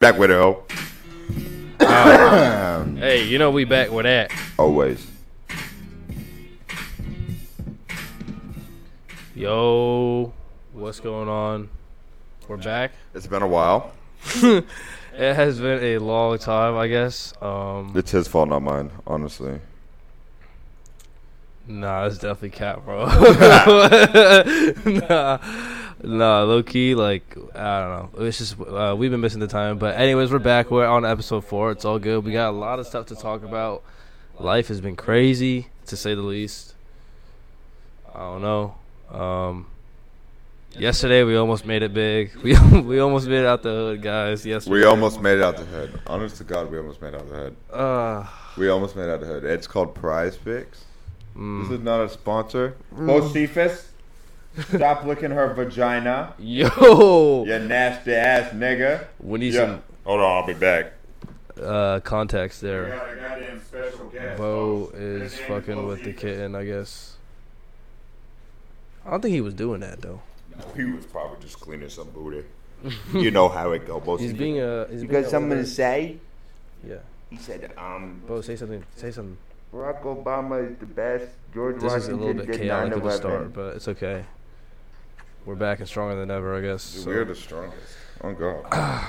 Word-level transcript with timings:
Back 0.00 0.16
with 0.16 0.30
it, 0.30 0.34
ho. 0.34 0.62
Hey, 2.98 3.26
you 3.28 3.36
know 3.36 3.50
we 3.50 3.64
back 3.64 3.90
with 3.90 4.04
that. 4.04 4.32
Always. 4.58 5.06
Yo, 9.34 10.32
what's 10.72 11.00
going 11.00 11.28
on? 11.28 11.68
We're 12.48 12.56
back. 12.56 12.92
It's 13.14 13.26
been 13.26 13.42
a 13.42 13.46
while. 13.46 13.92
It 15.12 15.34
has 15.34 15.60
been 15.60 15.84
a 15.84 15.98
long 15.98 16.38
time, 16.38 16.78
I 16.78 16.86
guess. 16.88 17.34
Um, 17.42 17.92
It's 17.94 18.12
his 18.12 18.26
fault, 18.26 18.48
not 18.48 18.62
mine, 18.62 18.90
honestly. 19.06 19.60
nah, 21.66 22.06
it's 22.06 22.16
definitely 22.16 22.50
cap, 22.50 22.86
bro. 22.86 23.04
nah, 24.86 25.38
nah, 26.02 26.42
low 26.42 26.62
key, 26.62 26.94
like 26.94 27.36
I 27.54 27.80
don't 27.80 28.14
know. 28.18 28.26
It's 28.26 28.38
just 28.38 28.60
uh, 28.60 28.94
we've 28.98 29.10
been 29.10 29.20
missing 29.20 29.40
the 29.40 29.46
time, 29.46 29.78
but 29.78 29.96
anyways, 29.96 30.30
we're 30.32 30.38
back. 30.38 30.70
We're 30.70 30.86
on 30.86 31.04
episode 31.04 31.44
four. 31.44 31.70
It's 31.72 31.84
all 31.84 31.98
good. 31.98 32.24
We 32.24 32.32
got 32.32 32.50
a 32.50 32.56
lot 32.56 32.78
of 32.78 32.86
stuff 32.86 33.06
to 33.06 33.16
talk 33.16 33.42
about. 33.42 33.82
Life 34.38 34.68
has 34.68 34.80
been 34.80 34.96
crazy, 34.96 35.68
to 35.86 35.96
say 35.96 36.14
the 36.14 36.22
least. 36.22 36.74
I 38.14 38.18
don't 38.20 38.42
know. 38.42 38.74
Um, 39.10 39.66
yesterday 40.76 41.22
we 41.24 41.36
almost 41.36 41.66
made 41.66 41.82
it 41.82 41.92
big. 41.92 42.32
We 42.42 42.54
we 42.80 42.98
almost 43.00 43.26
made 43.28 43.40
it 43.40 43.46
out 43.46 43.62
the 43.62 43.68
hood, 43.70 44.02
guys. 44.02 44.44
Yesterday. 44.46 44.72
We 44.72 44.84
almost 44.84 45.20
made 45.20 45.38
it 45.38 45.42
out 45.42 45.56
the 45.56 45.64
hood. 45.64 46.00
Honest 46.06 46.36
to 46.36 46.44
God, 46.44 46.70
we 46.70 46.78
almost 46.78 47.00
made 47.02 47.14
it 47.14 47.16
out 47.16 47.28
the 47.28 47.34
hood. 47.34 47.56
Uh, 47.72 48.26
We 48.56 48.68
almost 48.68 48.96
made 48.96 49.04
it 49.04 49.10
out 49.10 49.20
the 49.20 49.26
hood. 49.26 49.44
It's 49.44 49.66
called 49.66 49.94
PrizePicks. 49.94 50.78
mm. 51.36 51.62
This 51.68 51.78
is 51.78 51.84
not 51.84 52.00
a 52.00 52.08
sponsor. 52.08 52.74
Bocephus, 52.94 53.89
stop 54.58 55.04
licking 55.04 55.30
her 55.30 55.52
vagina. 55.54 56.34
Yo, 56.38 57.44
You 57.46 57.58
nasty 57.60 58.12
ass 58.14 58.52
nigga. 58.52 59.06
we 59.20 59.38
need 59.38 59.54
Yeah. 59.54 59.78
Hold 60.04 60.20
on, 60.20 60.36
I'll 60.42 60.46
be 60.46 60.54
back. 60.54 60.92
uh, 61.62 62.00
context 62.00 62.60
there. 62.60 62.86
got 62.88 63.12
a 63.12 63.16
goddamn 63.16 63.60
special 63.62 64.06
guest. 64.08 64.38
Bo 64.38 64.90
is 64.94 65.38
fucking 65.40 65.86
with 65.86 66.02
the 66.04 66.12
kitten, 66.12 66.54
I 66.54 66.64
guess. 66.64 67.16
I 69.04 69.10
don't 69.10 69.20
think 69.22 69.34
he 69.34 69.40
was 69.40 69.54
doing 69.54 69.80
that 69.80 70.00
though. 70.00 70.20
He 70.76 70.84
was 70.84 71.06
probably 71.06 71.38
just 71.40 71.58
cleaning 71.60 71.88
some 71.88 72.10
booty. 72.10 72.44
you 73.14 73.30
know 73.30 73.48
how 73.48 73.72
it 73.72 73.86
go, 73.86 74.00
Bocephus. 74.00 74.20
He's 74.20 74.32
being 74.32 74.60
a. 74.60 74.86
He's 74.90 75.02
You 75.02 75.08
being 75.08 75.22
got 75.22 75.26
a 75.28 75.30
something 75.30 75.50
little 75.50 75.64
to 75.64 75.70
say? 75.70 76.16
Yeah. 76.86 76.96
He 77.30 77.36
said, 77.36 77.72
um, 77.78 78.22
Bo, 78.26 78.40
say 78.40 78.56
something. 78.56 78.82
Say 78.96 79.10
something. 79.10 79.36
Barack 79.72 80.02
Obama 80.02 80.68
is 80.70 80.76
the 80.78 80.86
best. 80.86 81.26
George 81.54 81.76
This 81.76 81.84
is 81.84 82.08
a 82.08 82.16
Washington 82.16 82.20
little 82.26 82.34
bit 82.42 82.52
did 82.52 82.60
chaotic 82.60 82.94
of 82.96 83.04
a 83.04 83.08
9/11. 83.08 83.16
start, 83.16 83.52
but 83.52 83.76
it's 83.76 83.88
okay. 83.88 84.24
We're 85.44 85.54
back 85.54 85.78
and 85.78 85.88
stronger 85.88 86.16
than 86.16 86.30
ever, 86.30 86.56
I 86.56 86.60
guess. 86.60 86.92
Dude, 86.92 87.02
so- 87.04 87.10
We're 87.10 87.24
the 87.24 87.34
strongest. 87.34 87.96
Oh 88.22 88.32
God. 88.32 89.06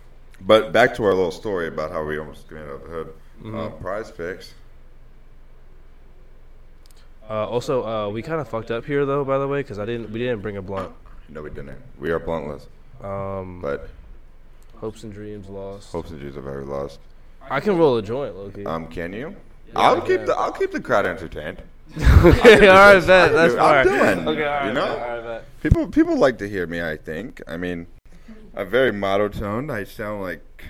but 0.40 0.72
back 0.72 0.94
to 0.96 1.04
our 1.04 1.14
little 1.14 1.30
story 1.30 1.68
about 1.68 1.92
how 1.92 2.04
we 2.04 2.18
almost 2.18 2.50
it 2.50 2.56
out 2.56 2.82
the 2.84 2.90
hood. 2.90 3.14
Mm-hmm. 3.42 3.56
Uh, 3.56 3.70
PrizePicks. 3.70 4.50
Uh, 7.30 7.46
also, 7.46 7.84
uh, 7.86 8.08
we 8.08 8.22
kind 8.22 8.40
of 8.40 8.48
fucked 8.48 8.70
up 8.70 8.84
here 8.84 9.04
though, 9.04 9.24
by 9.24 9.38
the 9.38 9.46
way, 9.46 9.60
because 9.60 9.78
I 9.78 9.84
didn't. 9.84 10.10
We 10.10 10.18
didn't 10.18 10.40
bring 10.40 10.56
a 10.56 10.62
blunt. 10.62 10.92
No, 11.28 11.42
we 11.42 11.50
didn't. 11.50 11.78
We 11.98 12.10
are 12.10 12.18
bluntless. 12.18 12.66
Um, 13.02 13.60
But 13.60 13.90
hopes 14.76 15.04
and 15.04 15.12
dreams 15.12 15.46
lost. 15.48 15.92
hopes 15.92 16.10
and 16.10 16.18
dreams 16.18 16.36
are 16.36 16.42
very 16.42 16.64
lost. 16.64 16.98
I 17.50 17.60
can 17.60 17.76
roll 17.76 17.96
a 17.98 18.02
joint, 18.02 18.34
Loki. 18.34 18.66
Um, 18.66 18.86
can 18.88 19.12
you? 19.12 19.36
I 19.76 19.82
I'll 19.84 20.00
keep 20.00 20.24
the 20.24 20.34
I'll 20.34 20.52
keep 20.52 20.72
the 20.72 20.80
crowd 20.80 21.06
entertained. 21.06 21.62
Okay, 21.96 22.68
all 22.68 22.94
right, 22.94 23.06
bet. 23.06 23.32
That's 23.32 23.54
I'm 23.54 23.86
doing, 23.86 24.28
Okay, 24.28 24.44
all 24.44 24.50
right, 24.52 24.66
you 24.66 24.72
know? 24.72 24.86
bet, 24.86 25.02
all 25.02 25.16
right, 25.16 25.24
bet. 25.24 25.60
People 25.62 25.88
people 25.88 26.16
like 26.16 26.38
to 26.38 26.48
hear 26.48 26.66
me. 26.66 26.82
I 26.82 26.96
think. 26.96 27.40
I 27.46 27.56
mean, 27.56 27.86
I'm 28.54 28.68
very 28.68 28.92
monotoned. 28.92 29.72
I 29.72 29.84
sound 29.84 30.22
like 30.22 30.64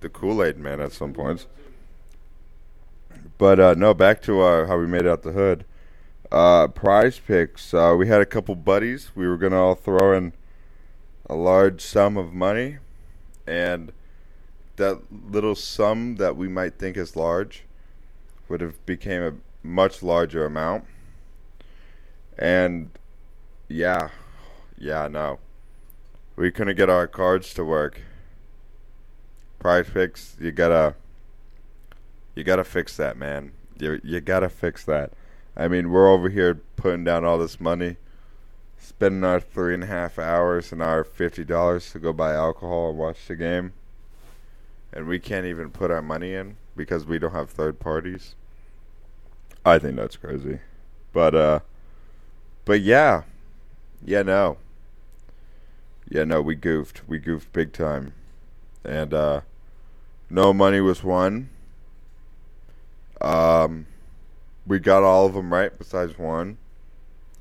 the 0.00 0.08
Kool 0.08 0.42
Aid 0.42 0.58
Man 0.58 0.80
at 0.80 0.92
some 0.92 1.12
points. 1.12 1.46
But 3.38 3.58
uh, 3.60 3.74
no, 3.74 3.94
back 3.94 4.22
to 4.22 4.40
uh, 4.42 4.66
how 4.66 4.78
we 4.78 4.86
made 4.86 5.02
it 5.02 5.08
out 5.08 5.22
the 5.22 5.32
hood. 5.32 5.64
Uh, 6.30 6.68
PrizePicks. 6.68 7.74
Uh, 7.74 7.96
we 7.96 8.08
had 8.08 8.20
a 8.20 8.26
couple 8.26 8.54
buddies. 8.54 9.10
We 9.14 9.28
were 9.28 9.38
gonna 9.38 9.60
all 9.62 9.74
throw 9.74 10.16
in 10.16 10.32
a 11.28 11.34
large 11.34 11.80
sum 11.80 12.16
of 12.16 12.32
money, 12.32 12.78
and 13.46 13.92
that 14.76 15.00
little 15.30 15.54
sum 15.54 16.16
that 16.16 16.36
we 16.36 16.48
might 16.48 16.78
think 16.78 16.96
is 16.96 17.16
large 17.16 17.64
would 18.48 18.60
have 18.60 18.84
became 18.84 19.22
a 19.22 19.32
much 19.64 20.02
larger 20.02 20.44
amount. 20.44 20.84
And 22.38 22.90
yeah, 23.68 24.10
yeah, 24.78 25.08
no, 25.08 25.38
we 26.36 26.50
couldn't 26.50 26.76
get 26.76 26.90
our 26.90 27.06
cards 27.06 27.54
to 27.54 27.64
work. 27.64 28.02
Prize 29.58 29.88
fix, 29.88 30.36
you 30.38 30.52
gotta, 30.52 30.94
you 32.34 32.44
gotta 32.44 32.64
fix 32.64 32.96
that, 32.98 33.16
man. 33.16 33.52
You 33.78 34.00
you 34.04 34.20
gotta 34.20 34.48
fix 34.50 34.84
that. 34.84 35.12
I 35.56 35.68
mean, 35.68 35.90
we're 35.90 36.08
over 36.08 36.28
here 36.28 36.60
putting 36.76 37.04
down 37.04 37.24
all 37.24 37.38
this 37.38 37.58
money, 37.58 37.96
spending 38.76 39.24
our 39.24 39.40
three 39.40 39.72
and 39.72 39.84
a 39.84 39.86
half 39.86 40.18
hours 40.18 40.70
and 40.72 40.82
our 40.82 41.02
fifty 41.02 41.44
dollars 41.44 41.90
to 41.92 41.98
go 41.98 42.12
buy 42.12 42.34
alcohol 42.34 42.90
and 42.90 42.98
watch 42.98 43.26
the 43.26 43.36
game, 43.36 43.72
and 44.92 45.06
we 45.06 45.18
can't 45.18 45.46
even 45.46 45.70
put 45.70 45.90
our 45.90 46.02
money 46.02 46.34
in 46.34 46.56
because 46.76 47.06
we 47.06 47.18
don't 47.18 47.32
have 47.32 47.48
third 47.48 47.78
parties. 47.78 48.34
I 49.64 49.78
think 49.78 49.96
that's 49.96 50.16
crazy, 50.16 50.58
but 51.12 51.34
uh, 51.34 51.60
but 52.64 52.82
yeah, 52.82 53.22
yeah, 54.04 54.22
no, 54.22 54.58
yeah, 56.08 56.24
no, 56.24 56.42
we 56.42 56.54
goofed, 56.54 57.02
we 57.08 57.18
goofed 57.18 57.52
big 57.52 57.72
time, 57.72 58.12
and 58.84 59.14
uh, 59.14 59.40
no 60.28 60.52
money 60.52 60.80
was 60.80 61.02
won. 61.02 61.48
Um, 63.22 63.86
we 64.66 64.78
got 64.78 65.02
all 65.02 65.24
of 65.26 65.32
them 65.32 65.52
right 65.52 65.76
besides 65.76 66.18
one 66.18 66.58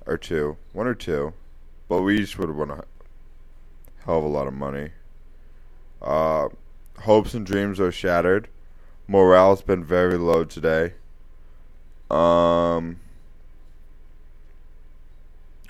or 0.06 0.18
two, 0.18 0.58
one 0.72 0.88
or 0.88 0.96
two, 0.96 1.34
but 1.90 2.04
we 2.04 2.20
each 2.20 2.38
would 2.38 2.48
have 2.48 2.58
won 2.58 2.72
a 2.72 2.86
hell 4.06 4.20
of 4.20 4.24
a 4.24 4.28
lot 4.28 4.48
of 4.48 4.54
money. 4.54 4.92
Uh, 6.02 6.48
hopes 7.00 7.34
and 7.34 7.46
dreams 7.46 7.82
are 7.82 7.92
shattered. 7.92 8.48
Morale's 9.08 9.62
been 9.62 9.84
very 9.84 10.18
low 10.18 10.46
today. 10.46 10.94
Um, 12.14 13.00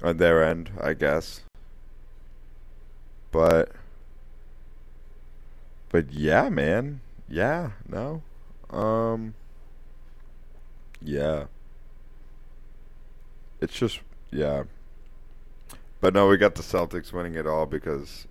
on 0.01 0.17
their 0.17 0.43
end, 0.43 0.71
I 0.81 0.93
guess. 0.93 1.41
But, 3.31 3.71
but 5.89 6.11
yeah, 6.11 6.49
man, 6.49 7.01
yeah, 7.29 7.71
no, 7.87 8.21
um, 8.69 9.33
yeah. 11.01 11.45
It's 13.61 13.73
just 13.73 14.01
yeah. 14.29 14.63
But 16.01 16.13
no, 16.13 16.27
we 16.27 16.35
got 16.35 16.55
the 16.55 16.63
Celtics 16.63 17.13
winning 17.13 17.35
it 17.35 17.47
all 17.47 17.65
because 17.65 18.27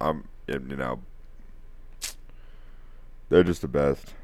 um 0.00 0.28
you 0.46 0.60
know 0.60 1.00
they're 3.28 3.42
just 3.42 3.62
the 3.62 3.68
best. 3.68 4.14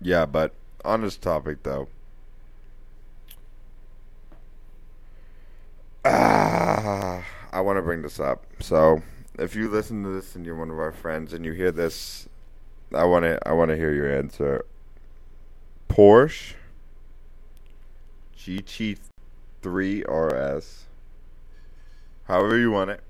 Yeah, 0.00 0.26
but 0.26 0.52
on 0.84 1.02
this 1.02 1.16
topic 1.16 1.62
though. 1.62 1.88
Ah, 6.04 7.24
I 7.52 7.60
want 7.60 7.76
to 7.76 7.82
bring 7.82 8.02
this 8.02 8.20
up. 8.20 8.44
So, 8.60 9.02
if 9.38 9.54
you 9.54 9.68
listen 9.68 10.02
to 10.04 10.10
this 10.10 10.36
and 10.36 10.46
you're 10.46 10.56
one 10.56 10.70
of 10.70 10.78
our 10.78 10.92
friends 10.92 11.32
and 11.32 11.44
you 11.44 11.52
hear 11.52 11.72
this, 11.72 12.28
I 12.94 13.04
want 13.04 13.24
to 13.24 13.38
I 13.46 13.52
want 13.52 13.70
to 13.70 13.76
hear 13.76 13.92
your 13.92 14.10
answer. 14.10 14.64
Porsche 15.88 16.54
GT3 18.38 20.04
RS. 20.06 20.84
However 22.24 22.56
you 22.56 22.70
want 22.70 22.90
it. 22.90 23.00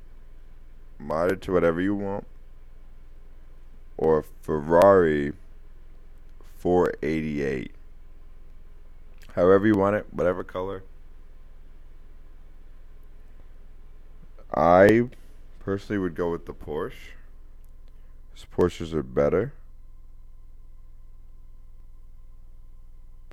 Modded 1.01 1.41
to 1.43 1.53
whatever 1.53 1.81
you 1.81 1.95
want. 1.95 2.27
Or 3.97 4.25
Ferrari 4.43 5.33
488. 6.59 7.73
However 9.35 9.67
you 9.67 9.75
want 9.75 9.97
it, 9.97 10.07
whatever 10.13 10.43
color. 10.43 10.83
I 14.55 15.09
personally 15.61 16.01
would 16.01 16.15
go 16.15 16.31
with 16.31 16.47
the 16.47 16.55
Porsche. 16.55 17.13
'cause 18.35 18.47
Porsches 18.53 18.93
are 18.93 19.03
better. 19.03 19.53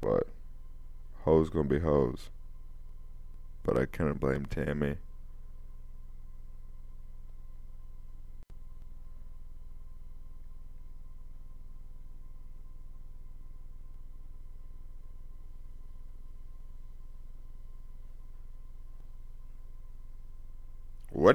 But 0.02 0.28
hoes 1.24 1.50
gonna 1.50 1.68
be 1.68 1.80
hoes. 1.80 2.30
But 3.64 3.78
I 3.78 3.86
couldn't 3.86 4.20
blame 4.20 4.46
Tammy. 4.46 4.98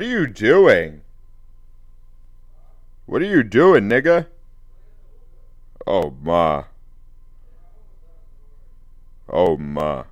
What 0.01 0.07
are 0.07 0.19
you 0.19 0.27
doing? 0.29 1.03
What 3.05 3.21
are 3.21 3.27
you 3.27 3.43
doing, 3.43 3.87
nigga? 3.87 4.29
Oh 5.87 6.17
ma. 6.23 6.65
Oh 9.29 9.59
ma. 9.59 10.05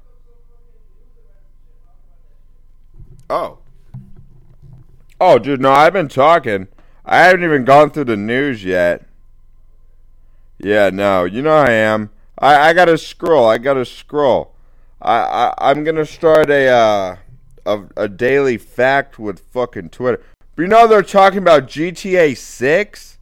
Oh. 3.31 3.61
Oh, 5.19 5.39
dude, 5.39 5.63
no, 5.63 5.73
I've 5.73 5.95
been 5.95 6.09
talking. 6.09 6.69
I 7.07 7.21
haven't 7.21 7.45
even 7.45 7.65
gone 7.65 7.89
through 7.89 8.05
the 8.05 8.17
news 8.19 8.63
yet. 8.63 9.07
Yeah, 10.59 10.91
no, 10.91 11.25
you 11.25 11.41
know 11.41 11.57
I 11.57 11.71
am. 11.71 12.11
I, 12.37 12.69
I 12.69 12.73
gotta 12.75 12.99
scroll. 12.99 13.49
I 13.49 13.57
gotta 13.57 13.87
scroll. 13.87 14.53
I, 15.01 15.15
I 15.15 15.71
I'm 15.71 15.83
gonna 15.83 16.05
start 16.05 16.51
a 16.51 16.69
uh 16.69 17.17
a, 17.69 17.89
a 17.97 18.09
daily 18.09 18.57
fact 18.57 19.19
with 19.19 19.41
fucking 19.41 19.91
Twitter. 19.91 20.23
But 20.57 20.63
you 20.63 20.69
know 20.69 20.89
they're 20.89 21.03
talking 21.03 21.39
about 21.39 21.69
GTA 21.69 22.37
Six. 22.37 23.19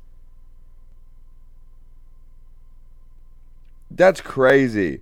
That's 3.91 4.21
crazy. 4.21 5.01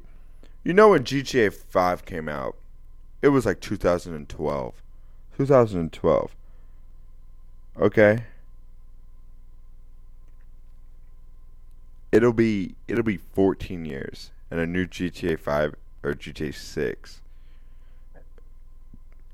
You 0.62 0.72
know 0.72 0.90
when 0.90 1.04
GTA 1.04 1.52
Five 1.52 2.04
came 2.04 2.28
out, 2.28 2.56
it 3.22 3.28
was 3.28 3.44
like 3.44 3.60
2012. 3.60 4.74
2012. 5.36 6.36
Okay. 7.80 8.24
It'll 12.12 12.32
be 12.32 12.76
it'll 12.86 13.02
be 13.02 13.16
14 13.16 13.84
years 13.84 14.30
and 14.50 14.60
a 14.60 14.66
new 14.66 14.86
GTA 14.86 15.38
5 15.38 15.74
or 16.04 16.14
GTA 16.14 16.54
6. 16.54 17.20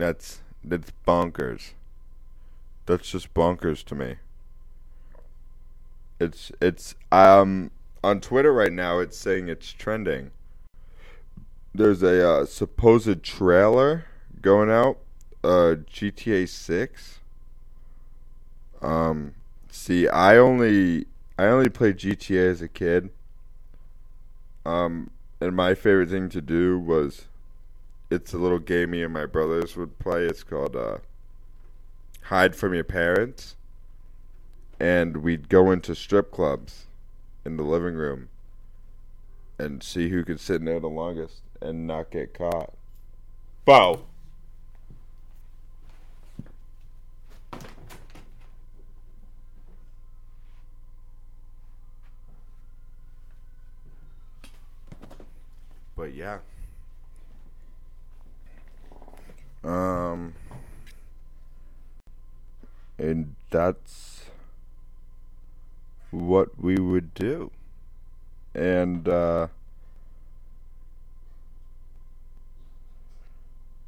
That's 0.00 0.41
that's 0.64 0.93
bonkers. 1.06 1.73
That's 2.87 3.11
just 3.11 3.35
bonkers 3.35 3.85
to 3.85 3.94
me. 3.94 4.17
It's 6.19 6.50
it's 6.58 6.94
um 7.12 7.70
on 8.02 8.23
Twitter 8.23 8.50
right 8.50 8.73
now 8.73 8.99
it's 8.99 9.19
saying 9.19 9.50
it's 9.50 9.70
trending. 9.73 10.31
There's 11.75 12.02
a 12.02 12.26
uh, 12.26 12.47
supposed 12.47 13.23
trailer 13.23 14.06
going 14.41 14.70
out 14.70 14.97
uh 15.44 15.76
GTA 15.93 16.49
6 16.49 17.20
um 18.81 19.35
see 19.70 20.08
I 20.08 20.38
only 20.38 21.06
I 21.38 21.44
only 21.44 21.69
played 21.69 21.99
GTA 21.99 22.50
as 22.50 22.62
a 22.62 22.69
kid 22.69 23.11
um 24.64 25.11
and 25.43 25.55
my 25.55 25.75
favorite 25.75 26.08
thing 26.08 26.31
to 26.31 26.41
do 26.41 26.79
was 26.79 27.26
it's 28.11 28.33
a 28.33 28.39
little 28.39 28.59
game 28.59 28.91
me 28.91 29.03
and 29.03 29.12
my 29.12 29.27
brothers 29.27 29.77
would 29.77 29.99
play 29.99 30.25
it's 30.25 30.43
called 30.43 30.75
uh 30.75 30.99
hide 32.23 32.55
from 32.55 32.75
your 32.75 32.85
parents 32.85 33.57
and 34.79 35.19
we'd 35.19 35.49
go 35.49 35.71
into 35.71 35.95
strip 35.95 36.31
clubs 36.31 36.87
in 37.45 37.57
the 37.57 37.62
living 37.62 37.95
room 37.95 38.29
and 39.59 39.83
see 39.83 40.09
who 40.09 40.25
could 40.25 40.41
sit 40.41 40.57
in 40.57 40.65
there 40.65 40.81
the 40.81 40.89
longest 40.89 41.43
and 41.61 41.87
not 41.87 42.11
get 42.11 42.33
caught. 42.33 42.73
Bow. 43.67 44.01
But 55.95 56.15
yeah. 56.15 56.39
Um 59.62 60.35
and 62.99 63.35
that's 63.51 64.25
what 66.11 66.59
we 66.59 66.77
would 66.77 67.15
do. 67.15 67.51
And 68.55 69.09
uh 69.09 69.49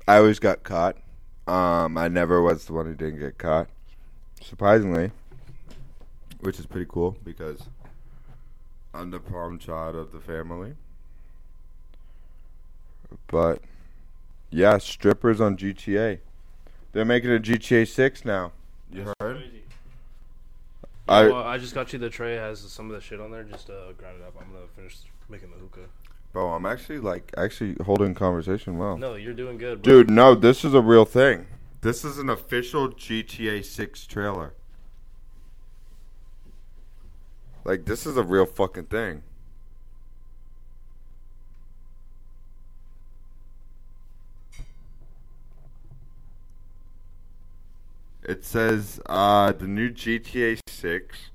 I 0.07 0.17
always 0.17 0.39
got 0.39 0.63
caught. 0.63 0.97
Um 1.47 1.97
I 1.97 2.09
never 2.09 2.43
was 2.43 2.67
the 2.67 2.73
one 2.73 2.87
who 2.87 2.95
didn't 2.95 3.21
get 3.21 3.39
caught. 3.39 3.69
Surprisingly. 4.41 5.13
Which 6.41 6.59
is 6.59 6.67
pretty 6.67 6.87
cool 6.89 7.17
because 7.25 7.61
I'm 8.93 9.11
the 9.11 9.21
problem 9.21 9.59
child 9.59 9.97
of 9.97 10.13
the 10.13 10.21
family. 10.21 10.75
But 13.29 13.63
yeah, 14.53 14.79
strippers 14.79 15.41
on 15.41 15.57
GTA. 15.57 16.19
They're 16.93 17.05
making 17.05 17.31
a 17.33 17.39
GTA 17.41 17.89
6 17.89 18.25
now. 18.25 18.53
You 18.93 19.13
heard? 19.19 19.39
Crazy. 19.39 19.63
I- 21.09 21.23
I, 21.23 21.25
well, 21.27 21.43
I 21.43 21.59
just 21.59 21.75
got 21.75 21.93
you 21.93 21.99
the 21.99 22.09
tray. 22.11 22.37
It 22.37 22.39
has 22.41 22.61
some 22.61 22.89
of 22.89 22.95
the 22.95 23.01
shit 23.01 23.21
on 23.21 23.33
there. 23.33 23.43
Just 23.43 23.69
uh, 23.71 23.93
grind 23.99 24.21
it 24.21 24.25
up. 24.27 24.35
I'm 24.41 24.53
gonna 24.53 24.67
finish 24.77 24.99
making 25.29 25.51
the 25.51 25.57
hookah. 25.57 25.89
Bro, 26.33 26.53
I'm 26.53 26.65
actually 26.65 27.01
like 27.01 27.33
actually 27.37 27.77
holding 27.85 28.15
conversation 28.15 28.79
well. 28.79 28.97
No, 28.97 29.17
you're 29.17 29.35
doing 29.35 29.59
good, 29.59 29.83
bro. 29.83 29.93
Dude, 29.93 30.11
no, 30.11 30.35
this 30.35 30.65
is 30.65 30.75
a 30.75 30.81
real 30.81 31.05
thing. 31.05 31.47
This 31.81 32.05
is 32.05 32.19
an 32.19 32.31
official 32.31 32.89
GTA 32.89 33.65
6 33.65 34.07
trailer. 34.07 34.55
Like 37.65 37.85
this 37.85 38.07
is 38.07 38.17
a 38.17 38.23
real 38.23 38.47
fucking 38.47 38.85
thing. 38.87 39.23
It 48.25 48.45
says 48.45 49.01
uh, 49.07 49.53
the 49.53 49.67
new 49.67 49.91
GTA 49.91 50.59
6 50.69 51.31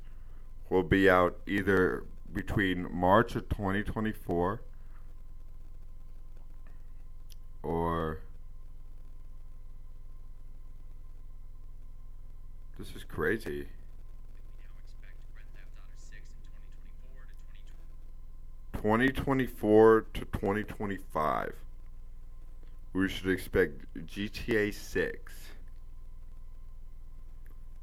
will 0.70 0.84
be 0.84 1.10
out 1.10 1.38
either 1.46 2.04
between 2.34 2.88
March 2.94 3.36
of 3.36 3.50
2024 3.50 4.62
or 7.64 8.20
this 12.78 12.96
is 12.96 13.04
crazy. 13.04 13.68
Twenty 18.74 19.10
twenty 19.10 19.48
four 19.48 20.06
to 20.14 20.26
twenty 20.26 20.64
twenty 20.64 20.98
five. 21.12 21.54
We 22.94 23.10
should 23.10 23.30
expect 23.32 23.74
GTA 24.06 24.74
six. 24.74 25.34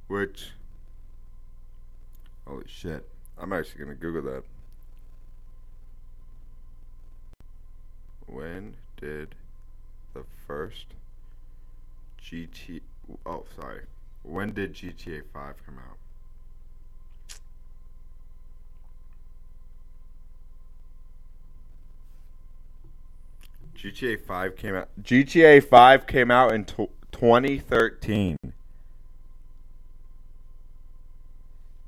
Which 0.08 0.50
holy 2.46 2.64
shit. 2.66 3.08
I'm 3.38 3.52
actually 3.52 3.84
gonna 3.84 3.94
Google 3.94 4.22
that. 4.32 4.44
When 8.26 8.74
did 8.96 9.34
the 10.12 10.24
first 10.46 10.86
GT 12.22 12.80
oh 13.26 13.44
sorry. 13.58 13.82
When 14.22 14.52
did 14.52 14.74
GTA 14.74 15.22
5 15.32 15.54
come 15.66 15.78
out? 15.78 15.98
GTA 23.76 24.18
5 24.18 24.56
came 24.56 24.74
out 24.74 24.88
GTA 25.02 25.62
5 25.62 26.06
came 26.06 26.30
out 26.30 26.52
in 26.52 26.64
tw 26.64 26.88
2013. 27.12 28.36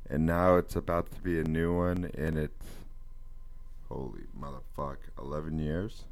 And 0.08 0.24
now 0.24 0.56
it's 0.56 0.76
about 0.76 1.10
to 1.12 1.20
be 1.20 1.40
a 1.40 1.44
new 1.44 1.76
one 1.76 2.10
and 2.16 2.38
it's 2.38 2.66
holy 3.88 4.22
motherfuck 4.38 4.96
11 5.18 5.58
years. 5.58 6.04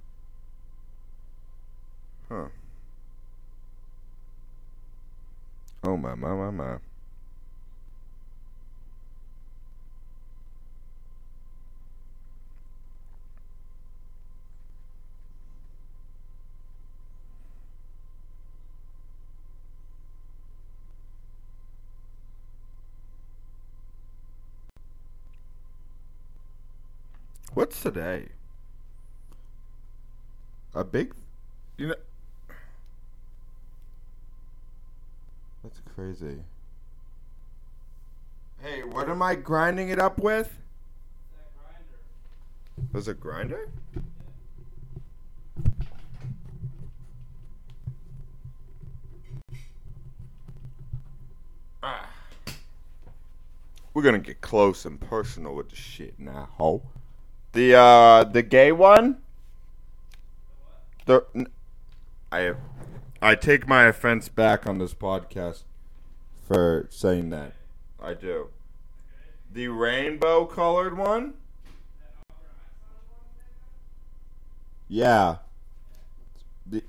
Huh. 2.29 2.49
Oh 5.85 5.97
my 5.97 6.15
my 6.15 6.35
my 6.35 6.51
my. 6.51 6.77
What's 27.55 27.81
today? 27.81 28.31
A 30.75 30.83
big, 30.83 31.15
you 31.77 31.87
know. 31.87 31.95
That's 35.63 35.81
crazy. 35.95 36.41
Hey, 38.61 38.83
what 38.83 39.09
am 39.09 39.23
I 39.23 39.37
grinding 39.37 39.89
it 39.91 40.01
up 40.01 40.19
with? 40.19 40.59
Was 42.93 43.07
it 43.07 43.21
grinder? 43.21 43.69
Ah. 51.85 52.11
We're 53.93 54.03
gonna 54.03 54.19
get 54.19 54.41
close 54.41 54.85
and 54.85 55.01
personal 55.01 55.55
with 55.55 55.71
the 55.71 55.77
shit 55.77 56.19
now, 56.19 56.49
ho. 56.59 56.83
The 57.55 57.73
uh, 57.73 58.25
the 58.25 58.43
gay 58.43 58.73
one. 58.73 59.19
The 61.07 61.25
I 62.33 62.55
I 63.23 63.37
take 63.37 63.69
my 63.69 63.85
offense 63.85 64.29
back 64.29 64.67
on 64.67 64.79
this 64.79 64.93
podcast 64.93 65.63
for 66.49 66.89
saying 66.91 67.31
that. 67.31 67.53
I 68.03 68.15
do. 68.15 68.49
The 69.53 69.69
rainbow 69.69 70.47
colored 70.47 70.99
one. 70.99 71.35
Yeah. 74.89 75.37
The 76.67 76.83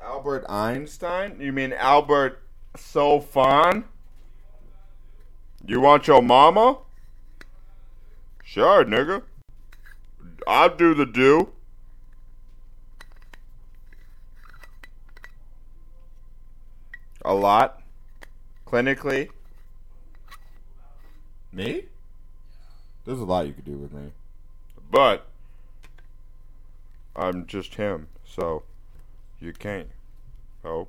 Albert 0.00 0.46
Einstein? 0.48 1.38
You 1.40 1.52
mean 1.52 1.74
Albert 1.74 2.42
Sofan? 2.74 3.84
You 5.66 5.80
want 5.82 6.06
your 6.06 6.22
mama? 6.22 6.78
Sure, 8.46 8.84
nigga. 8.84 9.22
I'll 10.46 10.74
do 10.74 10.94
the 10.94 11.04
do. 11.04 11.50
A 17.24 17.34
lot. 17.34 17.82
Clinically. 18.64 19.30
Me? 21.52 21.86
There's 23.04 23.20
a 23.20 23.24
lot 23.24 23.46
you 23.46 23.52
could 23.52 23.64
do 23.64 23.76
with 23.76 23.92
me. 23.92 24.12
But 24.90 25.26
I'm 27.16 27.46
just 27.46 27.74
him, 27.74 28.06
so 28.24 28.62
you 29.40 29.52
can't. 29.52 29.88
Oh. 30.64 30.86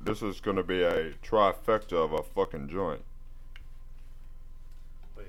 This 0.00 0.22
is 0.22 0.40
gonna 0.40 0.62
be 0.62 0.82
a 0.82 1.12
trifecta 1.22 1.92
of 1.92 2.12
a 2.12 2.22
fucking 2.22 2.68
joint. 2.68 3.02
Wait, 5.16 5.26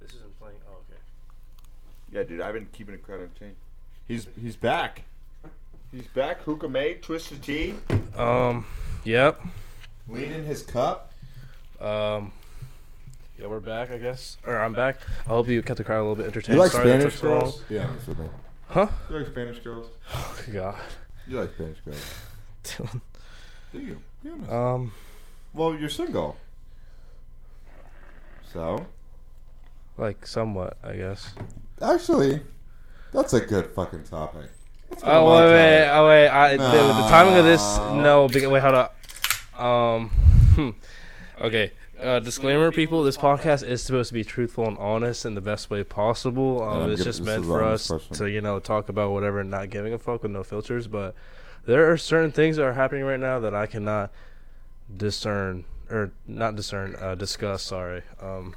this 0.00 0.10
isn't 0.14 0.38
playing. 0.38 0.56
Oh, 0.68 0.76
okay. 0.88 1.00
Yeah, 2.12 2.22
dude, 2.24 2.40
I've 2.40 2.54
been 2.54 2.66
keeping 2.72 2.94
it 2.94 3.02
credit 3.02 3.34
chain. 3.38 3.54
He's 4.08 4.26
he's 4.40 4.56
back. 4.56 5.02
He's 5.92 6.06
back. 6.08 6.42
Hookah 6.42 6.68
made, 6.68 7.02
twisted 7.02 7.42
tea, 7.42 7.74
Um, 8.16 8.64
yep. 9.04 9.40
Lean 10.08 10.32
in 10.32 10.44
his 10.44 10.62
cup. 10.62 11.12
Um, 11.80 12.32
yeah, 13.38 13.46
we're 13.46 13.60
back, 13.60 13.90
I 13.90 13.98
guess. 13.98 14.36
Or 14.46 14.56
I'm 14.58 14.72
back. 14.72 14.98
I 15.26 15.30
hope 15.30 15.48
you 15.48 15.62
kept 15.62 15.78
the 15.78 15.84
crowd 15.84 15.98
a 16.00 16.02
little 16.02 16.16
bit 16.16 16.26
entertained. 16.26 16.56
You 16.56 16.60
like 16.62 16.72
Sorry 16.72 16.88
that 16.88 16.98
Spanish 17.00 17.14
took 17.14 17.20
so 17.22 17.30
long. 17.30 17.40
girls? 17.40 17.62
Yeah, 17.68 17.86
honest 17.88 18.08
with 18.08 18.18
me. 18.18 18.26
Huh? 18.68 18.88
You 19.08 19.16
like 19.18 19.26
Spanish 19.28 19.58
girls? 19.60 19.86
Oh, 20.14 20.38
God. 20.52 20.76
You 21.26 21.40
like 21.40 21.54
Spanish 21.54 21.78
girls? 21.84 22.14
Dylan. 22.64 23.00
Do 23.72 23.80
you? 23.80 24.00
Honest. 24.30 24.50
Um, 24.52 24.92
well, 25.54 25.74
you're 25.74 25.88
single. 25.88 26.36
So? 28.52 28.86
Like 30.00 30.26
somewhat, 30.26 30.78
I 30.82 30.94
guess. 30.94 31.34
Actually, 31.80 32.40
that's 33.12 33.32
a 33.32 33.40
good 33.40 33.70
fucking 33.72 34.04
topic. 34.04 34.50
Go 34.90 34.96
Oh 35.04 35.36
wait, 35.36 35.52
wait, 35.52 35.90
oh 35.90 36.08
wait. 36.08 36.28
I, 36.28 36.56
the, 36.56 36.56
the 36.56 37.08
timing 37.08 37.36
of 37.36 37.44
this, 37.44 37.60
No. 37.92 38.28
Big, 38.28 38.46
wait, 38.46 38.60
hold 38.60 38.74
up. 38.74 38.96
Um, 39.60 40.08
hmm. 40.54 40.70
okay. 41.40 41.72
Uh, 42.00 42.18
disclaimer, 42.18 42.72
people. 42.72 43.04
This 43.04 43.18
podcast 43.18 43.62
is 43.62 43.82
supposed 43.82 44.08
to 44.08 44.14
be 44.14 44.24
truthful 44.24 44.66
and 44.66 44.78
honest 44.78 45.26
in 45.26 45.34
the 45.34 45.42
best 45.42 45.68
way 45.68 45.84
possible. 45.84 46.62
Um, 46.62 46.84
I'm 46.84 46.90
it's 46.92 47.04
just 47.04 47.22
meant 47.22 47.44
for 47.44 47.62
us 47.62 47.88
question. 47.88 48.16
to, 48.16 48.30
you 48.30 48.40
know, 48.40 48.58
talk 48.58 48.88
about 48.88 49.12
whatever, 49.12 49.40
and 49.40 49.50
not 49.50 49.68
giving 49.68 49.92
a 49.92 49.98
fuck 49.98 50.22
with 50.22 50.32
no 50.32 50.42
filters. 50.42 50.86
But 50.86 51.14
there 51.66 51.92
are 51.92 51.98
certain 51.98 52.32
things 52.32 52.56
that 52.56 52.64
are 52.64 52.72
happening 52.72 53.04
right 53.04 53.20
now 53.20 53.38
that 53.40 53.54
I 53.54 53.66
cannot 53.66 54.10
discern 54.96 55.66
or 55.90 56.12
not 56.26 56.56
discern, 56.56 56.96
uh, 56.98 57.14
discuss. 57.16 57.62
Sorry. 57.62 58.02
Um, 58.20 58.54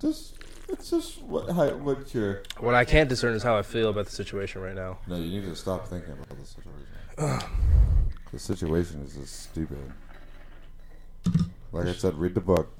Just, 0.00 0.38
it's 0.68 0.90
just 0.90 1.22
what, 1.22 1.50
how, 1.50 1.68
what 1.76 2.14
your. 2.14 2.42
what 2.58 2.74
I 2.74 2.84
can't 2.84 3.08
discern 3.08 3.34
is 3.34 3.42
how 3.42 3.56
I 3.56 3.62
feel 3.62 3.88
about 3.88 4.06
the 4.06 4.12
situation 4.12 4.62
right 4.62 4.74
now. 4.74 4.98
No, 5.06 5.16
you 5.16 5.40
need 5.40 5.46
to 5.48 5.56
stop 5.56 5.88
thinking 5.88 6.12
about 6.12 6.28
the 6.38 6.46
situation. 6.46 7.50
the 8.32 8.38
situation 8.38 9.02
is 9.02 9.16
just 9.16 9.42
stupid. 9.44 9.78
Like 11.72 11.86
I 11.86 11.92
said, 11.92 12.14
read 12.14 12.34
the 12.34 12.40
book. 12.40 12.72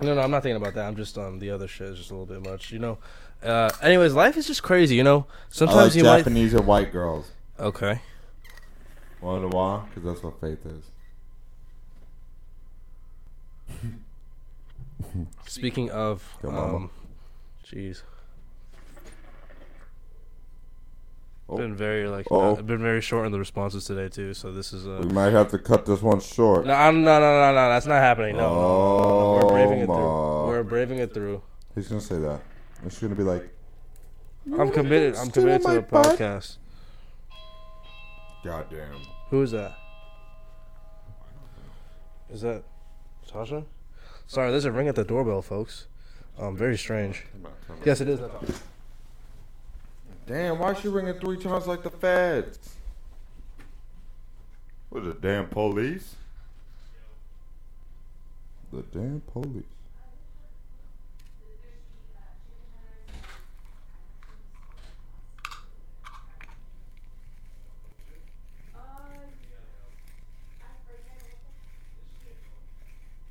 No, 0.00 0.14
no, 0.14 0.20
I'm 0.20 0.30
not 0.30 0.42
thinking 0.42 0.60
about 0.60 0.74
that. 0.74 0.86
I'm 0.86 0.96
just 0.96 1.18
um 1.18 1.38
the 1.38 1.50
other 1.50 1.66
shit 1.66 1.88
is 1.88 1.98
just 1.98 2.10
a 2.10 2.14
little 2.14 2.26
bit 2.26 2.48
much, 2.48 2.70
you 2.70 2.78
know. 2.78 2.98
Uh, 3.42 3.70
anyways, 3.82 4.14
life 4.14 4.36
is 4.36 4.46
just 4.46 4.62
crazy, 4.62 4.94
you 4.96 5.04
know. 5.04 5.26
I 5.28 5.32
Sometimes 5.50 5.94
like 5.94 5.94
you 5.96 6.02
Japanese 6.02 6.54
and 6.54 6.66
white 6.66 6.92
girls. 6.92 7.30
Okay. 7.58 8.00
Know 9.22 9.48
why? 9.50 9.84
Because 9.88 10.04
that's 10.04 10.22
what 10.22 10.40
faith 10.40 10.64
is. 10.64 10.84
Speaking 15.46 15.90
of, 15.90 16.22
mama. 16.42 16.76
um, 16.76 16.90
jeez, 17.64 18.02
Oh. 21.50 21.56
been 21.56 21.74
very 21.74 22.06
like 22.08 22.26
uh, 22.30 22.56
been 22.56 22.82
very 22.82 23.00
short 23.00 23.24
in 23.24 23.32
the 23.32 23.38
responses 23.38 23.86
today 23.86 24.08
too. 24.10 24.34
So 24.34 24.52
this 24.52 24.72
is 24.74 24.86
uh, 24.86 25.00
We 25.02 25.12
might 25.14 25.32
have 25.32 25.48
to 25.52 25.58
cut 25.58 25.86
this 25.86 26.02
one 26.02 26.20
short. 26.20 26.66
no, 26.66 26.74
I'm, 26.74 27.02
no, 27.02 27.18
no, 27.18 27.40
no, 27.40 27.54
no, 27.54 27.68
that's 27.70 27.86
not 27.86 28.00
happening. 28.02 28.36
No, 28.36 28.42
no, 28.42 28.54
no, 28.54 28.58
no, 28.60 29.46
we're 29.46 29.52
braving 29.52 29.78
it 29.78 29.88
Oh, 29.88 29.94
through. 29.94 30.46
We're 30.52 30.62
braving 30.64 30.98
it 30.98 31.14
through. 31.14 31.40
He's 31.74 31.88
gonna 31.88 32.02
say 32.02 32.18
that. 32.18 32.40
She's 32.84 32.98
gonna 32.98 33.14
be 33.14 33.22
like, 33.22 33.48
I'm 34.58 34.70
committed. 34.70 35.16
I'm 35.16 35.30
committed 35.30 35.62
to 35.66 35.72
the 35.76 35.80
butt. 35.82 36.18
podcast. 36.18 36.58
Goddamn. 38.44 39.00
Who 39.30 39.40
is 39.42 39.50
that? 39.52 39.72
Is 42.30 42.42
that 42.42 42.62
Tasha? 43.26 43.64
Sorry, 44.28 44.50
there's 44.50 44.66
a 44.66 44.72
ring 44.72 44.88
at 44.88 44.94
the 44.94 45.04
doorbell, 45.04 45.40
folks. 45.40 45.86
Um, 46.38 46.54
very 46.54 46.76
strange. 46.76 47.24
Yes, 47.84 48.02
it 48.02 48.08
is. 48.08 48.20
Damn, 50.26 50.58
why 50.58 50.72
is 50.72 50.78
she 50.80 50.88
ringing 50.88 51.14
three 51.14 51.38
times 51.38 51.66
like 51.66 51.82
the 51.82 51.90
feds? 51.90 52.76
What 54.90 55.04
the 55.04 55.14
damn 55.14 55.48
police? 55.48 56.14
the 58.70 58.82
damn 58.92 59.22
police. 59.32 59.64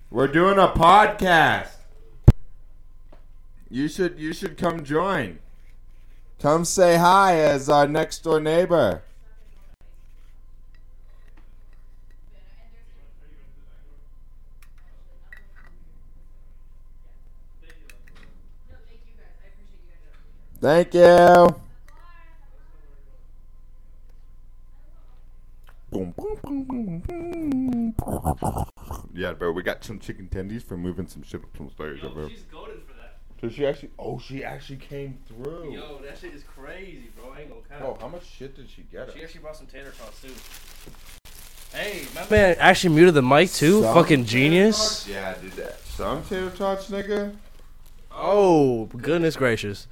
We're 0.09 0.27
doing 0.29 0.57
a 0.57 0.69
podcast. 0.69 1.71
You 3.69 3.89
should 3.89 4.17
you 4.17 4.31
should 4.31 4.57
come 4.57 4.85
join. 4.85 5.39
Come 6.39 6.63
say 6.63 6.95
hi 6.95 7.37
as 7.39 7.67
our 7.67 7.87
next 7.89 8.23
door 8.23 8.39
neighbor. 8.39 9.01
Thank 20.61 20.93
you. 20.93 21.55
Boom, 25.91 26.13
boom, 26.17 26.39
boom, 26.43 27.03
boom, 27.05 27.93
boom. 27.95 28.67
Yeah, 29.17 29.33
bro, 29.33 29.51
we 29.51 29.63
got 29.63 29.83
some 29.83 29.97
chicken 29.97 30.29
tendies 30.31 30.61
for 30.61 30.77
moving 30.77 31.07
some 31.07 31.23
shit 31.23 31.41
up 31.41 31.49
some 31.57 31.71
stairs 31.71 32.03
over. 32.03 32.27
here. 32.27 32.37
golden 32.51 32.81
for 32.81 32.93
that. 32.93 33.17
So 33.41 33.49
she 33.49 33.65
actually, 33.65 33.89
oh, 33.97 34.19
she 34.19 34.43
actually 34.43 34.77
came 34.77 35.17
through. 35.27 35.73
Yo, 35.73 35.99
that 36.05 36.19
shit 36.19 36.35
is 36.35 36.43
crazy, 36.43 37.09
bro. 37.19 37.31
I 37.31 37.41
ain't 37.41 37.49
gonna 37.49 37.61
count. 37.67 37.81
Oh, 37.83 37.97
how 37.99 38.09
much 38.09 38.27
shit 38.27 38.55
did 38.55 38.69
she 38.69 38.83
get? 38.83 39.11
She 39.11 39.17
us? 39.17 39.23
actually 39.23 39.41
brought 39.41 39.55
some 39.55 39.65
tater 39.65 39.91
tots 39.99 40.21
too. 40.21 41.75
Hey, 41.75 42.03
my 42.13 42.29
man 42.29 42.57
actually 42.59 42.93
muted 42.93 43.15
the 43.15 43.23
mic 43.23 43.51
too. 43.51 43.81
Some 43.81 43.95
Fucking 43.95 44.17
tater 44.19 44.29
genius. 44.29 44.77
tots? 44.77 45.07
Yeah, 45.07 45.33
I 45.35 45.41
did 45.41 45.53
that. 45.53 45.79
Some 45.79 46.23
tater 46.23 46.51
tots, 46.51 46.91
nigga. 46.91 47.35
Oh 48.11 48.85
goodness 48.85 49.35
gracious. 49.35 49.87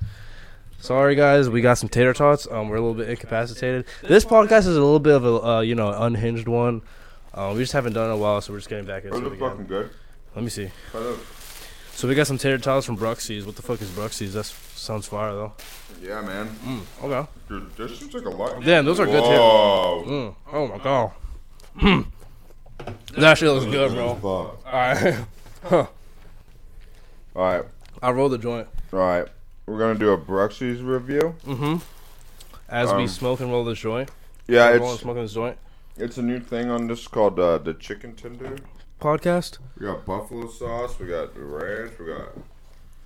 Sorry 0.77 1.15
guys, 1.15 1.49
we 1.49 1.61
got 1.61 1.79
some 1.79 1.89
tater 1.89 2.13
tots. 2.13 2.47
Um, 2.51 2.69
we're 2.69 2.75
a 2.75 2.81
little 2.81 2.93
bit 2.93 3.09
incapacitated. 3.09 3.85
This 4.03 4.23
podcast 4.23 4.59
is 4.59 4.77
a 4.77 4.83
little 4.83 4.99
bit 4.99 5.15
of 5.15 5.25
a 5.25 5.43
uh, 5.43 5.61
you 5.61 5.73
know 5.73 5.89
unhinged 5.91 6.47
one. 6.47 6.83
Uh, 7.35 7.51
we 7.53 7.59
just 7.59 7.73
haven't 7.73 7.93
done 7.93 8.05
it 8.05 8.13
in 8.13 8.17
a 8.17 8.17
while, 8.17 8.39
so 8.41 8.53
we're 8.53 8.59
just 8.59 8.69
getting 8.69 8.85
back 8.85 9.03
into 9.03 9.17
it 9.17 9.25
again. 9.27 9.39
fucking 9.39 9.67
good. 9.67 9.89
Let 10.35 10.43
me 10.43 10.49
see. 10.49 10.71
Those. 10.93 11.19
So 11.93 12.07
we 12.07 12.15
got 12.15 12.27
some 12.27 12.37
tater 12.37 12.57
tots 12.57 12.85
from 12.85 12.97
Bruxies. 12.97 13.45
What 13.45 13.55
the 13.57 13.61
fuck 13.61 13.81
is 13.81 13.89
Bruxies? 13.89 14.33
That 14.33 14.45
sounds 14.45 15.05
fire 15.07 15.31
though. 15.33 15.53
Yeah, 16.01 16.21
man. 16.21 16.47
Mm, 16.65 16.81
okay. 17.03 17.29
Dude, 17.49 17.75
this 17.75 17.99
seems 17.99 18.13
like 18.13 18.25
a 18.25 18.29
lot. 18.29 18.63
Damn, 18.63 18.85
those 18.85 18.99
are 18.99 19.05
good 19.05 19.23
tater. 19.23 19.37
Whoa. 19.37 20.03
Mm, 20.07 20.35
oh 20.53 20.67
my 20.67 20.77
god. 20.79 21.11
Hmm. 21.77 22.01
That 23.17 23.37
shit 23.37 23.49
looks 23.49 23.65
good, 23.65 23.91
bro. 23.93 24.17
All 24.23 24.57
right. 24.65 25.15
huh. 25.63 25.85
All 27.35 27.43
right, 27.43 27.63
I 28.01 28.11
rolled 28.11 28.31
the 28.31 28.37
joint. 28.37 28.67
all 28.93 28.99
right. 28.99 29.27
We're 29.65 29.79
gonna 29.79 29.97
do 29.99 30.11
a 30.11 30.17
Bruxies 30.17 30.85
review. 30.85 31.35
Mm-hmm. 31.45 31.77
As 32.69 32.93
we 32.93 33.03
Um, 33.03 33.07
smoke 33.07 33.39
and 33.41 33.51
roll 33.51 33.63
this 33.65 33.79
joint. 33.79 34.09
Yeah, 34.47 34.69
it's 34.71 34.99
smoking 35.01 35.23
this 35.23 35.33
joint. 35.33 35.57
It's 35.97 36.17
a 36.17 36.21
new 36.21 36.39
thing 36.39 36.69
on 36.69 36.87
this 36.87 37.07
called 37.07 37.39
uh, 37.39 37.57
the 37.57 37.73
chicken 37.73 38.15
tender. 38.15 38.57
Podcast. 38.99 39.59
We 39.79 39.85
got 39.85 40.05
buffalo 40.05 40.47
sauce. 40.49 40.99
We 40.99 41.07
got 41.07 41.31
ranch. 41.37 41.93
We 41.99 42.07
got 42.07 42.29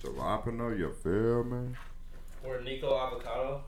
jalapeno. 0.04 0.78
You 0.78 0.92
feel 1.04 1.44
me? 1.44 1.76
Or 2.44 2.62
Nico 2.62 2.96
avocado. 2.96 3.64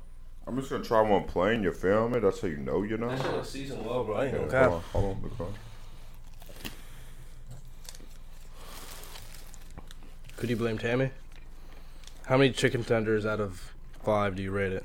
I'm 0.47 0.55
just 0.57 0.71
gonna 0.71 0.83
try 0.83 1.01
one 1.01 1.25
plain. 1.25 1.61
You 1.61 1.71
feel 1.71 2.09
me? 2.09 2.19
That's 2.19 2.41
how 2.41 2.47
you 2.47 2.57
know 2.57 2.81
you 2.83 2.97
know. 2.97 3.09
That 3.09 3.21
shit 3.21 3.31
looks 3.33 3.49
seasoned 3.49 3.85
well, 3.85 4.03
bro. 4.03 4.15
I 4.15 4.25
ain't 4.25 4.33
Yeah, 4.33 4.39
gonna 4.39 4.51
cap. 4.51 4.69
hold 4.69 4.73
on, 4.73 4.81
hold 4.91 5.05
on, 5.17 5.23
look 5.23 5.39
on. 5.39 5.53
Could 10.37 10.49
you 10.49 10.55
blame 10.55 10.79
Tammy? 10.79 11.11
How 12.25 12.37
many 12.37 12.51
chicken 12.51 12.83
tenders 12.83 13.25
out 13.25 13.39
of 13.39 13.73
five 14.03 14.35
do 14.35 14.41
you 14.41 14.49
rate 14.51 14.71
it? 14.73 14.83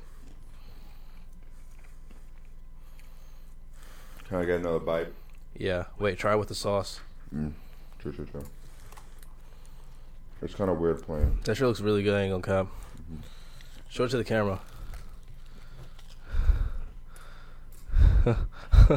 Can 4.29 4.39
I 4.39 4.45
get 4.45 4.61
another 4.61 4.79
bite? 4.81 5.09
Yeah. 5.57 5.85
Wait, 5.99 6.19
try 6.19 6.35
with 6.35 6.49
the 6.49 6.55
sauce. 6.55 7.01
Mm. 7.35 7.53
Sure, 8.03 8.13
sure, 8.13 8.27
sure. 8.31 8.45
It's 10.43 10.55
kind 10.55 10.71
of 10.71 10.79
weird 10.79 11.03
playing. 11.03 11.39
That 11.45 11.57
shit 11.57 11.67
looks 11.67 11.81
really 11.81 12.03
good. 12.03 12.15
I 12.15 12.23
ain't 12.23 12.33
gonna 12.33 12.43
cap. 12.43 12.67
Mm-hmm. 13.03 13.21
Show 13.89 14.05
it 14.05 14.11
to 14.11 14.17
the 14.19 14.25
camera. 14.25 14.61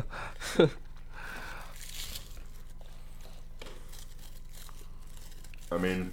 I 5.72 5.78
mean, 5.78 6.12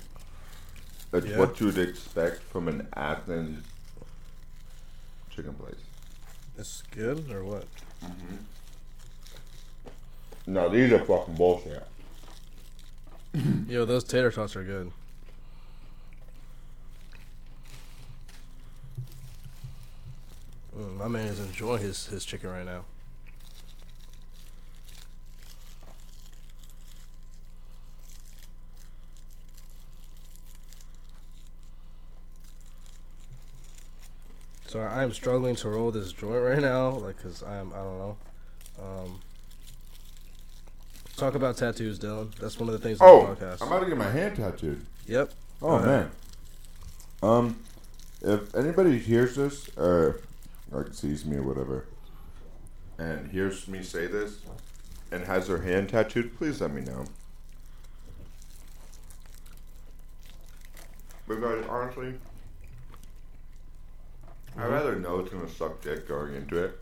it's 1.13 1.27
Yeah. 1.27 1.39
what 1.39 1.59
you'd 1.61 1.79
expect 1.79 2.43
from 2.43 2.69
an 2.69 2.87
Athens 2.95 3.65
chicken 5.31 5.55
place. 5.55 5.81
It's 6.59 6.83
good 6.91 7.31
or 7.31 7.45
what? 7.45 7.65
Mm-hmm. 8.05 8.37
No, 10.47 10.69
these 10.69 10.93
are 10.93 11.01
fucking 11.01 11.35
bullshit. 11.35 11.85
Yo, 13.69 13.85
those 13.85 14.05
tater 14.05 14.31
tots 14.31 14.55
are 14.55 14.63
good. 14.63 14.93
Mm, 20.79 20.99
my 20.99 21.09
man 21.09 21.27
is 21.27 21.41
enjoying 21.41 21.83
his, 21.83 22.07
his 22.07 22.25
chicken 22.25 22.51
right 22.51 22.65
now. 22.65 22.85
So 34.69 34.81
I 34.81 35.03
am 35.03 35.13
struggling 35.13 35.57
to 35.57 35.69
roll 35.71 35.91
this 35.91 36.13
joint 36.13 36.43
right 36.43 36.59
now, 36.61 36.91
like, 36.91 37.21
cause 37.23 37.43
I'm 37.43 37.73
I 37.73 37.77
don't 37.77 37.99
know. 37.99 38.17
Um, 38.83 39.21
talk 41.17 41.35
about 41.35 41.57
tattoos, 41.57 41.99
Dylan. 41.99 42.35
That's 42.37 42.59
one 42.59 42.69
of 42.69 42.73
the 42.73 42.79
things 42.87 43.01
on 43.01 43.09
Oh, 43.09 43.35
the 43.35 43.47
podcast. 43.47 43.63
I'm 43.63 43.69
about 43.69 43.81
to 43.81 43.87
get 43.87 43.97
my 43.97 44.11
hand 44.11 44.37
tattooed. 44.37 44.85
Yep. 45.07 45.31
Oh 45.63 45.79
man. 45.79 46.11
Um, 47.23 47.61
if 48.23 48.55
anybody 48.55 48.99
hears 48.99 49.37
this 49.37 49.69
or 49.77 50.21
like 50.71 50.93
sees 50.95 51.25
me 51.25 51.37
or 51.37 51.43
whatever, 51.43 51.87
and 52.99 53.31
hears 53.31 53.67
me 53.69 53.83
say 53.83 54.07
this, 54.07 54.39
and 55.11 55.25
has 55.25 55.47
their 55.49 55.63
hand 55.63 55.89
tattooed, 55.89 56.37
please 56.37 56.61
let 56.61 56.73
me 56.73 56.83
know. 56.83 57.05
Because 61.29 61.67
honestly, 61.69 62.15
I'd 64.57 64.67
rather 64.69 64.97
know 64.97 65.19
it's 65.21 65.31
gonna 65.33 65.49
suck 65.49 65.81
dick 65.83 66.07
going 66.07 66.35
into 66.35 66.63
it. 66.63 66.79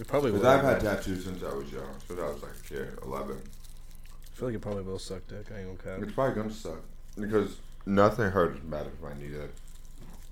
It 0.00 0.08
probably 0.08 0.30
will. 0.30 0.38
Because 0.38 0.58
I've 0.58 0.64
had 0.64 0.80
tattoos 0.80 1.24
since 1.24 1.42
I 1.42 1.54
was 1.54 1.70
young, 1.70 1.94
since 2.08 2.18
I 2.18 2.24
was 2.24 2.42
like 2.42 2.52
a 2.52 2.68
kid, 2.68 2.98
11. 3.04 3.36
I 3.36 4.34
feel 4.34 4.48
like 4.48 4.54
it 4.56 4.62
probably 4.62 4.82
will 4.82 4.98
suck 4.98 5.28
dick. 5.28 5.46
I 5.54 5.58
ain't 5.58 5.78
gonna 5.78 5.96
cap. 5.96 6.02
It's 6.02 6.14
probably 6.14 6.42
gonna 6.42 6.54
suck 6.54 6.80
because 7.18 7.58
nothing 7.84 8.30
hurts 8.30 8.58
as 8.58 8.64
bad 8.64 8.86
as 8.86 8.92
my 9.02 9.12
knee 9.12 9.28
did. 9.28 9.50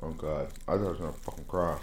Oh 0.03 0.13
god, 0.13 0.49
I 0.67 0.79
thought 0.79 0.87
I 0.87 0.89
was 0.89 0.99
gonna 0.99 1.13
fucking 1.13 1.45
cry. 1.45 1.79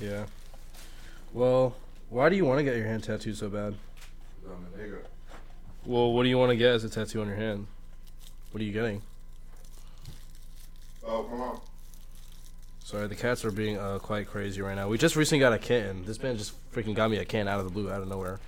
Yeah. 0.00 0.26
Well, 1.32 1.74
why 2.10 2.28
do 2.28 2.36
you 2.36 2.44
want 2.44 2.58
to 2.58 2.64
get 2.64 2.76
your 2.76 2.86
hand 2.86 3.02
tattooed 3.02 3.36
so 3.36 3.48
bad? 3.48 3.74
I'm 4.46 4.66
a 4.72 4.78
nigga. 4.78 4.98
Well, 5.86 6.12
what 6.12 6.22
do 6.22 6.30
you 6.30 6.38
want 6.38 6.50
to 6.50 6.56
get 6.56 6.70
as 6.70 6.84
a 6.84 6.88
tattoo 6.88 7.20
on 7.20 7.26
your 7.26 7.36
hand? 7.36 7.66
What 8.50 8.60
are 8.62 8.64
you 8.64 8.72
getting? 8.72 9.02
Oh, 11.06 11.24
come 11.24 11.40
on. 11.42 11.60
Sorry, 12.84 13.06
the 13.06 13.14
cats 13.14 13.44
are 13.44 13.50
being 13.50 13.76
uh, 13.78 13.98
quite 13.98 14.26
crazy 14.26 14.62
right 14.62 14.74
now. 14.74 14.88
We 14.88 14.96
just 14.96 15.14
recently 15.14 15.40
got 15.40 15.52
a 15.52 15.58
kitten. 15.58 16.04
This 16.06 16.22
man 16.22 16.38
just 16.38 16.54
freaking 16.72 16.94
got 16.94 17.10
me 17.10 17.18
a 17.18 17.24
kitten 17.24 17.48
out 17.48 17.58
of 17.58 17.66
the 17.66 17.70
blue, 17.70 17.90
out 17.90 18.00
of 18.00 18.08
nowhere. 18.08 18.40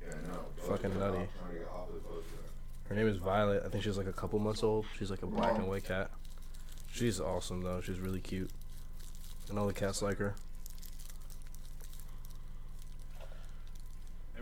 Yeah, 0.00 0.14
no. 0.28 0.38
Fucking 0.68 0.96
nutty. 0.98 1.16
Trying 1.16 1.52
to 1.52 1.58
get 1.58 1.68
off 1.74 1.88
this 1.92 2.02
bullshit. 2.02 2.28
Her 2.88 2.94
name 2.94 3.08
is 3.08 3.16
Violet. 3.16 3.62
I 3.64 3.68
think 3.68 3.82
she's 3.82 3.98
like 3.98 4.06
a 4.06 4.12
couple 4.12 4.38
months 4.38 4.62
old. 4.62 4.86
She's 4.96 5.10
like 5.10 5.22
a 5.22 5.26
black 5.26 5.56
and 5.56 5.68
white 5.68 5.84
cat. 5.84 6.10
She's 6.92 7.20
awesome 7.20 7.62
though. 7.62 7.80
She's 7.80 7.98
really 7.98 8.20
cute, 8.20 8.50
and 9.48 9.58
all 9.58 9.66
the 9.66 9.72
cats 9.72 10.02
like 10.02 10.18
her. 10.18 10.34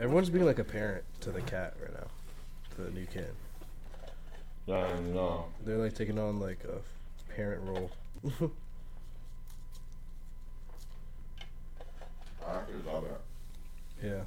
Everyone's 0.00 0.28
being 0.30 0.44
like 0.44 0.58
a 0.58 0.64
parent 0.64 1.04
to 1.22 1.30
the 1.30 1.40
cat 1.42 1.74
right 1.80 1.92
now, 1.94 2.06
to 2.74 2.82
the 2.82 2.90
new 2.90 3.06
kid. 3.06 3.32
Yeah, 4.66 4.86
no. 5.12 5.46
They're 5.64 5.78
like 5.78 5.94
taking 5.94 6.18
on 6.18 6.38
like 6.40 6.58
a 6.64 6.80
parent 7.32 7.62
role. 7.64 7.90
I 12.46 12.56
actually 12.58 12.82
love 12.92 13.04
it. 13.04 13.20
Yeah, 14.06 14.20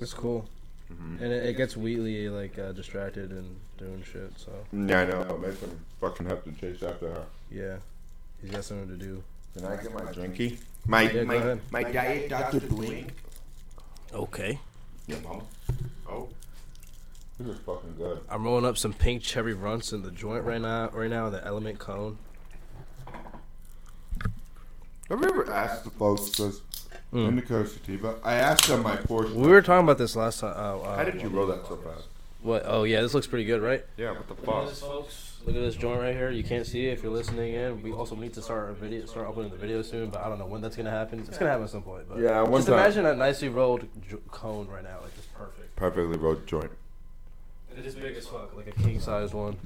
it's 0.00 0.14
cool, 0.14 0.48
Mhm. 0.90 1.20
and 1.20 1.32
it, 1.32 1.44
it 1.46 1.56
gets 1.56 1.76
Wheatley 1.76 2.28
like 2.30 2.58
uh, 2.58 2.72
distracted 2.72 3.30
and 3.30 3.56
doing 3.76 4.02
shit. 4.02 4.32
So 4.38 4.50
Yeah, 4.72 5.02
I 5.02 5.04
know. 5.04 5.20
It 5.22 5.40
makes 5.40 5.60
him 5.60 5.78
fucking 6.00 6.26
have 6.26 6.42
to 6.44 6.52
chase 6.52 6.82
after 6.82 7.10
her. 7.10 7.26
yeah, 7.50 7.76
he's 8.40 8.50
got 8.50 8.64
something 8.64 8.88
to 8.88 8.96
do. 8.96 9.22
Can 9.54 9.66
I 9.66 9.76
get 9.76 9.92
my 9.92 10.00
drinky? 10.12 10.58
My 10.86 11.02
Yeah, 11.02 11.12
go 11.12 11.24
my 11.26 11.34
ahead. 11.34 11.60
my 11.70 11.82
diet 11.84 12.30
Dr. 12.30 12.60
Dwayne. 12.60 13.10
Okay. 14.12 14.58
Yeah, 15.06 15.16
mom. 15.24 15.42
Oh. 16.08 16.28
This 17.38 17.48
is 17.48 17.58
fucking 17.66 17.94
good. 17.98 18.20
I'm 18.30 18.44
rolling 18.44 18.64
up 18.64 18.78
some 18.78 18.92
pink 18.94 19.22
cherry 19.22 19.52
runts 19.52 19.92
in 19.92 20.02
the 20.02 20.10
joint 20.10 20.44
right 20.44 20.60
now. 20.60 20.88
Right 20.90 21.10
now, 21.10 21.28
the 21.28 21.44
Element 21.44 21.78
Cone. 21.78 22.16
Have 25.08 25.20
you 25.20 25.28
ever 25.28 25.52
asked 25.52 25.84
the 25.84 25.90
folks 25.90 26.30
this 26.30 26.60
Mm. 27.12 27.28
indica 27.28 27.58
or 27.58 27.66
sativa? 27.66 28.16
I 28.24 28.34
asked 28.34 28.66
them 28.66 28.82
my 28.82 28.96
portion. 28.96 29.36
We 29.40 29.48
were 29.48 29.62
talking 29.62 29.84
about 29.84 29.98
this 29.98 30.16
last 30.16 30.40
time. 30.40 30.54
Uh, 30.56 30.80
uh, 30.80 30.96
How 30.96 31.04
did 31.04 31.20
you 31.22 31.28
roll 31.28 31.46
that 31.46 31.66
so 31.66 31.76
fast? 31.76 32.06
What? 32.42 32.62
Oh 32.66 32.82
yeah, 32.84 33.02
this 33.02 33.14
looks 33.14 33.26
pretty 33.28 33.44
good, 33.44 33.62
right? 33.62 33.84
Yeah, 33.96 34.12
what 34.12 34.26
the 34.26 34.34
Look 34.34 34.68
at 34.70 34.76
fuck? 34.76 35.08
This, 35.46 35.54
folks. 35.54 35.56
Look 35.56 35.56
at 35.56 35.60
this 35.66 35.76
joint 35.76 36.00
right 36.00 36.14
here. 36.14 36.30
You 36.30 36.44
can't 36.44 36.66
see 36.66 36.86
it 36.86 36.92
if 36.92 37.02
you're 37.02 37.12
listening 37.12 37.54
in. 37.54 37.82
We 37.82 37.92
also 37.92 38.14
need 38.16 38.34
to 38.34 38.42
start 38.42 38.70
a 38.70 38.74
video, 38.74 39.06
start 39.06 39.28
uploading 39.28 39.52
the 39.52 39.58
video 39.58 39.82
soon, 39.82 40.10
but 40.10 40.22
I 40.24 40.28
don't 40.28 40.38
know 40.38 40.46
when 40.46 40.60
that's 40.60 40.76
gonna 40.76 40.90
happen. 40.90 41.20
It's 41.20 41.38
gonna 41.38 41.50
happen 41.50 41.64
at 41.64 41.70
some 41.70 41.82
point. 41.82 42.08
But 42.08 42.18
Yeah, 42.18 42.42
one 42.42 42.58
just 42.60 42.68
time. 42.68 42.78
imagine 42.78 43.06
a 43.06 43.14
nicely 43.14 43.48
rolled 43.48 43.86
jo- 44.08 44.20
cone 44.30 44.66
right 44.68 44.82
now, 44.84 44.98
like 45.02 45.14
just 45.16 45.32
perfect. 45.34 45.76
Perfectly 45.76 46.16
rolled 46.18 46.46
joint. 46.46 46.70
It's 47.76 47.94
big 47.94 48.16
as 48.16 48.26
fuck, 48.26 48.56
like 48.56 48.68
a 48.68 48.72
king 48.72 49.00
size 49.00 49.34
one. 49.34 49.56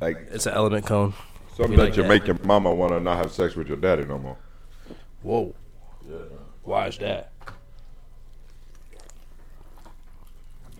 Like 0.00 0.16
It's 0.30 0.46
an 0.46 0.54
Element 0.54 0.86
Cone. 0.86 1.12
something 1.54 1.72
You 1.72 1.76
that 1.78 1.84
like 1.84 1.96
you 1.96 2.02
that? 2.04 2.08
make 2.08 2.26
your 2.26 2.38
mama 2.44 2.72
want 2.74 2.92
to 2.92 3.00
not 3.00 3.18
have 3.18 3.30
sex 3.32 3.56
with 3.56 3.68
your 3.68 3.76
daddy 3.76 4.04
no 4.06 4.16
more. 4.16 4.36
Whoa. 5.22 5.54
Yeah. 6.08 6.16
Why 6.62 6.86
is 6.86 6.96
that? 6.98 7.32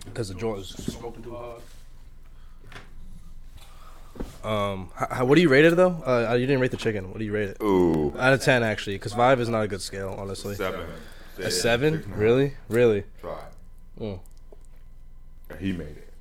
Because 0.05 0.29
the 0.29 0.33
joint 0.35 0.61
is 0.61 0.69
smoking 0.69 1.21
too 1.21 1.35
hard. 1.35 1.61
Um, 4.43 4.89
how, 4.95 5.07
how, 5.11 5.25
what 5.25 5.35
do 5.35 5.41
you 5.41 5.49
rate 5.49 5.65
it 5.65 5.75
though? 5.75 6.01
Uh, 6.05 6.33
you 6.33 6.45
didn't 6.45 6.61
rate 6.61 6.71
the 6.71 6.77
chicken. 6.77 7.09
What 7.09 7.19
do 7.19 7.25
you 7.25 7.33
rate 7.33 7.49
it? 7.49 7.57
Ooh. 7.61 8.15
Out 8.17 8.33
of 8.33 8.41
ten, 8.41 8.63
actually, 8.63 8.95
because 8.95 9.13
five 9.13 9.41
is 9.41 9.49
not 9.49 9.63
a 9.63 9.67
good 9.67 9.81
scale, 9.81 10.15
honestly. 10.17 10.55
Seven. 10.55 10.85
A 11.37 11.51
seven? 11.51 11.93
Six 11.95 12.05
and. 12.05 12.15
Really? 12.17 12.53
Really? 12.69 13.03
Try. 13.21 13.37
Mm. 13.99 14.19
He 15.59 15.71
made 15.73 15.87
it. 15.87 16.13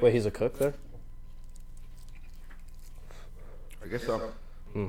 Wait, 0.00 0.12
he's 0.12 0.26
a 0.26 0.30
cook 0.30 0.58
there? 0.58 0.74
I 3.82 3.88
guess 3.88 4.04
so. 4.04 4.32
Hmm. 4.72 4.86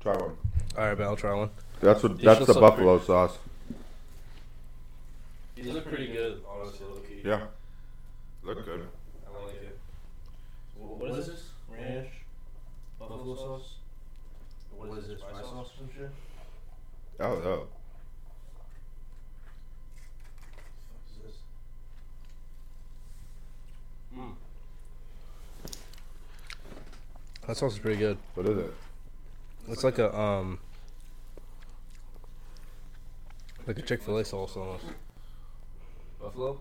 Try 0.00 0.16
one. 0.16 0.36
All 0.76 0.84
right, 0.88 0.98
man, 0.98 1.08
I'll 1.08 1.16
try 1.16 1.34
one. 1.34 1.50
That's 1.80 2.02
what. 2.02 2.20
That's 2.20 2.46
the 2.46 2.54
buffalo 2.54 2.98
sauce. 3.00 3.38
These 5.64 5.72
look 5.72 5.88
pretty 5.88 6.08
good, 6.08 6.42
honestly. 6.46 6.86
Low-key. 6.86 7.22
Yeah. 7.24 7.46
Look 8.42 8.62
good. 8.66 8.86
I 9.26 9.46
like 9.46 9.54
it. 9.54 9.78
What 10.76 11.10
is 11.12 11.26
this? 11.26 11.48
Ranch? 11.70 12.08
Buffalo 12.98 13.34
sauce? 13.34 13.76
What 14.76 14.98
is 14.98 15.08
this? 15.08 15.20
Spice 15.20 15.40
sauce 15.40 15.68
or 15.68 15.78
some 15.78 15.88
shit? 15.96 16.10
Oh, 17.18 17.38
no. 17.38 17.66
oh. 24.18 24.36
That 27.46 27.56
sauce 27.56 27.72
is 27.72 27.78
pretty 27.78 27.96
good. 27.96 28.18
What 28.34 28.46
is 28.46 28.58
it? 28.58 28.74
It's 29.68 29.84
like 29.84 29.98
a 29.98 30.14
um, 30.14 30.58
like 33.66 33.78
a 33.78 33.82
Chick 33.82 34.02
Fil 34.02 34.18
A 34.18 34.24
sauce 34.26 34.58
almost. 34.58 34.84
Buffalo. 36.24 36.58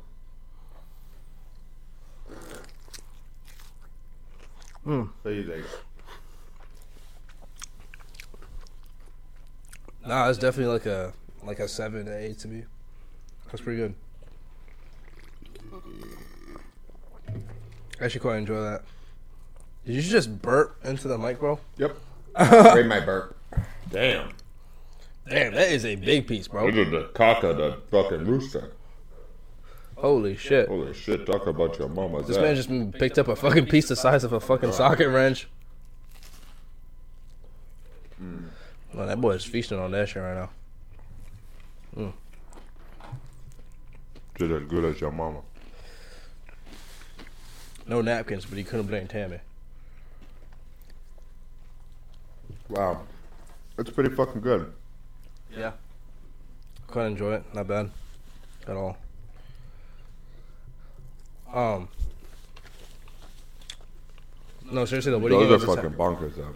Mm. 4.85 5.09
What 5.21 5.31
do 5.31 5.31
you 5.31 5.47
think? 5.47 5.65
Nah, 10.05 10.27
it's 10.27 10.37
definitely 10.37 10.73
like 10.73 10.85
a 10.85 11.13
like 11.43 11.59
a 11.59 11.69
seven 11.69 12.07
to 12.07 12.17
eight 12.17 12.39
to 12.39 12.49
me. 12.49 12.65
That's 13.45 13.61
pretty 13.61 13.77
good. 13.77 13.95
I 18.01 18.03
actually 18.03 18.19
quite 18.19 18.39
enjoy 18.39 18.59
that. 18.63 18.83
Did 19.85 19.95
you 19.95 20.01
just 20.01 20.41
burp 20.41 20.77
into 20.83 21.07
the 21.07 21.17
mic, 21.17 21.39
bro? 21.39 21.57
Yep. 21.77 21.95
Rate 22.75 22.85
my 22.85 22.99
burp. 22.99 23.37
Damn. 23.89 24.33
Damn, 25.29 25.53
that 25.53 25.69
is 25.69 25.85
a 25.85 25.95
big 25.95 26.27
piece, 26.27 26.49
bro. 26.49 26.69
This 26.69 26.85
is 26.85 26.91
the 26.91 27.03
cock 27.13 27.43
of 27.43 27.55
the 27.55 27.77
fucking 27.91 28.25
rooster. 28.25 28.73
Holy 30.03 30.35
shit. 30.35 30.67
Holy 30.67 30.93
shit, 30.93 31.25
talk 31.25 31.47
about 31.47 31.79
your 31.79 31.87
mama. 31.87 32.21
This 32.23 32.35
man 32.35 32.57
just 32.57 32.69
picked 32.99 33.17
up 33.17 33.29
a 33.29 33.37
fucking 33.37 33.67
piece 33.67 33.87
the 33.87 33.95
size 33.95 34.25
of 34.25 34.33
a 34.33 34.39
fucking 34.41 34.73
socket 34.73 35.07
wrench. 35.07 35.47
Oh, 38.93 39.05
that 39.05 39.21
boy 39.21 39.31
is 39.31 39.45
feasting 39.45 39.79
on 39.79 39.91
that 39.91 40.09
shit 40.09 40.21
right 40.21 40.35
now. 40.35 40.49
Hmm. 41.95 42.09
Just 44.37 44.51
as 44.51 44.63
good 44.67 44.83
as 44.83 44.99
your 44.99 45.13
mama. 45.13 45.39
No 47.87 48.01
napkins, 48.01 48.43
but 48.43 48.57
he 48.57 48.65
couldn't 48.65 48.87
blame 48.87 49.07
Tammy. 49.07 49.39
Wow. 52.67 53.03
It's 53.77 53.89
pretty 53.89 54.13
fucking 54.13 54.41
good. 54.41 54.73
Yeah. 55.57 55.71
Quite 56.87 57.05
enjoy 57.05 57.35
it. 57.35 57.45
Not 57.53 57.67
bad. 57.67 57.89
At 58.67 58.75
all. 58.75 58.97
Um. 61.53 61.87
No, 64.71 64.85
seriously 64.85 65.11
though, 65.11 65.19
what 65.19 65.29
do 65.29 65.35
you 65.39 65.47
Those 65.47 65.63
are 65.63 65.75
fucking 65.75 65.91
bonkers, 65.91 66.35
though. 66.35 66.53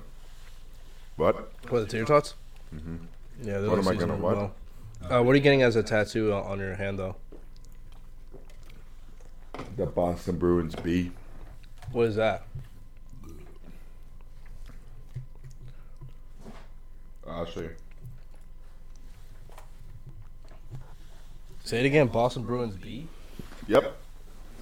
What? 1.18 1.52
What, 1.70 1.80
the 1.82 1.86
tater 1.86 2.06
tots? 2.06 2.34
Mm-hmm. 2.74 2.96
Yeah, 3.44 3.62
What 3.68 3.78
am 3.78 3.88
I 3.88 3.94
gonna 3.96 4.16
what? 4.16 4.36
well. 4.38 4.56
Uh, 5.04 5.22
what 5.24 5.34
are 5.34 5.36
you 5.36 5.42
getting 5.42 5.62
as 5.62 5.76
a 5.76 5.84
tattoo 5.84 6.34
on 6.34 6.44
on 6.44 6.60
your 6.60 6.76
hand 6.76 6.98
though? 6.98 7.16
The 9.76 9.86
Boston 9.86 10.38
Bruins 10.38 10.76
B. 10.76 11.12
What 11.92 12.08
is 12.08 12.16
that? 12.16 12.48
I'll 17.28 17.46
show 17.46 17.62
you. 17.62 17.76
Say 21.64 21.80
it 21.82 21.86
again. 21.86 22.08
Boston 22.08 22.44
Bruins 22.44 22.76
B. 22.76 23.08
Yep. 23.68 23.96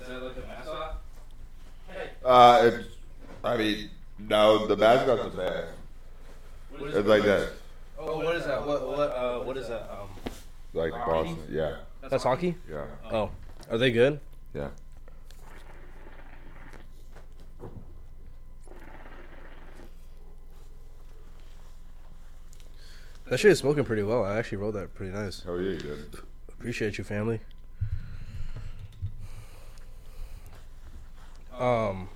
Is 0.06 0.12
that 0.12 0.22
like 0.22 0.38
a 0.38 0.48
mascot? 0.48 1.02
Uh, 2.24 2.62
it's, 2.63 2.88
I 3.44 3.58
mean, 3.58 3.89
no, 4.20 4.68
the 4.68 4.78
mascot's 4.78 5.24
the 5.24 5.41
best. 5.41 5.68
It's 6.80 7.08
like 7.08 7.24
that. 7.24 7.54
Oh, 7.98 8.20
what 8.20 8.36
is 8.36 8.46
that? 8.46 8.63
What 8.68 8.88
what 8.88 9.10
uh 9.10 9.39
what 9.39 9.58
is 9.58 9.68
that? 9.68 9.89
Um, 9.91 10.10
Like 10.76 10.91
Boston. 10.91 11.39
Yeah. 11.50 11.78
that's 12.08 12.24
hockey. 12.24 12.54
Yeah. 12.70 12.86
Oh, 13.12 13.32
are 13.72 13.80
they 13.80 13.89
good? 13.89 14.20
Yeah. 14.54 14.68
That 23.28 23.39
shit 23.39 23.52
is 23.54 23.58
smoking 23.60 23.86
pretty 23.86 24.04
well. 24.04 24.24
I 24.24 24.38
actually 24.38 24.60
wrote 24.60 24.76
that 24.76 24.94
pretty 24.94 25.12
nice. 25.12 25.41
Hell 25.41 25.60
yeah, 25.60 25.72
you 25.72 25.78
did. 25.80 26.15
Appreciate 26.50 27.00
you, 27.00 27.04
family. 27.04 27.39
Um, 31.58 32.10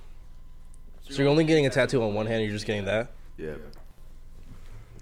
so 1.10 1.22
you're 1.22 1.32
only 1.32 1.44
getting 1.44 1.66
a 1.66 1.70
tattoo 1.70 2.04
on 2.04 2.14
one 2.14 2.26
hand. 2.26 2.44
You're 2.44 2.52
just 2.54 2.66
getting 2.66 2.86
that 2.86 3.12
Yeah. 3.38 3.56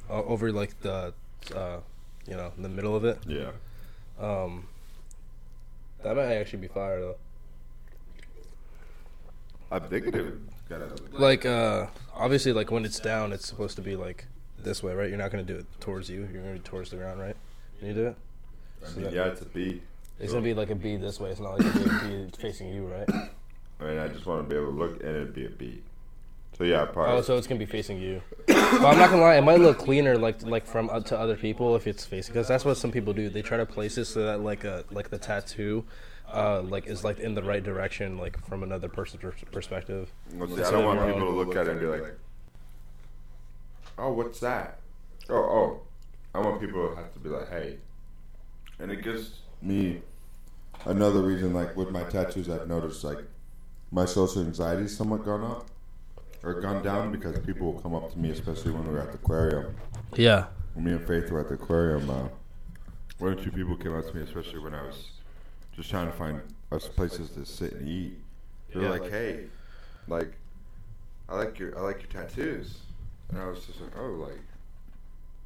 uh, 0.09 0.23
over 0.23 0.51
like 0.51 0.79
the, 0.81 1.13
uh, 1.55 1.79
you 2.27 2.35
know, 2.35 2.51
in 2.55 2.63
the 2.63 2.69
middle 2.69 2.95
of 2.95 3.03
it. 3.05 3.19
Yeah. 3.25 3.51
Um, 4.19 4.67
that 6.03 6.15
might 6.15 6.33
actually 6.35 6.59
be 6.59 6.67
fire 6.67 6.99
though. 6.99 7.15
I'm 9.71 9.81
thinking 9.89 10.13
it 10.13 10.33
gotta. 10.69 10.89
Like, 11.11 11.45
uh, 11.45 11.87
obviously, 12.15 12.53
like 12.53 12.71
when 12.71 12.85
it's 12.85 12.99
down, 12.99 13.33
it's 13.33 13.45
supposed 13.47 13.75
to 13.75 13.81
be 13.81 13.95
like 13.97 14.25
this 14.59 14.81
way, 14.81 14.93
right? 14.93 15.09
You're 15.09 15.17
not 15.17 15.29
gonna 15.31 15.43
do 15.43 15.55
it 15.57 15.65
towards 15.81 16.09
you. 16.09 16.19
You're 16.31 16.41
gonna 16.41 16.53
do 16.53 16.59
it 16.59 16.65
towards 16.65 16.89
the 16.91 16.95
ground, 16.97 17.19
right? 17.19 17.35
Can 17.79 17.89
you 17.89 17.93
do 17.93 18.07
it? 18.07 18.15
I 18.85 18.99
mean, 18.99 19.13
yeah, 19.13 19.25
it's 19.25 19.41
a 19.41 19.45
B. 19.45 19.81
It's 20.19 20.31
gonna 20.31 20.43
be 20.43 20.53
like 20.53 20.69
a 20.69 20.75
B 20.75 20.95
this 20.95 21.19
way. 21.19 21.31
It's 21.31 21.39
not 21.41 21.59
like 21.59 21.75
a 21.75 21.79
B 22.07 22.27
facing 22.39 22.69
you, 22.73 22.85
right? 22.87 23.09
I 23.79 23.83
mean, 23.83 23.97
I 23.99 24.07
just 24.07 24.25
want 24.25 24.47
to 24.47 24.49
be 24.49 24.59
able 24.59 24.71
to 24.71 24.77
look 24.77 25.03
and 25.03 25.09
it'd 25.09 25.33
be 25.33 25.45
a 25.45 25.49
beat. 25.49 25.83
So 26.57 26.63
yeah, 26.63 26.85
probably. 26.85 27.17
Oh, 27.17 27.21
so 27.21 27.37
it's 27.37 27.45
gonna 27.45 27.59
be 27.59 27.67
facing 27.67 28.01
you. 28.01 28.21
but 28.47 28.57
I'm 28.57 28.97
not 28.97 29.11
gonna 29.11 29.21
lie, 29.21 29.35
it 29.35 29.43
might 29.43 29.59
look 29.59 29.77
cleaner, 29.77 30.17
like 30.17 30.41
like 30.41 30.65
from 30.65 30.89
uh, 30.89 31.01
to 31.01 31.17
other 31.17 31.35
people 31.35 31.75
if 31.75 31.85
it's 31.85 32.03
facing, 32.03 32.33
because 32.33 32.47
that's 32.47 32.65
what 32.65 32.77
some 32.77 32.91
people 32.91 33.13
do. 33.13 33.29
They 33.29 33.43
try 33.43 33.57
to 33.57 33.65
place 33.65 33.97
it 33.97 34.05
so 34.05 34.25
that 34.25 34.39
like 34.39 34.63
a 34.63 34.83
like 34.89 35.11
the 35.11 35.19
tattoo, 35.19 35.85
uh, 36.33 36.63
like 36.63 36.87
is 36.87 37.03
like 37.03 37.19
in 37.19 37.35
the 37.35 37.43
right 37.43 37.63
direction, 37.63 38.17
like 38.17 38.43
from 38.47 38.63
another 38.63 38.89
person's 38.89 39.21
pers- 39.21 39.43
perspective. 39.51 40.11
Let's 40.35 40.55
see, 40.55 40.63
I 40.63 40.71
don't 40.71 40.85
want 40.85 41.05
people 41.05 41.19
to 41.19 41.29
look 41.29 41.55
at 41.55 41.67
it 41.67 41.71
and 41.71 41.79
be 41.79 41.85
like, 41.85 42.17
"Oh, 43.99 44.11
what's 44.13 44.39
that?" 44.39 44.79
Oh, 45.29 45.35
oh. 45.35 45.81
I 46.33 46.39
want 46.39 46.59
people 46.59 46.89
to 46.89 46.95
have 46.95 47.13
to 47.13 47.19
be 47.19 47.29
like, 47.29 47.49
"Hey," 47.49 47.77
and 48.79 48.91
it 48.91 49.03
gives 49.03 49.41
me 49.61 50.01
another 50.85 51.21
reason. 51.21 51.53
Like 51.53 51.77
with 51.77 51.91
my 51.91 52.03
tattoos, 52.03 52.49
I've 52.49 52.67
noticed 52.67 53.03
like 53.03 53.19
my 53.91 54.05
social 54.05 54.41
anxiety's 54.41 54.95
somewhat 54.95 55.23
gone 55.23 55.43
up 55.43 55.67
or 56.43 56.61
gone 56.61 56.83
down 56.83 57.11
because 57.11 57.37
people 57.39 57.73
will 57.73 57.81
come 57.81 57.95
up 57.95 58.11
to 58.11 58.19
me, 58.19 58.29
especially 58.29 58.71
when 58.71 58.85
we're 58.85 58.99
at 58.99 59.11
the 59.11 59.17
aquarium. 59.17 59.75
Yeah. 60.15 60.47
When 60.73 60.85
me 60.85 60.91
and 60.91 61.07
Faith 61.07 61.31
were 61.31 61.39
at 61.39 61.47
the 61.47 61.55
aquarium, 61.55 62.09
uh, 62.09 62.27
one 63.19 63.33
or 63.33 63.35
two 63.35 63.51
people 63.51 63.75
came 63.75 63.95
up 63.95 64.05
to 64.05 64.15
me, 64.15 64.21
especially 64.23 64.59
when 64.59 64.73
I 64.73 64.83
was 64.83 65.09
just 65.75 65.89
trying 65.89 66.07
to 66.07 66.13
find 66.13 66.41
us 66.71 66.87
places 66.87 67.31
to 67.31 67.45
sit 67.45 67.73
and 67.73 67.87
eat. 67.87 68.19
They 68.73 68.79
were 68.79 68.89
like, 68.89 69.09
"Hey, 69.09 69.45
like, 70.07 70.33
I 71.29 71.35
like 71.35 71.57
your 71.57 71.77
I 71.77 71.81
like 71.81 72.01
your 72.01 72.11
tattoos," 72.11 72.79
and 73.29 73.39
I 73.39 73.47
was 73.47 73.65
just 73.65 73.81
like, 73.81 73.97
"Oh, 73.97 74.11
like, 74.11 74.41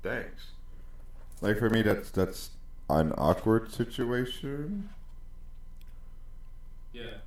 thanks." 0.03 0.47
Like 1.41 1.59
for 1.59 1.69
me, 1.69 1.81
that's 1.81 2.09
that's 2.11 2.51
an 2.89 3.13
awkward 3.17 3.71
situation. 3.71 4.89
Yeah. 6.93 7.17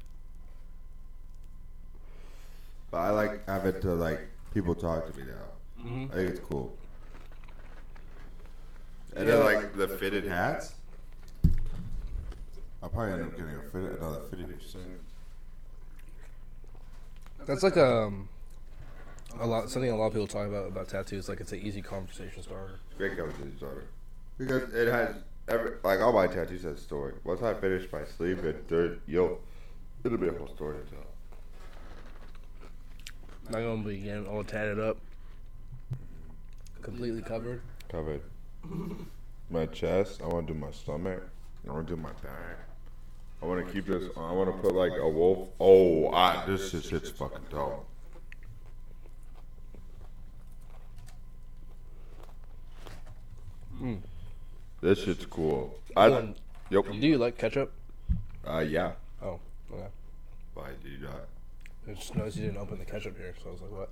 But 2.94 3.00
I 3.00 3.11
like 3.11 3.48
have 3.48 3.66
it 3.66 3.80
to 3.80 3.92
like 3.92 4.20
people 4.52 4.72
talk 4.72 5.12
to 5.12 5.18
me 5.18 5.26
now. 5.26 5.85
Mhm. 5.85 6.12
I 6.12 6.14
think 6.14 6.30
it's 6.30 6.38
cool. 6.38 6.78
And 9.16 9.28
then 9.28 9.40
like 9.42 9.76
the 9.76 9.88
fitted 9.88 10.24
hats. 10.24 10.74
I'll 12.80 12.88
probably 12.90 13.14
end 13.14 13.22
up 13.24 13.30
getting 13.37 13.57
a 13.57 13.62
fitted, 13.62 13.96
another 13.96 14.20
fitted 14.30 14.57
percent. 14.57 14.85
That's 17.46 17.64
like 17.64 17.76
um 17.76 18.28
a 19.40 19.46
lot 19.48 19.68
something 19.70 19.90
a 19.90 19.96
lot 19.96 20.07
of 20.07 20.12
people 20.12 20.28
talk 20.28 20.46
about 20.46 20.68
about 20.68 20.87
tattoos. 20.87 21.28
Like 21.28 21.40
it's 21.40 21.50
an 21.50 21.59
easy 21.59 21.83
conversation 21.83 22.44
starter. 22.44 22.78
Great 22.96 23.16
conversation 23.18 23.57
starter. 23.57 23.87
Because 24.38 24.72
it 24.72 24.87
has 24.87 25.16
every 25.48 25.72
like 25.83 25.98
all 25.98 26.12
my 26.12 26.28
tattoos 26.28 26.62
have 26.62 26.74
a 26.74 26.78
story. 26.78 27.14
Once 27.24 27.42
I 27.42 27.54
finish 27.54 27.90
my 27.90 28.04
sleeve, 28.04 28.44
it 28.44 28.68
there, 28.68 28.98
you'll 29.09 29.40
it'll 30.04 30.16
be 30.16 30.28
a 30.28 30.33
whole 30.33 30.46
story 30.46 30.76
to 30.78 30.90
tell. 30.94 31.13
Not 33.50 33.61
gonna 33.61 33.83
be 33.83 33.98
getting 33.98 34.26
all 34.26 34.42
tatted 34.42 34.80
up, 34.80 34.96
completely 36.80 37.22
covered. 37.22 37.61
Covered. 37.88 38.22
my 39.50 39.66
chest. 39.66 40.22
I 40.22 40.26
want 40.26 40.46
to 40.46 40.54
do 40.54 40.59
my 40.59 40.70
stomach. 40.70 41.22
I 41.68 41.72
want 41.72 41.87
to 41.88 41.96
do 41.96 42.00
my 42.00 42.12
back. 42.12 42.59
I 43.42 43.46
want 43.46 43.66
to 43.66 43.72
keep 43.72 43.87
this. 43.87 44.04
I 44.16 44.33
want 44.33 44.54
to 44.54 44.62
put 44.62 44.74
like 44.74 44.92
a 44.98 45.09
wolf. 45.09 45.48
Oh, 45.61 46.11
I, 46.11 46.44
this 46.46 46.70
shit, 46.70 46.85
shit's 46.85 47.11
fucking 47.11 47.44
dope. 47.50 47.87
Mm. 53.83 54.00
This 54.80 55.04
shit's 55.04 55.26
cool. 55.26 55.78
I, 55.96 56.07
yep. 56.70 56.85
do 56.87 57.07
you 57.07 57.18
like 57.18 57.37
ketchup? 57.37 57.72
Uh, 58.46 58.61
yeah. 58.61 58.92
Oh, 59.22 59.40
okay. 59.72 59.88
Why 60.54 60.70
do 60.83 60.88
you 60.88 60.98
not? 60.98 61.28
I 61.88 61.92
just 61.92 62.14
noticed 62.16 62.36
you 62.36 62.44
didn't 62.44 62.58
open 62.58 62.78
the 62.78 62.84
ketchup 62.84 63.16
here, 63.18 63.34
so 63.42 63.50
I 63.50 63.52
was 63.52 63.60
like, 63.60 63.70
what? 63.72 63.90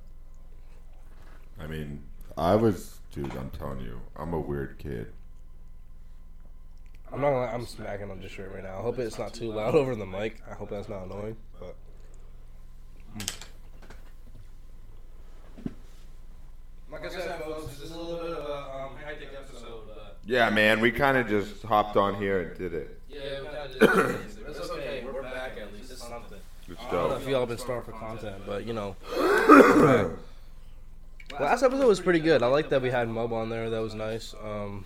I 1.60 1.66
mean, 1.66 2.02
I 2.36 2.54
was, 2.54 2.98
dude. 3.12 3.30
I'm 3.36 3.50
telling 3.50 3.80
you, 3.80 4.00
I'm 4.16 4.32
a 4.32 4.40
weird 4.40 4.78
kid. 4.78 5.12
I'm 7.12 7.20
not 7.20 7.30
gonna. 7.30 7.52
I'm 7.52 7.66
smacking 7.66 8.10
on 8.10 8.20
this 8.20 8.32
shirt 8.32 8.50
right 8.54 8.62
now. 8.62 8.78
I 8.78 8.82
hope 8.82 8.98
it's 8.98 9.18
not 9.18 9.34
too 9.34 9.52
loud 9.52 9.74
over 9.74 9.94
the 9.94 10.06
mic. 10.06 10.40
I 10.50 10.54
hope 10.54 10.70
that's 10.70 10.88
not 10.88 11.04
annoying. 11.04 11.36
But 11.60 11.76
like 16.90 17.04
I 17.04 17.08
said, 17.10 17.40
folks, 17.42 17.74
this 17.76 17.82
is 17.82 17.90
a 17.92 17.98
little 17.98 18.16
bit 18.16 18.32
of 18.32 18.48
a 18.48 18.84
um, 18.84 18.96
hectic 19.04 19.28
episode. 19.38 19.82
But 19.94 20.16
Yeah, 20.24 20.48
man, 20.50 20.80
we 20.80 20.90
kind 20.90 21.18
of 21.18 21.28
just 21.28 21.62
hopped 21.62 21.96
on 21.98 22.14
here 22.14 22.40
and 22.40 22.58
did 22.58 22.72
it. 22.74 22.98
yeah, 23.10 23.40
we 23.40 23.46
kind 23.46 23.56
of 23.58 24.24
just. 24.26 24.38
It's 24.48 24.70
okay. 24.70 25.04
We're 25.04 25.22
back 25.22 25.52
at 25.60 25.72
least. 25.74 25.90
It's 25.92 26.08
something. 26.76 26.84
It's 26.86 26.94
I 26.94 26.96
don't 26.96 27.10
know 27.10 27.16
if 27.16 27.28
y'all 27.28 27.46
been 27.46 27.58
starved 27.58 27.86
for 27.86 27.92
content, 27.92 28.42
but 28.46 28.66
you 28.66 28.72
know. 28.72 28.96
we're. 29.16 30.16
Last 31.40 31.62
episode 31.62 31.86
was 31.86 32.00
pretty 32.00 32.18
good. 32.20 32.42
I 32.42 32.46
like 32.46 32.68
that 32.68 32.82
we 32.82 32.90
had 32.90 33.08
Mob 33.08 33.32
on 33.32 33.48
there. 33.48 33.70
That 33.70 33.80
was 33.80 33.94
nice. 33.94 34.34
Um, 34.44 34.84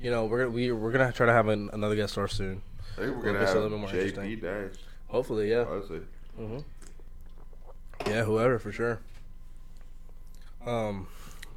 you 0.00 0.10
know, 0.10 0.26
we're 0.26 0.48
we 0.48 0.70
we're 0.70 0.92
gonna 0.92 1.12
try 1.12 1.26
to 1.26 1.32
have 1.32 1.48
an, 1.48 1.70
another 1.72 1.96
guest 1.96 2.12
star 2.12 2.28
soon. 2.28 2.62
I 2.96 3.00
think 3.00 3.16
we're 3.16 3.24
gonna 3.24 3.40
just 3.40 3.54
a 3.54 3.60
have 3.60 3.70
little 3.70 3.78
bit 3.78 3.92
more 3.92 4.24
JP. 4.24 4.40
Dash. 4.40 4.80
Hopefully, 5.08 5.50
yeah. 5.50 5.64
Honestly, 5.68 6.00
Yeah, 8.06 8.24
whoever 8.24 8.58
for 8.58 8.70
sure. 8.70 9.00
Um, 10.64 11.08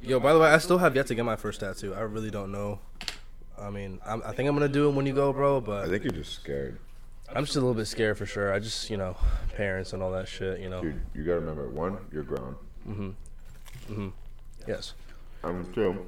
yo, 0.02 0.20
by 0.20 0.32
the 0.32 0.38
way, 0.38 0.48
I 0.48 0.58
still 0.58 0.78
have 0.78 0.96
yet 0.96 1.06
to 1.08 1.14
get 1.14 1.24
my 1.24 1.36
first 1.36 1.60
tattoo. 1.60 1.94
I 1.94 2.00
really 2.00 2.30
don't 2.30 2.50
know. 2.52 2.80
I 3.60 3.70
mean, 3.70 4.00
I'm, 4.06 4.22
I 4.24 4.32
think 4.32 4.48
I'm 4.48 4.54
gonna 4.56 4.68
do 4.68 4.88
it 4.88 4.94
when 4.94 5.06
you 5.06 5.12
go, 5.12 5.32
bro. 5.32 5.60
But 5.60 5.84
I 5.84 5.88
think 5.88 6.04
you're 6.04 6.12
just 6.12 6.32
scared, 6.32 6.78
I'm 7.34 7.44
just 7.44 7.56
a 7.56 7.60
little 7.60 7.74
bit 7.74 7.86
scared 7.86 8.18
for 8.18 8.26
sure. 8.26 8.52
I 8.52 8.58
just, 8.58 8.90
you 8.90 8.96
know, 8.96 9.16
parents 9.54 9.92
and 9.92 10.02
all 10.02 10.10
that 10.12 10.28
shit. 10.28 10.60
You 10.60 10.68
know. 10.70 10.82
dude. 10.82 11.00
You 11.14 11.24
gotta 11.24 11.40
remember, 11.40 11.68
one, 11.68 11.98
you're 12.12 12.22
grown. 12.22 12.56
Mm 12.88 12.94
hmm. 12.96 13.10
Mm 13.92 13.94
hmm. 13.94 14.08
Yes. 14.66 14.94
I'm 15.42 15.72
too. 15.72 16.06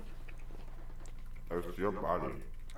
It's 1.51 1.79
your 1.79 1.93
body. 1.93 2.33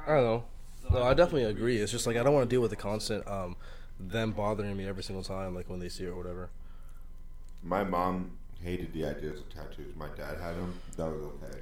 I 0.06 0.14
don't 0.14 0.24
know. 0.24 0.44
No, 0.90 1.02
I 1.02 1.14
definitely 1.14 1.44
agree. 1.44 1.78
It's 1.78 1.92
just 1.92 2.06
like 2.06 2.16
I 2.16 2.22
don't 2.22 2.34
want 2.34 2.48
to 2.48 2.54
deal 2.54 2.60
with 2.60 2.70
the 2.70 2.76
constant 2.76 3.26
um 3.26 3.56
them 3.98 4.32
bothering 4.32 4.76
me 4.76 4.86
every 4.86 5.02
single 5.02 5.22
time, 5.22 5.54
like 5.54 5.70
when 5.70 5.78
they 5.78 5.88
see 5.88 6.04
it 6.04 6.08
or 6.08 6.16
whatever. 6.16 6.50
My 7.62 7.84
mom 7.84 8.32
hated 8.62 8.92
the 8.92 9.06
ideas 9.06 9.40
of 9.40 9.48
tattoos. 9.48 9.94
My 9.96 10.08
dad 10.16 10.38
had 10.40 10.56
them. 10.56 10.74
That 10.96 11.06
was 11.06 11.24
okay. 11.24 11.60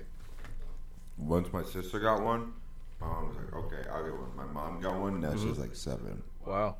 Once 1.18 1.52
my 1.52 1.62
sister 1.62 2.00
got 2.00 2.22
one, 2.22 2.52
my 3.00 3.06
mom 3.06 3.28
was 3.28 3.36
like, 3.36 3.54
"Okay, 3.64 3.88
I'll 3.90 4.02
get 4.04 4.12
one." 4.12 4.36
My 4.36 4.46
mom 4.46 4.80
got 4.80 4.98
one. 4.98 5.20
Now 5.20 5.36
she's 5.36 5.58
like 5.58 5.76
seven. 5.76 6.22
Wow. 6.46 6.76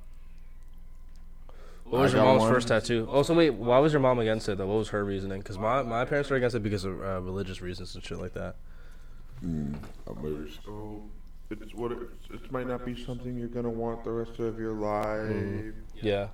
What 1.85 2.03
was 2.03 2.15
I 2.15 2.19
your 2.19 2.27
mom's 2.27 2.43
one. 2.43 2.53
first 2.53 2.69
tattoo? 2.69 3.07
Oh, 3.11 3.23
so 3.23 3.35
wait, 3.35 3.51
why 3.51 3.79
was 3.79 3.93
your 3.93 4.01
mom 4.01 4.19
against 4.19 4.49
it 4.49 4.57
though? 4.59 4.67
What 4.67 4.79
was 4.79 4.89
her 4.91 5.05
reasoning? 5.05 5.41
Because 5.41 5.59
my, 5.59 5.83
my 5.83 6.05
parents 6.05 6.31
were 6.31 6.37
against 6.37 6.57
it 6.57 6.63
because 6.63 6.85
of 6.85 7.01
uh, 7.03 7.21
religious 7.21 7.61
reasons 7.61 7.95
and 7.95 8.03
shit 8.05 8.19
like 8.19 8.33
that. 8.35 8.57
Mm, 9.45 9.77
I'm 10.07 10.23
like, 10.45 10.51
"Oh, 10.69 11.03
it's 11.51 11.75
what 11.75 11.93
it, 11.93 11.99
it 12.33 12.51
might 12.53 12.67
not 12.67 12.85
be 12.87 12.95
something 13.05 13.37
you're 13.37 13.49
gonna 13.49 13.69
want 13.69 14.05
the 14.05 14.11
rest 14.13 14.39
of 14.39 14.59
your 14.59 14.73
life." 14.73 15.75
Yeah. 16.01 16.29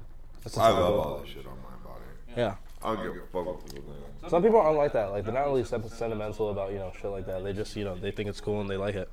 That's 0.45 0.55
the 0.55 0.61
I 0.63 0.71
type 0.71 0.75
love 0.75 0.95
of- 0.95 1.01
all 1.01 1.19
that 1.19 1.29
shit 1.29 1.47
on 1.47 1.57
my 1.63 1.89
body. 1.91 2.05
Yeah. 2.37 2.55
I 2.85 2.95
don't 2.95 3.03
give 3.03 3.23
a 3.23 3.27
fuck 3.27 3.47
what 3.47 3.75
people 3.75 3.93
think. 4.21 4.31
Some 4.31 4.43
people 4.43 4.61
aren't 4.61 4.77
like 4.77 4.93
that. 4.93 5.11
Like 5.11 5.25
they're 5.25 5.35
not 5.35 5.47
really 5.47 5.65
sentimental 5.65 6.51
about 6.51 6.71
you 6.73 6.79
know 6.79 6.93
shit 7.01 7.11
like 7.11 7.27
that. 7.27 7.43
They 7.43 7.53
just 7.53 7.75
you 7.75 7.85
know 7.85 7.97
they 7.97 8.11
think 8.13 8.29
it's 8.29 8.41
cool 8.41 8.61
and 8.61 8.71
they 8.71 8.77
like 8.77 8.95
it. 8.95 9.11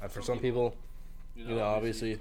And 0.00 0.10
for 0.10 0.22
some 0.22 0.38
people, 0.38 0.74
you 1.36 1.56
know, 1.56 1.64
obviously, 1.64 2.18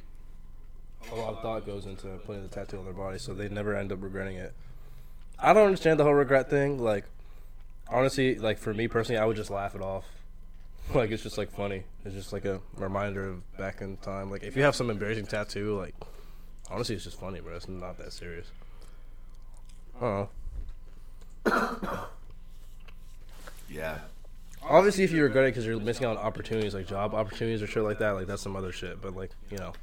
a 1.12 1.16
lot 1.16 1.34
of 1.34 1.42
thought 1.42 1.66
goes 1.66 1.86
into 1.86 2.08
putting 2.26 2.44
the 2.44 2.50
tattoo 2.50 2.78
on 2.78 2.86
their 2.86 2.94
body, 2.94 3.18
so 3.18 3.34
they 3.34 3.50
never 3.50 3.76
end 3.76 3.92
up 3.92 4.02
regretting 4.02 4.38
it. 4.38 4.54
I 5.39 5.54
don't 5.54 5.66
understand 5.66 6.00
the 6.00 6.04
whole 6.04 6.13
regret 6.13 6.50
thing. 6.50 6.80
Like, 6.80 7.06
honestly, 7.89 8.36
like 8.36 8.58
for 8.58 8.74
me 8.74 8.88
personally, 8.88 9.20
I 9.20 9.26
would 9.26 9.36
just 9.36 9.50
laugh 9.50 9.76
it 9.76 9.82
off. 9.82 10.06
Like 10.94 11.12
it's 11.12 11.24
just 11.24 11.38
like 11.38 11.50
funny. 11.50 11.86
It's 12.04 12.13
just 12.13 12.34
like 12.34 12.44
a 12.44 12.60
reminder 12.76 13.30
of 13.30 13.58
back 13.58 13.80
in 13.80 13.96
time. 13.98 14.30
Like 14.30 14.44
if 14.44 14.58
you 14.58 14.63
have 14.63 14.76
some 14.76 14.89
embarrassing 14.89 15.28
tattoo, 15.28 15.78
like 15.78 15.96
honestly, 16.70 16.94
it's 16.96 17.06
just 17.06 17.18
funny, 17.18 17.39
bro. 17.39 17.56
It's 17.56 17.70
not 17.70 17.98
that 18.00 18.12
serious. 18.12 18.48
Oh. 20.02 20.28
Yeah. 23.74 24.00
Obviously, 24.62 25.04
if 25.04 25.12
you 25.12 25.24
regret 25.24 25.46
it 25.46 25.48
because 25.48 25.66
you're 25.66 25.80
missing 25.80 26.06
out 26.06 26.18
on 26.18 26.24
opportunities 26.24 26.74
like 26.74 26.88
job 26.88 27.13
opportunities 27.13 27.62
or 27.62 27.68
shit 27.68 27.84
like 27.84 28.00
that, 28.00 28.12
like 28.12 28.28
that's 28.28 28.42
some 28.42 28.56
other 28.56 28.72
shit. 28.72 29.02
But 29.02 29.16
like 29.16 29.32
you 29.50 29.58
know, 29.58 29.74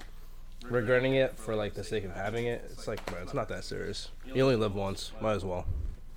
regretting 0.65 1.15
it 1.15 1.37
for 1.37 1.55
like 1.55 1.75
the 1.75 1.85
sake 1.85 2.05
of 2.05 2.13
having 2.13 2.47
it, 2.47 2.65
it's 2.71 2.87
like 2.87 3.05
bro, 3.07 3.23
it's 3.23 3.35
not 3.35 3.49
that 3.49 3.65
serious. 3.65 4.11
You 4.27 4.43
only 4.43 4.57
live 4.57 4.75
once, 4.75 5.13
might 5.21 5.35
as 5.35 5.45
well. 5.45 5.67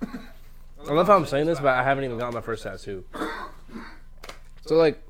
I 0.02 0.92
love 0.92 1.06
how 1.06 1.16
I'm 1.16 1.26
saying 1.26 1.46
this, 1.46 1.60
but 1.60 1.68
I 1.68 1.82
haven't 1.82 2.04
even 2.04 2.18
gotten 2.18 2.34
my 2.34 2.40
first 2.40 2.62
tattoo. 2.62 3.04
So 4.66 4.76
like, 4.76 5.02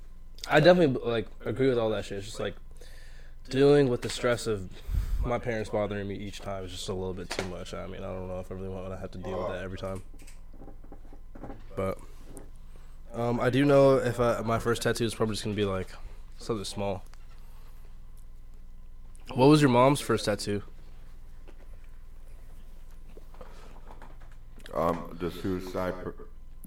I 0.48 0.60
definitely 0.60 1.00
like 1.04 1.26
agree 1.44 1.68
with 1.68 1.78
all 1.78 1.90
that 1.90 2.04
shit. 2.04 2.18
It's 2.18 2.26
just 2.26 2.40
like 2.40 2.54
dealing 3.50 3.88
with 3.88 4.02
the 4.02 4.08
stress 4.08 4.46
of 4.46 4.70
my 5.24 5.38
parents 5.38 5.70
bothering 5.70 6.06
me 6.06 6.14
each 6.14 6.40
time 6.40 6.64
is 6.64 6.70
just 6.70 6.88
a 6.88 6.92
little 6.92 7.14
bit 7.14 7.30
too 7.30 7.46
much. 7.48 7.74
I 7.74 7.86
mean, 7.86 8.02
I 8.02 8.06
don't 8.06 8.28
know 8.28 8.40
if 8.40 8.50
I 8.50 8.54
really 8.54 8.68
want 8.68 8.88
to 8.90 8.96
have 8.96 9.10
to 9.12 9.18
deal 9.18 9.38
with 9.38 9.48
that 9.48 9.64
every 9.64 9.78
time. 9.78 10.02
But 11.76 11.98
um, 13.14 13.40
I 13.40 13.50
do 13.50 13.64
know 13.64 13.96
if 13.96 14.20
I, 14.20 14.40
my 14.42 14.58
first 14.58 14.82
tattoo 14.82 15.04
is 15.04 15.14
probably 15.14 15.34
just 15.34 15.44
gonna 15.44 15.56
be 15.56 15.64
like 15.64 15.88
something 16.38 16.64
small. 16.64 17.04
What 19.32 19.46
was 19.46 19.60
your 19.60 19.70
mom's 19.70 20.00
first 20.00 20.26
tattoo? 20.26 20.62
Um, 24.72 25.16
the 25.20 25.30
suicide, 25.30 25.94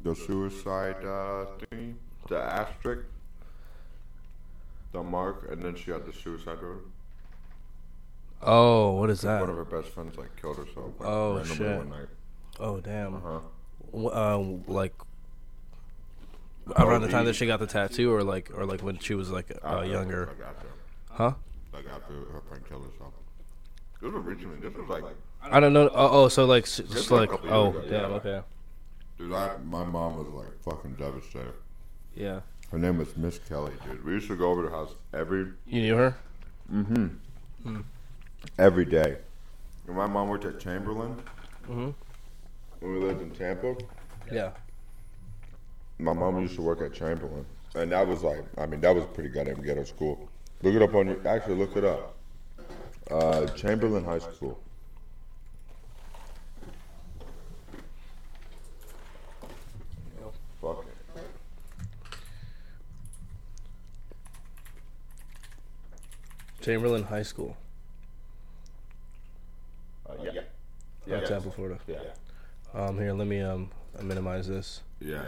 the 0.01 0.15
suicide 0.15 0.95
uh, 1.03 1.45
thingy, 1.59 1.95
the 2.29 2.37
asterisk, 2.37 3.03
the 4.93 5.03
mark, 5.03 5.47
and 5.51 5.61
then 5.61 5.75
she 5.75 5.91
had 5.91 6.05
the 6.05 6.13
suicide 6.13 6.57
note. 6.61 6.89
Oh, 8.41 8.91
what 8.93 9.09
is 9.09 9.21
that? 9.21 9.41
One 9.41 9.49
of 9.49 9.57
her 9.57 9.65
best 9.65 9.89
friends 9.89 10.17
like 10.17 10.39
killed 10.39 10.57
herself. 10.57 10.93
Like, 10.99 11.09
Oh, 11.09 11.43
shit. 11.43 11.77
One 11.77 11.89
night. 11.89 12.07
Oh, 12.59 12.79
damn. 12.79 13.15
Uh-huh. 13.15 14.07
Um, 14.09 14.63
like 14.67 14.93
around 16.75 17.01
the 17.01 17.07
time 17.07 17.25
that 17.25 17.33
she 17.35 17.45
got 17.45 17.59
the 17.59 17.67
tattoo, 17.67 18.13
or 18.13 18.23
like, 18.23 18.51
or 18.53 18.65
like 18.65 18.81
when 18.81 18.99
she 18.99 19.15
was 19.15 19.29
like 19.31 19.51
uh, 19.65 19.81
younger, 19.81 20.29
huh? 21.09 21.33
Like 21.77 21.93
after 21.93 22.13
her 22.13 22.41
friend 22.49 22.63
killed 22.67 22.85
herself. 22.91 23.13
This 24.01 24.11
was 24.11 24.23
recently. 24.23 24.57
This 24.59 24.77
was 24.77 24.89
like, 24.89 25.03
I 25.41 25.59
don't 25.59 25.73
know. 25.73 25.89
Oh, 25.93 26.23
oh 26.23 26.27
so 26.27 26.45
like, 26.45 26.63
s- 26.63 26.77
just 26.77 26.93
was 26.93 27.11
a 27.11 27.15
like, 27.15 27.29
couple 27.29 27.53
oh, 27.53 27.71
years 27.73 27.85
ago, 27.85 27.89
damn. 27.89 28.09
yeah. 28.11 28.17
Okay. 28.17 28.41
dude, 29.17 29.33
I, 29.33 29.57
my 29.65 29.83
mom 29.83 30.17
was 30.17 30.27
like 30.27 30.61
fucking 30.63 30.95
devastated. 30.95 31.53
Yeah. 32.15 32.41
Her 32.71 32.77
name 32.77 32.97
was 32.97 33.15
Miss 33.15 33.39
Kelly, 33.39 33.73
dude. 33.85 34.03
We 34.03 34.13
used 34.13 34.27
to 34.27 34.35
go 34.35 34.51
over 34.51 34.63
to 34.63 34.69
her 34.69 34.75
house 34.75 34.93
every 35.13 35.47
You 35.67 35.81
knew 35.81 35.95
her? 35.95 36.17
Mm 36.71 37.17
hmm. 37.63 37.77
Every 38.59 38.85
day. 38.85 39.17
And 39.87 39.95
my 39.95 40.07
mom 40.07 40.29
worked 40.29 40.45
at 40.45 40.59
Chamberlain 40.59 41.21
Mm 41.67 41.75
Mhm. 41.75 41.93
when 42.79 42.93
we 42.93 42.99
lived 42.99 43.21
in 43.21 43.31
Tampa. 43.31 43.75
Yeah. 44.31 44.51
My 45.99 46.13
mom 46.13 46.39
used 46.41 46.55
to 46.55 46.61
work 46.61 46.81
at 46.81 46.93
Chamberlain, 46.93 47.45
and 47.73 47.91
that 47.91 48.05
was 48.07 48.21
like, 48.21 48.43
I 48.57 48.67
mean, 48.67 48.81
that 48.81 48.93
was 48.93 49.03
a 49.03 49.07
pretty 49.07 49.29
goddamn 49.29 49.63
ghetto 49.63 49.83
school. 49.83 50.26
Look 50.61 50.73
it 50.73 50.81
up 50.81 50.95
on 50.95 51.07
your. 51.07 51.27
Actually, 51.27 51.55
look 51.55 51.75
it 51.75 51.83
up. 51.83 52.15
Uh, 53.09 53.45
Chamberlain 53.47 54.03
High 54.03 54.19
School. 54.19 54.59
Fuck 60.61 60.85
it. 61.15 61.23
Chamberlain 66.61 67.03
High 67.03 67.23
School. 67.23 67.55
Uh, 70.09 70.13
yeah. 70.23 70.41
Yeah, 71.05 71.21
Tampa, 71.21 71.51
Florida. 71.51 71.79
Yeah. 71.87 71.99
Um, 72.73 72.97
here, 72.97 73.13
let 73.13 73.27
me 73.27 73.41
um 73.41 73.69
minimize 74.01 74.47
this. 74.47 74.81
Yeah. 74.99 75.23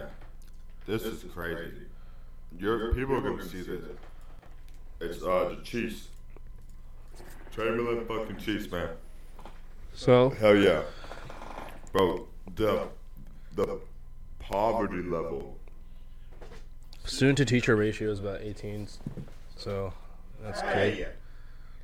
This 0.86 1.04
is 1.04 1.24
crazy. 1.32 1.86
Your 2.58 2.94
people 2.96 3.16
are 3.16 3.22
gonna 3.22 3.48
see 3.48 3.62
this. 3.62 3.86
It's 5.02 5.24
uh 5.24 5.50
the 5.56 5.62
Chiefs. 5.64 6.08
Chamberlain 7.56 8.06
fucking 8.06 8.38
Chiefs, 8.38 8.72
man. 8.72 8.90
So, 9.94 10.30
Hell 10.30 10.56
yeah, 10.56 10.82
bro. 11.92 12.28
The 12.56 12.88
the 13.56 13.80
poverty 14.40 15.02
level. 15.04 15.58
student 17.06 17.38
to 17.40 17.46
teacher 17.46 17.76
ratio 17.76 18.12
is 18.12 18.20
about 18.20 18.42
18. 18.42 18.88
So, 19.58 19.94
that's 20.42 20.62
great. 20.62 21.06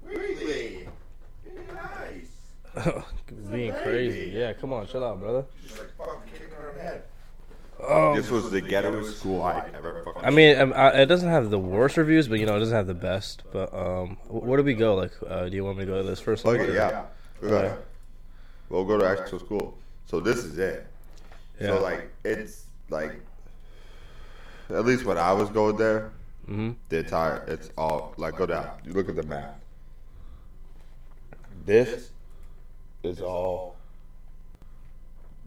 Really? 0.03 0.87
Nice. 1.73 2.31
Being 3.51 3.73
crazy. 3.73 4.31
Yeah, 4.33 4.53
come 4.53 4.71
on, 4.73 4.87
shut 4.87 5.03
up, 5.03 5.19
brother. 5.19 5.45
Just 5.63 5.79
like 5.79 5.97
fucking 5.97 6.31
kicking 6.31 6.53
her 6.55 6.69
in 6.71 6.77
the 6.77 6.83
head. 6.83 7.03
Oh, 7.87 8.15
This 8.15 8.29
was 8.29 8.51
the 8.51 8.61
ghetto 8.61 9.03
school 9.03 9.41
I 9.41 9.69
ever 9.73 10.01
fucking. 10.03 10.23
I 10.25 10.29
mean, 10.29 10.57
um, 10.59 10.73
I, 10.75 10.89
it 11.01 11.05
doesn't 11.07 11.29
have 11.29 11.49
the 11.49 11.59
worst 11.59 11.97
reviews, 11.97 12.27
but 12.27 12.39
you 12.39 12.45
know, 12.45 12.55
it 12.55 12.59
doesn't 12.59 12.75
have 12.75 12.87
the 12.87 12.93
best. 12.93 13.43
But 13.51 13.73
um, 13.73 14.17
where 14.27 14.57
do 14.57 14.63
we 14.63 14.73
go? 14.73 14.95
Like, 14.95 15.11
uh, 15.27 15.49
do 15.49 15.55
you 15.55 15.63
want 15.63 15.77
me 15.77 15.85
to 15.85 15.91
go 15.91 16.01
to 16.01 16.07
this 16.07 16.19
first? 16.19 16.45
Look 16.45 16.57
one, 16.57 16.65
at 16.67 16.71
or- 16.71 16.75
yeah. 16.75 17.05
Look 17.41 17.63
at. 17.65 17.79
We'll 18.69 18.85
go 18.85 18.97
to 18.97 19.07
actual 19.07 19.39
school. 19.39 19.77
So 20.05 20.19
this 20.19 20.37
is 20.37 20.57
it. 20.57 20.87
Yeah. 21.59 21.67
So 21.67 21.81
like 21.81 22.09
it's 22.23 22.65
like 22.89 23.19
at 24.69 24.85
least 24.85 25.05
when 25.05 25.17
I 25.17 25.31
was 25.33 25.49
going 25.49 25.77
there, 25.77 26.11
Mm-hmm. 26.49 26.73
The 26.89 26.99
entire, 26.99 27.43
it's 27.47 27.71
all 27.75 28.13
like 28.17 28.35
go 28.37 28.45
down. 28.45 28.69
You 28.85 28.93
look 28.93 29.09
at 29.09 29.15
the 29.15 29.23
map. 29.23 29.59
This 31.65 32.11
is 33.01 33.19
all 33.19 33.75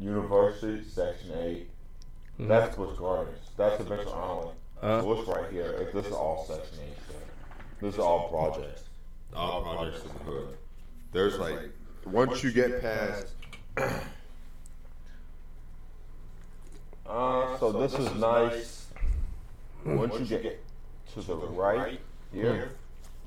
University 0.00 0.82
Section 0.88 1.32
Eight. 1.38 1.68
That's 2.38 2.76
Busch 2.76 2.96
Gardens. 2.98 3.38
That's 3.56 3.80
Adventure 3.80 4.14
Island. 4.14 4.50
Uh. 4.80 5.02
Busch 5.02 5.26
right 5.26 5.50
here. 5.50 5.72
If 5.80 5.92
this 5.92 6.06
is 6.06 6.12
all 6.12 6.44
Section 6.46 6.78
Eight. 6.84 6.96
stuff. 7.08 7.22
This 7.80 7.94
is 7.94 8.00
all 8.00 8.28
projects. 8.28 8.84
All 9.34 9.62
projects 9.62 10.02
in 10.02 10.08
the 10.08 10.18
hood. 10.24 10.56
There's 11.12 11.38
like 11.38 11.58
once 12.04 12.42
you 12.42 12.52
get 12.52 12.80
past. 12.80 13.34
Uh, 17.08 17.56
so 17.58 17.72
this 17.72 17.94
is 17.94 18.14
nice. 18.16 18.86
Once 19.82 20.18
you 20.18 20.26
get 20.26 20.62
to 21.14 21.22
the 21.22 21.34
right 21.34 21.98
here, 22.32 22.72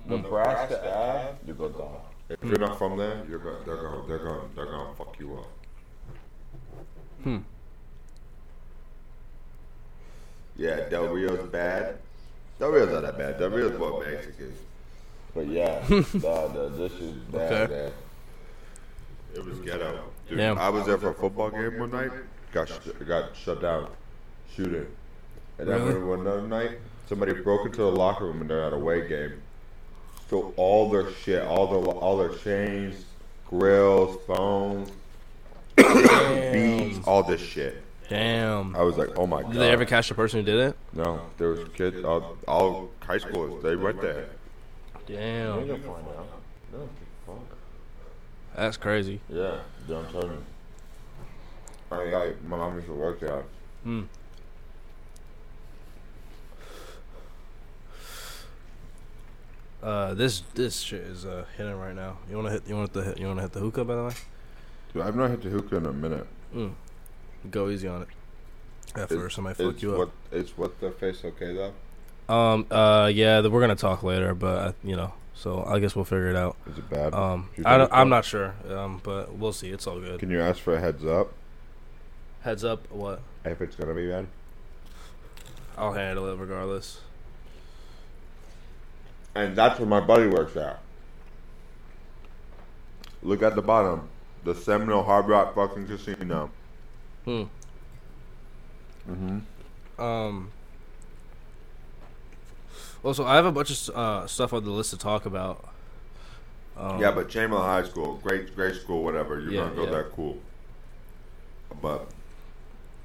Nebraska 0.05 0.77
Ave, 0.77 1.37
you 1.47 1.53
go 1.55 1.69
down. 1.69 1.99
If 2.29 2.43
you're 2.43 2.59
not 2.59 2.77
from 2.77 2.97
there, 2.97 3.25
you're 3.27 3.39
go, 3.39 3.57
they're 3.65 3.77
going 3.77 4.07
they're 4.07 4.19
going 4.19 4.49
they're 4.55 4.65
going 4.65 4.91
to 4.91 4.95
fuck 4.95 5.19
you 5.19 5.33
up. 5.35 5.49
Hmm. 7.23 7.37
Yeah, 10.61 10.87
Del 10.89 11.07
Rio's 11.07 11.47
bad. 11.49 11.97
Del 12.59 12.69
Rio's 12.69 12.91
not 12.91 13.01
that 13.01 13.17
bad. 13.17 13.39
Del 13.39 13.49
Rio's 13.49 13.77
more 13.79 14.03
Mexican. 14.05 14.53
But 15.33 15.47
yeah, 15.47 15.83
nah, 15.89 16.47
nah, 16.53 16.67
this 16.69 16.91
is 16.93 17.13
bad. 17.31 17.53
Okay. 17.53 17.73
man. 17.73 17.91
It 19.33 19.45
was 19.45 19.59
ghetto. 19.59 20.03
Dude, 20.29 20.37
Damn. 20.37 20.57
I 20.59 20.69
was 20.69 20.85
there 20.85 20.97
for 20.97 21.09
a 21.09 21.13
football 21.15 21.49
game 21.49 21.79
one 21.79 21.89
night. 21.91 22.11
Got 22.51 22.67
sh- 22.69 23.05
got 23.07 23.35
shut 23.35 23.61
down, 23.61 23.87
shooting. 24.55 24.85
And 25.57 25.67
then 25.69 25.83
Really? 25.85 26.03
one 26.03 26.19
another 26.19 26.41
night, 26.47 26.77
somebody 27.07 27.33
broke 27.33 27.65
into 27.65 27.77
the 27.77 27.85
locker 27.91 28.25
room 28.25 28.41
and 28.41 28.49
they're 28.49 28.63
at 28.63 28.73
a 28.73 28.75
away 28.75 29.07
game. 29.07 29.41
Stole 30.27 30.53
all 30.57 30.89
their 30.89 31.11
shit, 31.13 31.43
all 31.43 31.67
their 31.67 31.91
all 31.93 32.17
their 32.17 32.37
chains, 32.37 33.05
grills, 33.49 34.19
phones, 34.27 34.91
beats, 35.77 36.99
all 37.07 37.23
this 37.23 37.41
shit. 37.41 37.81
Damn. 38.11 38.75
I 38.75 38.81
was 38.81 38.97
like, 38.97 39.17
oh 39.17 39.25
my 39.25 39.41
god. 39.41 39.53
Did 39.53 39.61
they 39.61 39.71
ever 39.71 39.85
catch 39.85 40.09
the 40.09 40.15
person 40.15 40.41
who 40.41 40.45
did 40.45 40.59
it? 40.59 40.77
No, 40.91 41.21
there 41.37 41.47
was 41.47 41.61
kids, 41.69 42.03
all, 42.03 42.35
all 42.45 42.91
high 42.99 43.19
schoolers. 43.19 43.61
They 43.63 43.77
went 43.77 44.01
there. 44.01 44.27
Damn. 45.07 45.65
find 45.65 45.79
out. 45.79 46.27
No, 46.73 46.89
fuck. 47.25 47.57
That's 48.53 48.75
crazy. 48.75 49.21
Yeah, 49.29 49.59
don't 49.87 50.11
tell 50.11 50.27
me. 50.27 50.35
I, 51.89 51.95
I, 51.95 52.33
my 52.45 52.57
mom 52.57 52.75
used 52.75 52.87
to 52.87 52.93
work 52.93 53.21
there. 53.21 53.45
Hmm. 53.85 54.01
Uh, 59.81 60.13
this 60.15 60.43
this 60.53 60.81
shit 60.81 61.01
is 61.01 61.25
uh 61.25 61.45
hitting 61.55 61.79
right 61.79 61.95
now. 61.95 62.17
You 62.29 62.35
wanna 62.35 62.51
hit? 62.51 62.63
You 62.67 62.75
want 62.75 62.91
the 62.91 63.03
hit? 63.03 63.19
You 63.19 63.27
wanna 63.27 63.43
hit 63.43 63.53
the 63.53 63.61
hookah 63.61 63.85
by 63.85 63.95
the 63.95 64.03
way? 64.03 64.13
Dude, 64.93 65.01
I've 65.01 65.15
not 65.15 65.29
hit 65.29 65.41
the 65.41 65.49
hookah 65.49 65.77
in 65.77 65.85
a 65.85 65.93
minute. 65.93 66.27
Mm. 66.53 66.73
Go 67.49 67.69
easy 67.69 67.87
on 67.87 68.03
it. 68.03 68.07
At 68.95 69.09
first, 69.09 69.39
I 69.39 69.41
might 69.41 69.55
fuck 69.55 69.73
it's 69.73 69.83
you 69.83 69.91
what, 69.93 70.07
up. 70.07 70.13
Is 70.31 70.57
what 70.57 70.79
the 70.79 70.91
face 70.91 71.23
okay 71.23 71.53
though? 71.53 72.33
Um. 72.33 72.65
Uh. 72.69 73.09
Yeah. 73.13 73.45
We're 73.47 73.61
gonna 73.61 73.75
talk 73.75 74.03
later, 74.03 74.35
but 74.35 74.57
uh, 74.57 74.73
you 74.83 74.95
know. 74.95 75.13
So 75.33 75.63
I 75.65 75.79
guess 75.79 75.95
we'll 75.95 76.05
figure 76.05 76.29
it 76.29 76.35
out. 76.35 76.55
Is 76.69 76.77
it 76.77 76.89
bad? 76.89 77.13
Um. 77.13 77.49
I 77.65 77.77
don't, 77.77 77.91
I'm 77.91 78.09
not 78.09 78.25
sure. 78.25 78.53
Um. 78.69 78.99
But 79.03 79.33
we'll 79.33 79.53
see. 79.53 79.69
It's 79.69 79.87
all 79.87 79.99
good. 79.99 80.19
Can 80.19 80.29
you 80.29 80.41
ask 80.41 80.59
for 80.59 80.75
a 80.75 80.79
heads 80.79 81.05
up 81.05 81.33
Heads 82.41 82.63
up. 82.63 82.89
What? 82.91 83.21
if 83.45 83.61
it's 83.61 83.75
gonna 83.75 83.93
be 83.93 84.07
bad? 84.07 84.27
I'll 85.77 85.93
handle 85.93 86.27
it 86.31 86.37
regardless. 86.37 86.99
And 89.35 89.55
that's 89.55 89.79
where 89.79 89.87
my 89.87 89.99
buddy 89.99 90.27
works 90.27 90.57
at. 90.57 90.79
Look 93.23 93.43
at 93.43 93.55
the 93.55 93.61
bottom, 93.61 94.09
the 94.43 94.55
Seminole 94.55 95.03
Hard 95.03 95.27
Rock 95.27 95.55
fucking 95.55 95.87
casino. 95.87 96.49
Hmm. 97.25 97.43
Mm-hmm. 99.09 100.01
Um. 100.01 100.51
Also, 103.03 103.25
I 103.25 103.35
have 103.35 103.45
a 103.45 103.51
bunch 103.51 103.71
of 103.89 103.95
uh, 103.95 104.27
stuff 104.27 104.53
on 104.53 104.63
the 104.63 104.69
list 104.69 104.91
to 104.91 104.97
talk 104.97 105.25
about. 105.25 105.67
Um, 106.77 106.99
Yeah, 106.99 107.11
but 107.11 107.29
Chamberlain 107.29 107.65
High 107.65 107.87
School, 107.89 108.19
great, 108.23 108.55
great 108.55 108.75
school, 108.75 109.03
whatever. 109.03 109.39
You're 109.39 109.51
Yeah, 109.51 109.61
gonna 109.61 109.75
go 109.75 109.83
yeah. 109.85 109.89
there, 109.91 110.03
cool. 110.15 110.37
But 111.81 112.07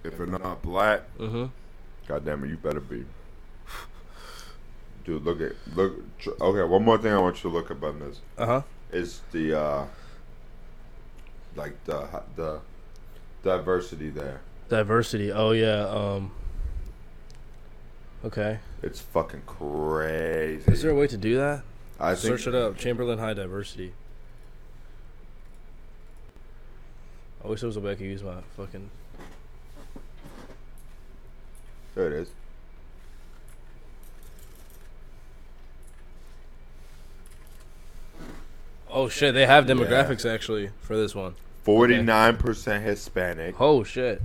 if 0.04 0.18
you're 0.18 0.26
not 0.26 0.60
black, 0.62 1.02
Mm-hmm. 1.18 1.46
God 2.06 2.24
damn 2.24 2.44
it, 2.44 2.48
you 2.50 2.56
better 2.56 2.80
be. 2.80 3.04
Dude, 5.04 5.24
look 5.24 5.40
at 5.40 5.52
look. 5.74 5.94
tr- 6.18 6.30
Okay, 6.40 6.62
one 6.68 6.84
more 6.84 6.98
thing 6.98 7.12
I 7.12 7.18
want 7.18 7.36
you 7.42 7.50
to 7.50 7.56
look 7.56 7.70
up 7.70 7.82
on 7.82 8.00
this 8.00 8.20
Uh 8.36 8.46
huh. 8.46 8.62
is 8.92 9.20
the 9.32 9.58
uh, 9.58 9.84
like 11.54 11.82
the 11.84 12.06
the 12.36 12.60
diversity 13.46 14.10
there. 14.10 14.40
Diversity. 14.68 15.30
Oh 15.32 15.52
yeah. 15.52 15.86
Um. 15.88 16.32
Okay. 18.24 18.58
It's 18.82 19.00
fucking 19.00 19.42
crazy. 19.46 20.70
Is 20.70 20.82
there 20.82 20.90
a 20.90 20.94
way 20.94 21.06
to 21.06 21.16
do 21.16 21.36
that? 21.36 21.62
I 21.98 22.14
think 22.14 22.38
Search 22.38 22.48
it 22.48 22.54
up. 22.54 22.76
Chamberlain 22.76 23.18
High 23.18 23.34
Diversity. 23.34 23.92
I 27.44 27.48
wish 27.48 27.60
there 27.60 27.68
was 27.68 27.76
a 27.76 27.80
way 27.80 27.92
I 27.92 27.94
could 27.94 28.06
use 28.06 28.22
my 28.24 28.40
fucking. 28.56 28.90
there 31.94 32.08
it 32.08 32.12
is. 32.12 32.30
Oh 38.90 39.08
shit! 39.08 39.34
They 39.34 39.46
have 39.46 39.66
demographics 39.66 40.28
actually 40.28 40.70
for 40.80 40.96
this 40.96 41.14
one. 41.14 41.36
Forty 41.66 42.00
nine 42.00 42.36
percent 42.36 42.84
Hispanic, 42.84 43.60
Oh 43.60 43.82
shit! 43.82 44.22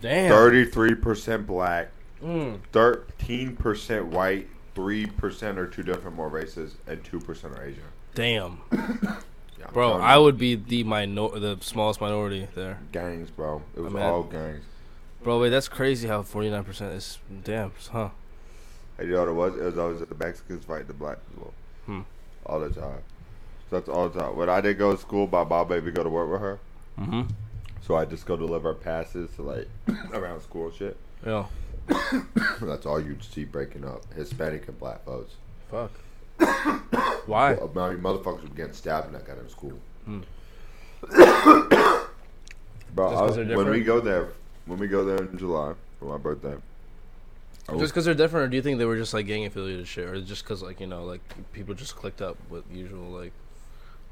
Damn. 0.00 0.30
thirty 0.30 0.64
three 0.64 0.94
percent 0.94 1.46
black, 1.46 1.90
Mm. 2.24 2.60
thirteen 2.72 3.56
percent 3.56 4.06
white, 4.06 4.48
three 4.74 5.04
percent 5.06 5.58
are 5.58 5.66
two 5.66 5.82
different 5.82 6.16
more 6.16 6.28
races, 6.30 6.76
and 6.86 7.04
two 7.04 7.20
percent 7.20 7.54
are 7.58 7.62
Asian. 7.64 7.82
Damn. 8.14 8.58
Yeah, 9.58 9.68
I'm 9.68 9.74
Bro, 9.74 9.88
telling 9.90 10.02
I 10.04 10.16
you. 10.16 10.22
would 10.22 10.38
be 10.38 10.54
the 10.56 10.82
minor, 10.82 11.28
the 11.38 11.56
smallest 11.60 12.00
minority 12.00 12.48
there. 12.56 12.80
gangs, 12.90 13.30
bro. 13.30 13.62
It 13.76 13.80
was 13.80 13.92
mean, 13.92 14.02
all 14.02 14.24
gangs. 14.24 14.64
Bro, 15.22 15.40
wait, 15.40 15.50
that's 15.50 15.68
crazy 15.68 16.08
how 16.08 16.22
forty 16.22 16.50
nine 16.50 16.64
percent 16.64 16.94
is. 16.94 17.18
Damn, 17.44 17.70
huh? 17.92 18.08
And 18.98 19.08
you 19.08 19.14
know 19.14 19.20
what 19.20 19.28
it 19.28 19.32
was? 19.34 19.60
It 19.60 19.64
was 19.64 19.78
always 19.78 20.00
the 20.00 20.14
Mexicans 20.16 20.64
fighting 20.64 20.88
the 20.88 20.94
black 20.94 21.18
people. 21.30 21.52
Hmm. 21.86 22.00
All 22.44 22.58
the 22.58 22.70
time. 22.70 23.02
That's 23.72 23.88
all 23.88 24.10
the 24.10 24.20
time. 24.20 24.36
When 24.36 24.50
I 24.50 24.60
did 24.60 24.76
go 24.76 24.94
to 24.94 25.00
school, 25.00 25.26
my 25.32 25.44
mom 25.44 25.70
made 25.70 25.84
me 25.84 25.92
go 25.92 26.04
to 26.04 26.10
work 26.10 26.30
with 26.30 26.42
her. 26.42 26.58
Mm-hmm. 27.00 27.22
So 27.80 27.96
I 27.96 28.04
just 28.04 28.26
go 28.26 28.36
deliver 28.36 28.74
passes 28.74 29.30
to 29.36 29.42
like 29.42 29.66
around 30.12 30.42
school 30.42 30.66
and 30.66 30.74
shit. 30.74 30.96
Yeah. 31.24 31.46
That's 32.60 32.84
all 32.84 33.00
you'd 33.00 33.24
see 33.24 33.44
breaking 33.44 33.86
up. 33.86 34.02
Hispanic 34.12 34.68
and 34.68 34.78
black 34.78 35.02
folks. 35.06 35.36
Fuck. 35.70 35.90
Why? 37.26 37.54
Well, 37.54 37.72
I 37.78 37.94
mean, 37.94 38.02
motherfuckers 38.02 38.42
were 38.42 38.54
getting 38.54 38.74
stabbed 38.74 39.06
in 39.06 39.14
that 39.14 39.26
kind 39.26 39.40
of 39.40 39.50
school. 39.50 39.78
Hmm. 40.04 40.20
Bro, 42.94 43.08
I- 43.08 43.56
when 43.56 43.70
we 43.70 43.82
go 43.82 44.00
there, 44.00 44.28
when 44.66 44.78
we 44.78 44.86
go 44.86 45.02
there 45.02 45.16
in 45.16 45.38
July 45.38 45.72
for 45.98 46.04
my 46.04 46.18
birthday, 46.18 46.56
I 47.70 47.78
Just 47.78 47.94
because 47.94 48.04
they're 48.04 48.12
different, 48.12 48.44
or 48.44 48.48
do 48.48 48.56
you 48.56 48.62
think 48.62 48.78
they 48.78 48.84
were 48.84 48.96
just 48.96 49.14
like 49.14 49.26
gang 49.26 49.46
affiliated 49.46 49.88
shit, 49.88 50.06
or 50.06 50.20
just 50.20 50.44
because 50.44 50.62
like 50.62 50.78
you 50.78 50.86
know 50.86 51.04
like 51.04 51.22
people 51.52 51.74
just 51.74 51.96
clicked 51.96 52.20
up 52.20 52.36
with 52.50 52.64
usual 52.70 53.08
like 53.08 53.32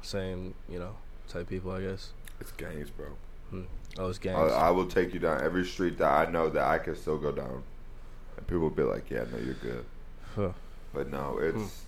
same 0.01 0.53
you 0.69 0.79
know 0.79 0.95
type 1.27 1.49
people? 1.49 1.71
I 1.71 1.81
guess. 1.81 2.11
it's 2.39 2.51
gangs, 2.51 2.89
bro. 2.89 3.07
Hmm. 3.49 3.63
Oh, 3.97 4.09
it's 4.09 4.19
I, 4.19 4.23
gangs. 4.23 4.51
I 4.53 4.69
will 4.71 4.87
take 4.87 5.13
you 5.13 5.19
down 5.19 5.41
every 5.43 5.65
street 5.65 5.97
that 5.97 6.27
I 6.27 6.31
know 6.31 6.49
that 6.49 6.63
I 6.65 6.77
can 6.77 6.95
still 6.95 7.17
go 7.17 7.31
down, 7.31 7.63
and 8.37 8.47
people 8.47 8.61
will 8.61 8.69
be 8.69 8.83
like, 8.83 9.09
"Yeah, 9.09 9.25
no, 9.31 9.37
you're 9.37 9.53
good." 9.55 9.85
Huh. 10.35 10.49
But 10.93 11.09
no, 11.11 11.37
hmm. 11.39 11.59
it's 11.61 11.85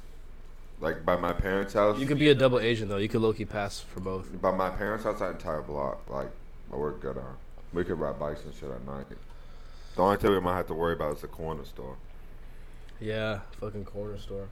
like 0.79 1.05
by 1.05 1.15
my 1.15 1.33
parents' 1.33 1.73
house. 1.73 1.99
You 1.99 2.05
could 2.05 2.19
be 2.19 2.29
a 2.29 2.35
double 2.35 2.59
agent 2.59 2.89
though. 2.89 2.97
You 2.97 3.07
could 3.09 3.21
low 3.21 3.33
key 3.33 3.45
pass 3.45 3.79
for 3.79 3.99
both. 4.01 4.41
by 4.41 4.51
my 4.51 4.69
parents' 4.69 5.05
house, 5.05 5.19
that 5.19 5.31
entire 5.31 5.61
block, 5.61 6.09
like 6.09 6.29
I 6.71 6.75
work 6.75 7.01
good 7.01 7.17
on. 7.17 7.37
We 7.73 7.83
could 7.83 7.99
ride 7.99 8.19
bikes 8.19 8.43
and 8.43 8.53
shit 8.53 8.69
at 8.69 8.85
night. 8.85 9.05
The 9.95 10.01
only 10.01 10.17
thing 10.17 10.31
we 10.31 10.39
might 10.39 10.57
have 10.57 10.67
to 10.67 10.73
worry 10.73 10.93
about 10.93 11.15
is 11.15 11.21
the 11.21 11.27
corner 11.27 11.65
store, 11.65 11.97
Yeah, 12.99 13.41
fucking 13.59 13.85
corner 13.85 14.17
store. 14.17 14.49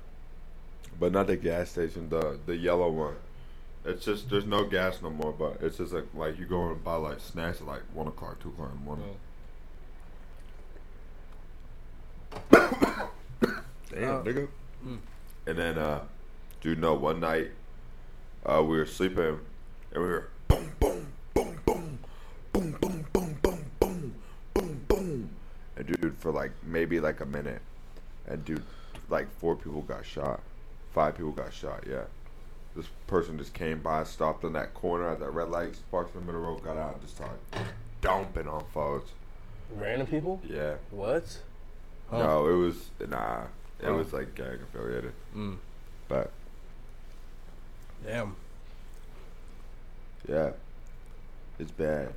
but 1.00 1.12
not 1.12 1.28
the 1.28 1.36
gas 1.36 1.70
station. 1.72 2.10
The 2.10 2.40
the 2.46 2.56
yellow 2.56 2.90
one. 2.90 3.16
It's 3.84 4.06
just 4.06 4.30
there's 4.30 4.46
no 4.46 4.64
gas 4.66 5.02
no 5.02 5.10
more, 5.10 5.32
but 5.32 5.58
it's 5.62 5.78
just 5.78 5.92
like 5.94 6.06
like 6.14 6.38
you 6.38 6.46
go 6.46 6.70
and 6.70 6.84
buy 6.84 6.96
like 6.96 7.20
snacks 7.20 7.62
at 7.62 7.68
like 7.68 7.82
one 7.94 8.08
o'clock, 8.08 8.40
two 8.40 8.50
o'clock 8.50 8.70
in 8.72 8.80
the 8.80 8.86
morning. 8.86 9.16
Damn, 13.90 14.10
Oh. 14.10 14.24
nigga. 14.24 14.48
Mm. 14.86 15.00
And 15.48 15.58
then, 15.58 15.78
uh, 15.78 16.02
dude, 16.62 16.80
no, 16.80 16.94
one 16.94 17.20
night, 17.20 17.52
uh, 18.46 18.62
we 18.64 18.78
were 18.78 18.86
sleeping, 18.86 19.40
and 19.92 20.02
we 20.04 20.10
were 20.10 20.30
boom, 20.48 20.72
boom, 20.80 21.08
boom, 21.34 21.60
boom, 21.66 21.92
boom, 22.54 22.72
boom, 22.80 23.06
boom, 23.12 23.38
boom, 23.42 23.66
boom, 23.80 24.16
boom, 24.54 24.86
boom, 24.88 25.30
and 25.76 25.88
dude, 25.88 26.16
for 26.20 26.32
like 26.32 26.52
maybe 26.64 27.00
like 27.00 27.20
a 27.20 27.26
minute, 27.26 27.62
and 28.28 28.46
dude, 28.46 28.64
like 29.10 29.28
four 29.40 29.56
people 29.56 29.82
got 29.82 30.06
shot, 30.06 30.40
five 30.94 31.18
people 31.18 31.32
got 31.32 31.54
shot. 31.54 31.84
Yeah, 31.90 32.04
this 32.76 32.86
person 33.08 33.38
just 33.38 33.54
came 33.54 33.80
by, 33.82 34.04
stopped 34.04 34.44
in 34.44 34.54
that 34.54 34.74
corner 34.74 35.10
at 35.10 35.20
that 35.20 35.32
red 35.32 35.50
light, 35.50 35.76
parked 35.92 36.16
in 36.16 36.22
the 36.22 36.26
middle 36.26 36.42
of 36.56 36.62
the 36.64 36.68
road, 36.70 36.76
got 36.76 36.82
out, 36.82 36.94
and 36.94 37.02
just 37.02 37.16
started 37.16 37.38
dumping 38.02 38.48
on 38.48 38.64
folks. 38.74 39.12
Random 39.76 40.08
people? 40.08 40.42
Yeah, 40.48 40.76
What? 40.90 41.40
Huh. 42.10 42.18
no, 42.24 42.48
it 42.48 42.56
was 42.56 42.90
nah, 43.10 43.44
it 43.82 43.88
Oh. 43.88 43.96
was 43.96 44.12
like 44.14 44.36
gang 44.36 44.60
affiliated, 44.62 45.14
Mm. 45.36 45.58
but 46.10 46.30
Damn. 48.06 48.36
yeah, 50.28 50.52
it's 51.60 51.72
bad. 51.72 52.14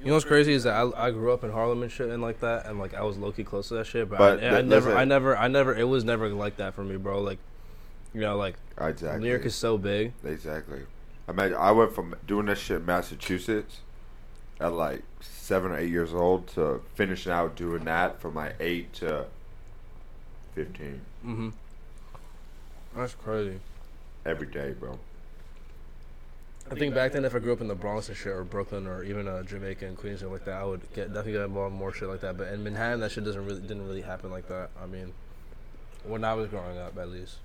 You 0.00 0.06
know 0.06 0.12
what's 0.14 0.24
crazy 0.24 0.52
is 0.52 0.62
that 0.64 0.74
I, 0.74 1.06
I 1.06 1.10
grew 1.10 1.32
up 1.32 1.42
in 1.42 1.50
Harlem 1.50 1.82
and 1.82 1.90
shit 1.90 2.08
and 2.10 2.22
like 2.22 2.40
that, 2.40 2.66
and 2.66 2.78
like 2.78 2.94
I 2.94 3.02
was 3.02 3.18
low 3.18 3.32
key 3.32 3.42
close 3.44 3.68
to 3.68 3.74
that 3.74 3.86
shit. 3.86 4.08
But, 4.08 4.18
But 4.18 4.42
I, 4.44 4.58
I 4.58 4.62
never, 4.62 4.86
listen. 4.90 4.96
I 4.96 5.04
never, 5.04 5.36
I 5.36 5.48
never. 5.48 5.74
It 5.76 5.84
was 5.88 6.04
never 6.04 6.28
like 6.28 6.56
that 6.58 6.74
for 6.74 6.84
me, 6.84 6.96
bro. 6.96 7.20
Like, 7.20 7.38
you 8.14 8.20
know, 8.20 8.36
like 8.36 8.56
Exactly. 8.80 9.22
New 9.22 9.28
York 9.30 9.44
is 9.44 9.54
so 9.54 9.76
big. 9.78 10.12
Exactly. 10.24 10.80
I 11.28 11.32
mean, 11.32 11.54
I 11.54 11.72
went 11.72 11.94
from 11.94 12.14
doing 12.26 12.46
this 12.46 12.58
shit 12.58 12.78
in 12.78 12.86
Massachusetts 12.86 13.80
at 14.60 14.72
like 14.72 15.02
seven 15.20 15.72
or 15.72 15.78
eight 15.78 15.90
years 15.90 16.14
old 16.14 16.46
to 16.48 16.80
finishing 16.94 17.32
out 17.32 17.54
doing 17.56 17.84
that 17.84 18.20
from 18.20 18.34
like 18.34 18.56
eight 18.60 18.92
to 18.94 19.26
fifteen 20.54 21.00
Mm-hmm. 21.26 21.48
That's 22.96 23.14
crazy. 23.14 23.58
every 24.24 24.46
day, 24.46 24.72
bro. 24.78 24.98
I 26.70 26.74
think 26.74 26.94
back 26.94 27.12
then, 27.12 27.24
if 27.24 27.34
I 27.34 27.38
grew 27.38 27.52
up 27.54 27.60
in 27.62 27.68
the 27.68 27.74
Bronx 27.74 28.08
and 28.08 28.16
shit, 28.16 28.28
or 28.32 28.44
Brooklyn, 28.44 28.86
or 28.86 29.02
even 29.02 29.26
uh, 29.26 29.42
Jamaica 29.42 29.86
and 29.86 29.96
Queens 29.96 30.20
and 30.22 30.30
like 30.30 30.44
that, 30.44 30.60
I 30.60 30.64
would 30.64 30.80
get 30.94 31.08
definitely 31.08 31.32
get 31.32 31.42
involved 31.42 31.72
in 31.72 31.78
more 31.78 31.92
shit 31.94 32.08
like 32.08 32.20
that. 32.20 32.36
But 32.36 32.48
in 32.48 32.62
Manhattan, 32.62 33.00
that 33.00 33.10
shit 33.10 33.24
doesn't 33.24 33.44
really 33.44 33.60
didn't 33.60 33.86
really 33.86 34.02
happen 34.02 34.30
like 34.30 34.48
that. 34.48 34.70
I 34.82 34.86
mean, 34.86 35.12
when 36.04 36.24
I 36.24 36.34
was 36.34 36.48
growing 36.48 36.76
up, 36.78 36.96
at 36.98 37.08
least. 37.08 37.36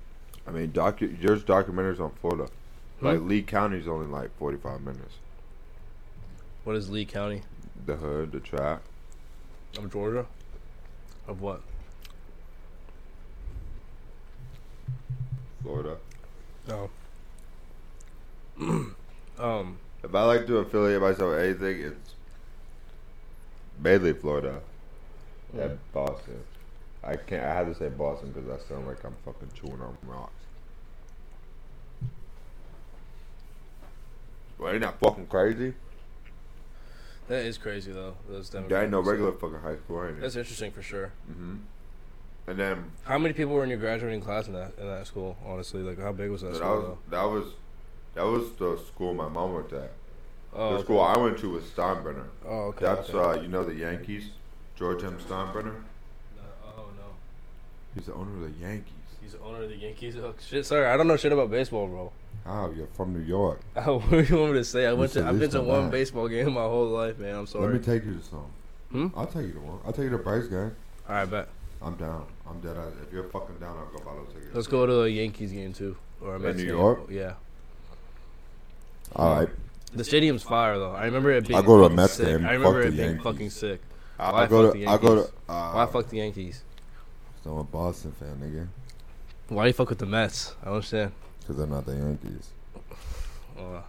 I 0.47 0.51
mean, 0.51 0.71
docu- 0.71 1.19
there's 1.21 1.43
documentaries 1.43 1.99
on 1.99 2.11
Florida. 2.21 2.49
Hmm? 2.99 3.05
Like 3.05 3.21
Lee 3.21 3.41
County's 3.41 3.87
only 3.87 4.07
like 4.07 4.35
forty 4.37 4.57
five 4.57 4.81
minutes. 4.81 5.15
What 6.63 6.75
is 6.75 6.89
Lee 6.89 7.05
County 7.05 7.41
The 7.85 7.95
hood, 7.95 8.31
the 8.31 8.39
trap. 8.39 8.81
of 9.77 9.91
Georgia? 9.91 10.25
Of 11.27 11.41
what? 11.41 11.61
Florida. 15.61 15.97
No. 16.67 16.89
um. 19.39 19.77
If 20.03 20.13
I 20.13 20.23
like 20.23 20.45
to 20.47 20.57
affiliate 20.57 21.01
myself 21.01 21.31
with 21.31 21.39
anything, 21.39 21.79
it's 21.79 22.15
mainly 23.79 24.11
Florida 24.11 24.59
Yeah. 25.55 25.63
and 25.63 25.79
Boston. 25.93 26.43
I 27.03 27.15
can't. 27.17 27.43
I 27.43 27.53
have 27.53 27.67
to 27.67 27.75
say 27.75 27.89
Boston 27.89 28.31
because 28.31 28.49
I 28.49 28.67
sound 28.67 28.87
like 28.87 29.03
I'm 29.03 29.15
fucking 29.25 29.49
chewing 29.53 29.81
on 29.81 29.97
rocks. 30.03 30.31
Well, 34.57 34.71
ain't 34.71 34.81
that 34.81 34.99
fucking 34.99 35.27
crazy? 35.27 35.73
That 37.27 37.45
is 37.45 37.57
crazy 37.57 37.91
though. 37.91 38.15
Those 38.29 38.49
There 38.49 38.81
ain't 38.81 38.91
no 38.91 39.01
regular 39.01 39.31
fucking 39.31 39.59
high 39.59 39.75
school, 39.77 40.05
ain't 40.05 40.21
That's 40.21 40.35
interesting 40.35 40.71
for 40.71 40.81
sure. 40.81 41.11
Mm-hmm. 41.29 41.55
And 42.47 42.59
then 42.59 42.91
How 43.03 43.17
many 43.17 43.33
people 43.33 43.53
were 43.53 43.63
in 43.63 43.69
your 43.69 43.79
graduating 43.79 44.21
class 44.21 44.47
in 44.47 44.53
that 44.53 44.73
in 44.77 44.87
that 44.87 45.07
school? 45.07 45.37
Honestly, 45.45 45.81
like 45.81 45.99
how 45.99 46.11
big 46.11 46.29
was 46.29 46.41
that 46.41 46.51
that 46.51 46.57
school? 46.57 46.79
was 46.79 46.97
that 47.09 47.23
was 47.23 47.45
that 48.15 48.25
was 48.25 48.51
the 48.53 48.77
school 48.87 49.13
my 49.13 49.27
mom 49.27 49.53
went 49.53 49.65
at. 49.67 49.71
though? 49.71 49.89
Oh, 50.55 50.69
the 50.69 50.75
okay. 50.75 50.83
school 50.83 51.01
I 51.01 51.17
went 51.17 51.37
to 51.39 51.49
was 51.49 51.63
Steinbrenner. 51.63 52.27
Oh, 52.45 52.67
okay. 52.67 52.85
That's 52.85 53.09
okay. 53.09 53.39
uh, 53.39 53.41
you 53.41 53.47
know 53.47 53.63
the 53.63 53.73
Yankees, 53.73 54.29
George 54.75 55.03
M. 55.03 55.17
Steinbrenner. 55.17 55.75
Oh 57.93 57.99
He's 57.99 58.05
the 58.07 58.13
owner 58.13 58.33
of 58.33 58.41
the 58.41 58.59
Yankees. 58.65 58.93
he's 59.21 59.31
the 59.33 59.39
owner 59.41 59.63
of 59.63 59.69
the 59.69 59.75
Yankees. 59.75 60.15
Oh, 60.17 60.33
shit, 60.47 60.65
sorry, 60.65 60.87
I 60.87 60.97
don't 60.97 61.07
know 61.07 61.17
shit 61.17 61.31
about 61.31 61.51
baseball, 61.51 61.87
bro. 61.87 62.11
Oh, 62.45 62.71
you're 62.75 62.87
from 62.87 63.13
New 63.13 63.21
York. 63.25 63.61
what 63.73 64.09
do 64.09 64.21
you 64.23 64.37
want 64.37 64.53
me 64.53 64.59
to 64.59 64.63
say? 64.65 64.85
I 64.85 64.91
you 64.91 64.97
went 64.97 65.13
to. 65.13 65.25
I've 65.25 65.39
been 65.39 65.49
to 65.51 65.61
one 65.61 65.83
that. 65.85 65.91
baseball 65.91 66.27
game 66.27 66.53
my 66.53 66.61
whole 66.61 66.87
life, 66.87 67.17
man. 67.19 67.35
I'm 67.35 67.47
sorry. 67.47 67.71
Let 67.73 67.73
me 67.73 67.85
take 67.93 68.05
you 68.05 68.15
to 68.15 68.23
some. 68.23 68.45
Hmm? 68.91 69.07
I'll 69.15 69.27
take 69.27 69.45
you 69.47 69.53
to 69.53 69.59
one. 69.59 69.79
I'll 69.85 69.93
take 69.93 70.03
you 70.05 70.09
to 70.09 70.17
Bryce 70.17 70.47
game. 70.47 70.75
All 71.07 71.15
right, 71.15 71.25
bet. 71.29 71.47
I'm 71.81 71.95
down. 71.95 72.25
I'm 72.49 72.59
dead. 72.61 72.75
If 73.05 73.13
you're 73.13 73.23
fucking 73.25 73.57
down, 73.59 73.77
I'll 73.77 73.85
go 73.97 74.03
buy 74.03 74.13
those 74.15 74.33
tickets. 74.33 74.53
Let's 74.53 74.67
go 74.67 74.85
to 74.85 75.03
a 75.03 75.07
Yankees 75.07 75.51
game 75.51 75.71
too, 75.73 75.95
or 76.21 76.35
a 76.35 76.39
Mets 76.39 76.57
New 76.57 76.65
game. 76.65 76.75
York? 76.75 76.99
Yeah. 77.09 77.33
All 79.15 79.35
right. 79.37 79.49
The 79.93 80.03
stadium's 80.03 80.43
fire 80.43 80.77
though. 80.79 80.91
I 80.91 81.05
remember 81.05 81.31
it 81.31 81.47
being. 81.47 81.55
I'll 81.57 81.63
go 81.63 81.77
to 81.79 81.85
a 81.85 81.89
Mets 81.89 82.13
sick. 82.13 82.25
game. 82.27 82.45
I 82.45 82.53
remember 82.53 82.83
Fuck 82.83 82.93
it 82.93 82.95
being 82.97 83.07
Yankees. 83.09 83.23
fucking 83.23 83.49
sick. 83.51 83.81
I'll, 84.19 84.33
Why 84.33 84.41
I'll 84.43 84.47
go 84.47 84.73
to. 84.73 84.85
I'll 84.85 84.97
go 84.97 85.15
to. 85.15 85.21
Uh, 85.49 85.71
Why 85.73 85.85
fuck 85.85 86.09
the 86.09 86.17
Yankees? 86.17 86.63
I'm 87.45 87.57
a 87.57 87.63
Boston 87.63 88.11
fan, 88.13 88.37
nigga. 88.41 88.67
Why 89.49 89.67
you 89.67 89.73
fuck 89.73 89.89
with 89.89 89.99
the 89.99 90.05
Mets? 90.05 90.55
I 90.61 90.65
don't 90.65 90.75
understand. 90.75 91.11
Because 91.39 91.57
they're 91.57 91.67
not 91.67 91.85
the 91.85 91.93
Yankees. 91.95 92.49
Uh, 93.57 93.81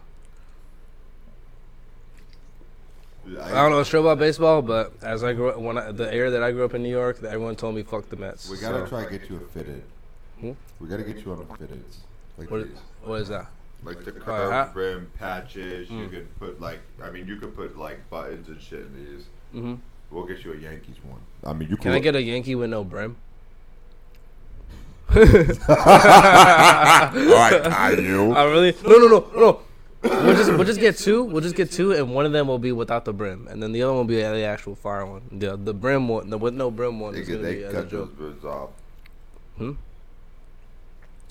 I 3.41 3.51
don't 3.53 3.71
know 3.71 3.83
shit 3.83 3.99
about 3.99 4.19
baseball, 4.19 4.61
but 4.61 4.93
as 5.01 5.23
I 5.23 5.33
grew 5.33 5.49
up, 5.49 5.57
when 5.57 5.77
I, 5.77 5.91
the 5.91 6.13
era 6.13 6.29
that 6.29 6.43
I 6.43 6.51
grew 6.51 6.63
up 6.63 6.75
in 6.75 6.83
New 6.83 6.89
York, 6.89 7.23
everyone 7.23 7.55
told 7.55 7.73
me 7.75 7.81
fuck 7.81 8.07
the 8.09 8.17
Mets. 8.17 8.49
We 8.49 8.57
gotta 8.57 8.81
so- 8.81 8.87
try 8.87 9.05
to 9.05 9.09
get 9.17 9.29
you 9.29 9.37
a 9.37 9.39
fitted. 9.39 9.81
Hmm? 10.39 10.51
We 10.79 10.87
gotta 10.87 11.03
get 11.03 11.25
you 11.25 11.31
on 11.31 11.39
a 11.49 11.57
fitted. 11.57 11.83
Like 12.37 12.51
What, 12.51 12.67
these. 12.67 12.77
what 13.03 13.21
is 13.21 13.29
that? 13.29 13.47
Like 13.83 14.03
the 14.03 14.11
ha- 14.11 14.65
curved 14.65 14.75
rim 14.75 15.11
patches. 15.17 15.89
You 15.89 16.07
Mm. 16.07 16.09
could 16.11 16.39
put 16.39 16.61
like. 16.61 16.79
I 17.01 17.09
mean, 17.09 17.27
you 17.27 17.37
could 17.37 17.55
put 17.55 17.77
like 17.77 18.07
buttons 18.09 18.47
and 18.47 18.61
shit 18.61 18.81
in 18.81 18.95
these. 19.05 19.25
hmm 19.53 19.75
We'll 20.11 20.25
get 20.25 20.43
you 20.43 20.53
a 20.53 20.57
Yankees 20.57 20.95
one. 21.03 21.19
I 21.43 21.53
mean, 21.53 21.69
you 21.69 21.75
can. 21.77 21.83
Can 21.85 21.91
I 21.93 21.99
get 21.99 22.15
a 22.15 22.21
Yankee 22.21 22.55
with 22.55 22.69
no 22.69 22.83
brim? 22.83 23.15
All 25.15 25.25
right, 25.75 27.61
I 27.67 27.91
you. 27.91 28.31
I 28.33 28.43
really 28.45 28.75
no 28.83 28.97
no 28.97 29.07
no 29.07 29.27
no. 29.35 29.59
We'll 30.01 30.35
just 30.35 30.49
we'll 30.51 30.63
just 30.63 30.79
get 30.79 30.97
two. 30.97 31.23
We'll 31.23 31.41
just 31.41 31.55
get 31.55 31.71
two, 31.71 31.91
and 31.93 32.13
one 32.13 32.25
of 32.25 32.31
them 32.31 32.47
will 32.47 32.59
be 32.59 32.71
without 32.71 33.05
the 33.05 33.13
brim, 33.13 33.47
and 33.47 33.61
then 33.61 33.71
the 33.71 33.81
other 33.83 33.93
one 33.93 34.07
will 34.07 34.15
be 34.15 34.17
the 34.17 34.43
actual 34.43 34.75
fire 34.75 35.05
one. 35.05 35.21
The 35.31 35.55
the 35.55 35.73
brim 35.73 36.07
one, 36.07 36.29
the 36.29 36.37
with 36.37 36.53
no 36.53 36.69
brim 36.69 36.99
one 36.99 37.15
is 37.15 37.27
Nigga, 37.27 37.31
gonna 37.31 37.43
they 37.43 37.55
be 37.55 37.71
cut 37.71 37.89
those 37.89 38.09
brims 38.09 38.43
off. 38.43 38.69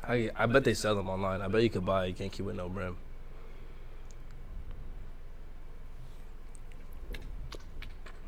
I 0.08 0.30
I 0.36 0.46
bet 0.46 0.64
they 0.64 0.74
sell 0.74 0.94
them 0.94 1.08
online. 1.08 1.40
I 1.42 1.48
bet 1.48 1.62
you 1.62 1.70
could 1.70 1.86
buy 1.86 2.06
a 2.06 2.08
Yankee 2.08 2.42
with 2.42 2.56
no 2.56 2.68
brim. 2.68 2.96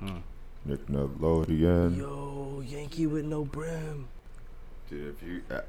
Hmm. 0.01 0.19
Nick 0.65 0.87
Nickelodeon. 0.87 1.97
Yo, 1.97 2.63
Yankee 2.67 3.07
with 3.07 3.25
no 3.25 3.45
brim. 3.45 4.09
Dude, 4.89 5.15
if 5.17 5.23
you. 5.27 5.43
Uh, 5.51 5.61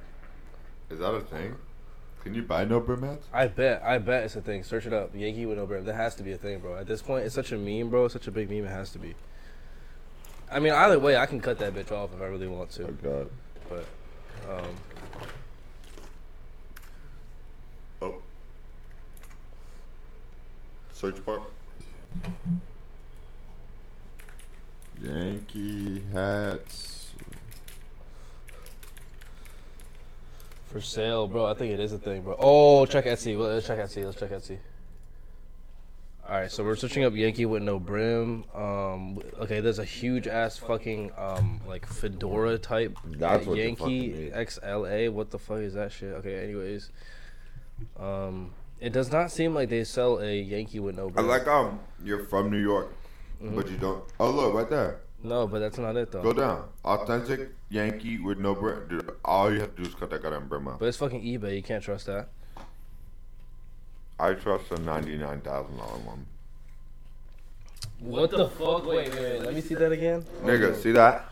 is 0.90 1.00
that 1.00 1.14
a 1.14 1.22
thing? 1.22 1.56
Can 2.24 2.34
you 2.34 2.42
buy 2.44 2.66
no 2.66 2.80
brim 2.80 3.04
hats? 3.04 3.28
I 3.34 3.48
bet, 3.48 3.82
I 3.84 3.98
bet 4.00 4.24
it's 4.24 4.36
a 4.36 4.42
thing. 4.42 4.64
Search 4.64 4.86
it 4.86 4.94
up. 4.94 5.12
Yankee 5.16 5.46
with 5.46 5.58
no 5.58 5.66
brim. 5.66 5.86
That 5.86 5.96
has 5.96 6.16
to 6.16 6.24
be 6.24 6.34
a 6.34 6.38
thing, 6.38 6.60
bro. 6.60 6.76
At 6.78 6.88
this 6.88 7.02
point, 7.02 7.26
it's 7.26 7.36
such 7.36 7.52
a 7.52 7.58
meme, 7.58 7.90
bro. 7.90 8.06
It's 8.06 8.14
such 8.14 8.28
a 8.28 8.32
big 8.32 8.50
meme. 8.50 8.66
It 8.66 8.70
has 8.70 8.92
to 8.92 9.00
be. 9.00 9.16
I 10.52 10.60
mean, 10.60 10.74
either 10.74 11.00
way, 11.00 11.18
I 11.18 11.26
can 11.26 11.40
cut 11.40 11.58
that 11.60 11.74
bitch 11.74 11.92
off 11.92 12.14
if 12.14 12.22
I 12.22 12.26
really 12.26 12.48
want 12.48 12.72
to. 12.72 12.84
Oh 12.88 12.98
god. 13.04 13.30
But, 13.70 13.86
um, 14.50 14.76
Oh. 18.02 18.16
Search 20.94 21.24
bar. 21.26 21.42
Yankee 25.02 26.04
hats. 26.14 26.97
For 30.68 30.82
sale, 30.82 31.28
bro. 31.28 31.46
I 31.46 31.54
think 31.54 31.74
it 31.74 31.80
is 31.80 31.94
a 31.94 31.98
thing, 31.98 32.22
bro. 32.22 32.36
Oh, 32.40 32.86
check 32.86 33.06
Etsy. 33.06 33.38
Well, 33.38 33.50
Let's 33.50 33.68
check 33.68 33.80
Etsy. 33.80 34.06
Let's 34.06 34.20
check 34.20 34.32
Etsy. 34.32 34.58
All 36.30 36.36
right, 36.36 36.52
so 36.52 36.62
we're 36.62 36.76
searching 36.76 37.06
up 37.06 37.16
Yankee 37.16 37.46
with 37.46 37.64
no 37.64 37.80
brim. 37.80 38.44
Um, 38.54 39.18
okay, 39.40 39.62
there's 39.62 39.80
a 39.80 39.86
huge 39.86 40.28
ass 40.28 40.58
fucking 40.58 41.12
um 41.18 41.62
like 41.66 41.86
fedora 41.88 42.58
type 42.58 42.98
That's 43.06 43.46
what 43.46 43.58
Yankee. 43.58 44.30
XLA. 44.36 45.10
What 45.10 45.32
the 45.32 45.40
fuck 45.40 45.60
is 45.60 45.74
that 45.76 45.90
shit? 45.94 46.14
Okay, 46.16 46.44
anyways, 46.44 46.92
um, 47.98 48.52
it 48.82 48.92
does 48.92 49.10
not 49.10 49.32
seem 49.32 49.56
like 49.56 49.70
they 49.70 49.86
sell 49.86 50.20
a 50.20 50.38
Yankee 50.38 50.82
with 50.82 50.98
no 50.98 51.08
I 51.08 51.12
brim. 51.12 51.28
like 51.30 51.48
um. 51.48 51.80
You're 52.04 52.26
from 52.26 52.52
New 52.52 52.62
York, 52.62 52.92
but 53.42 53.70
you 53.72 53.78
don't. 53.78 54.04
Oh 54.20 54.30
look, 54.30 54.54
right 54.54 54.70
there. 54.70 55.00
No, 55.24 55.48
but 55.48 55.60
that's 55.60 55.78
not 55.78 55.96
it 55.96 56.12
though. 56.12 56.22
Go 56.22 56.34
down. 56.34 56.70
Authentic 56.86 57.50
Yankee 57.70 58.20
with 58.20 58.38
no 58.38 58.56
brand. 58.56 58.90
Dude, 58.90 59.10
all 59.26 59.52
you 59.52 59.60
have 59.60 59.76
to 59.76 59.84
do 59.84 59.90
is 59.90 59.96
cut 59.96 60.10
that 60.10 60.22
goddamn 60.22 60.48
brim 60.48 60.68
out. 60.68 60.80
But 60.80 60.88
it's 60.88 60.98
fucking 60.98 61.22
eBay. 61.22 61.56
You 61.56 61.64
can't 61.64 61.84
trust 61.84 62.06
that. 62.06 62.30
I 64.20 64.34
trust 64.34 64.70
the 64.70 64.78
ninety-nine 64.80 65.42
thousand 65.42 65.78
dollar 65.78 66.00
one. 66.00 66.26
What 68.00 68.32
the 68.32 68.48
fuck? 68.48 68.86
Wait, 68.86 69.10
wait, 69.12 69.20
wait. 69.20 69.42
Let 69.42 69.54
me 69.54 69.62
see 69.62 69.76
that 69.76 69.92
again. 69.92 70.24
Nigga, 70.44 70.76
see 70.76 70.92
that? 70.92 71.30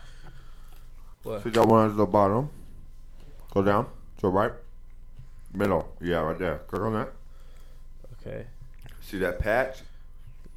What? 1.22 1.42
See 1.44 1.50
that 1.50 1.66
one 1.66 1.90
at 1.90 1.96
the 1.96 2.06
bottom? 2.06 2.50
Go 3.52 3.62
down. 3.62 3.86
To 4.18 4.22
the 4.22 4.28
right. 4.28 4.52
Middle. 5.52 5.92
Yeah, 6.00 6.18
right 6.18 6.38
there. 6.38 6.58
Click 6.68 6.82
on 6.82 6.92
that. 6.94 7.12
Okay. 8.20 8.46
See 9.00 9.18
that 9.18 9.38
patch? 9.38 9.78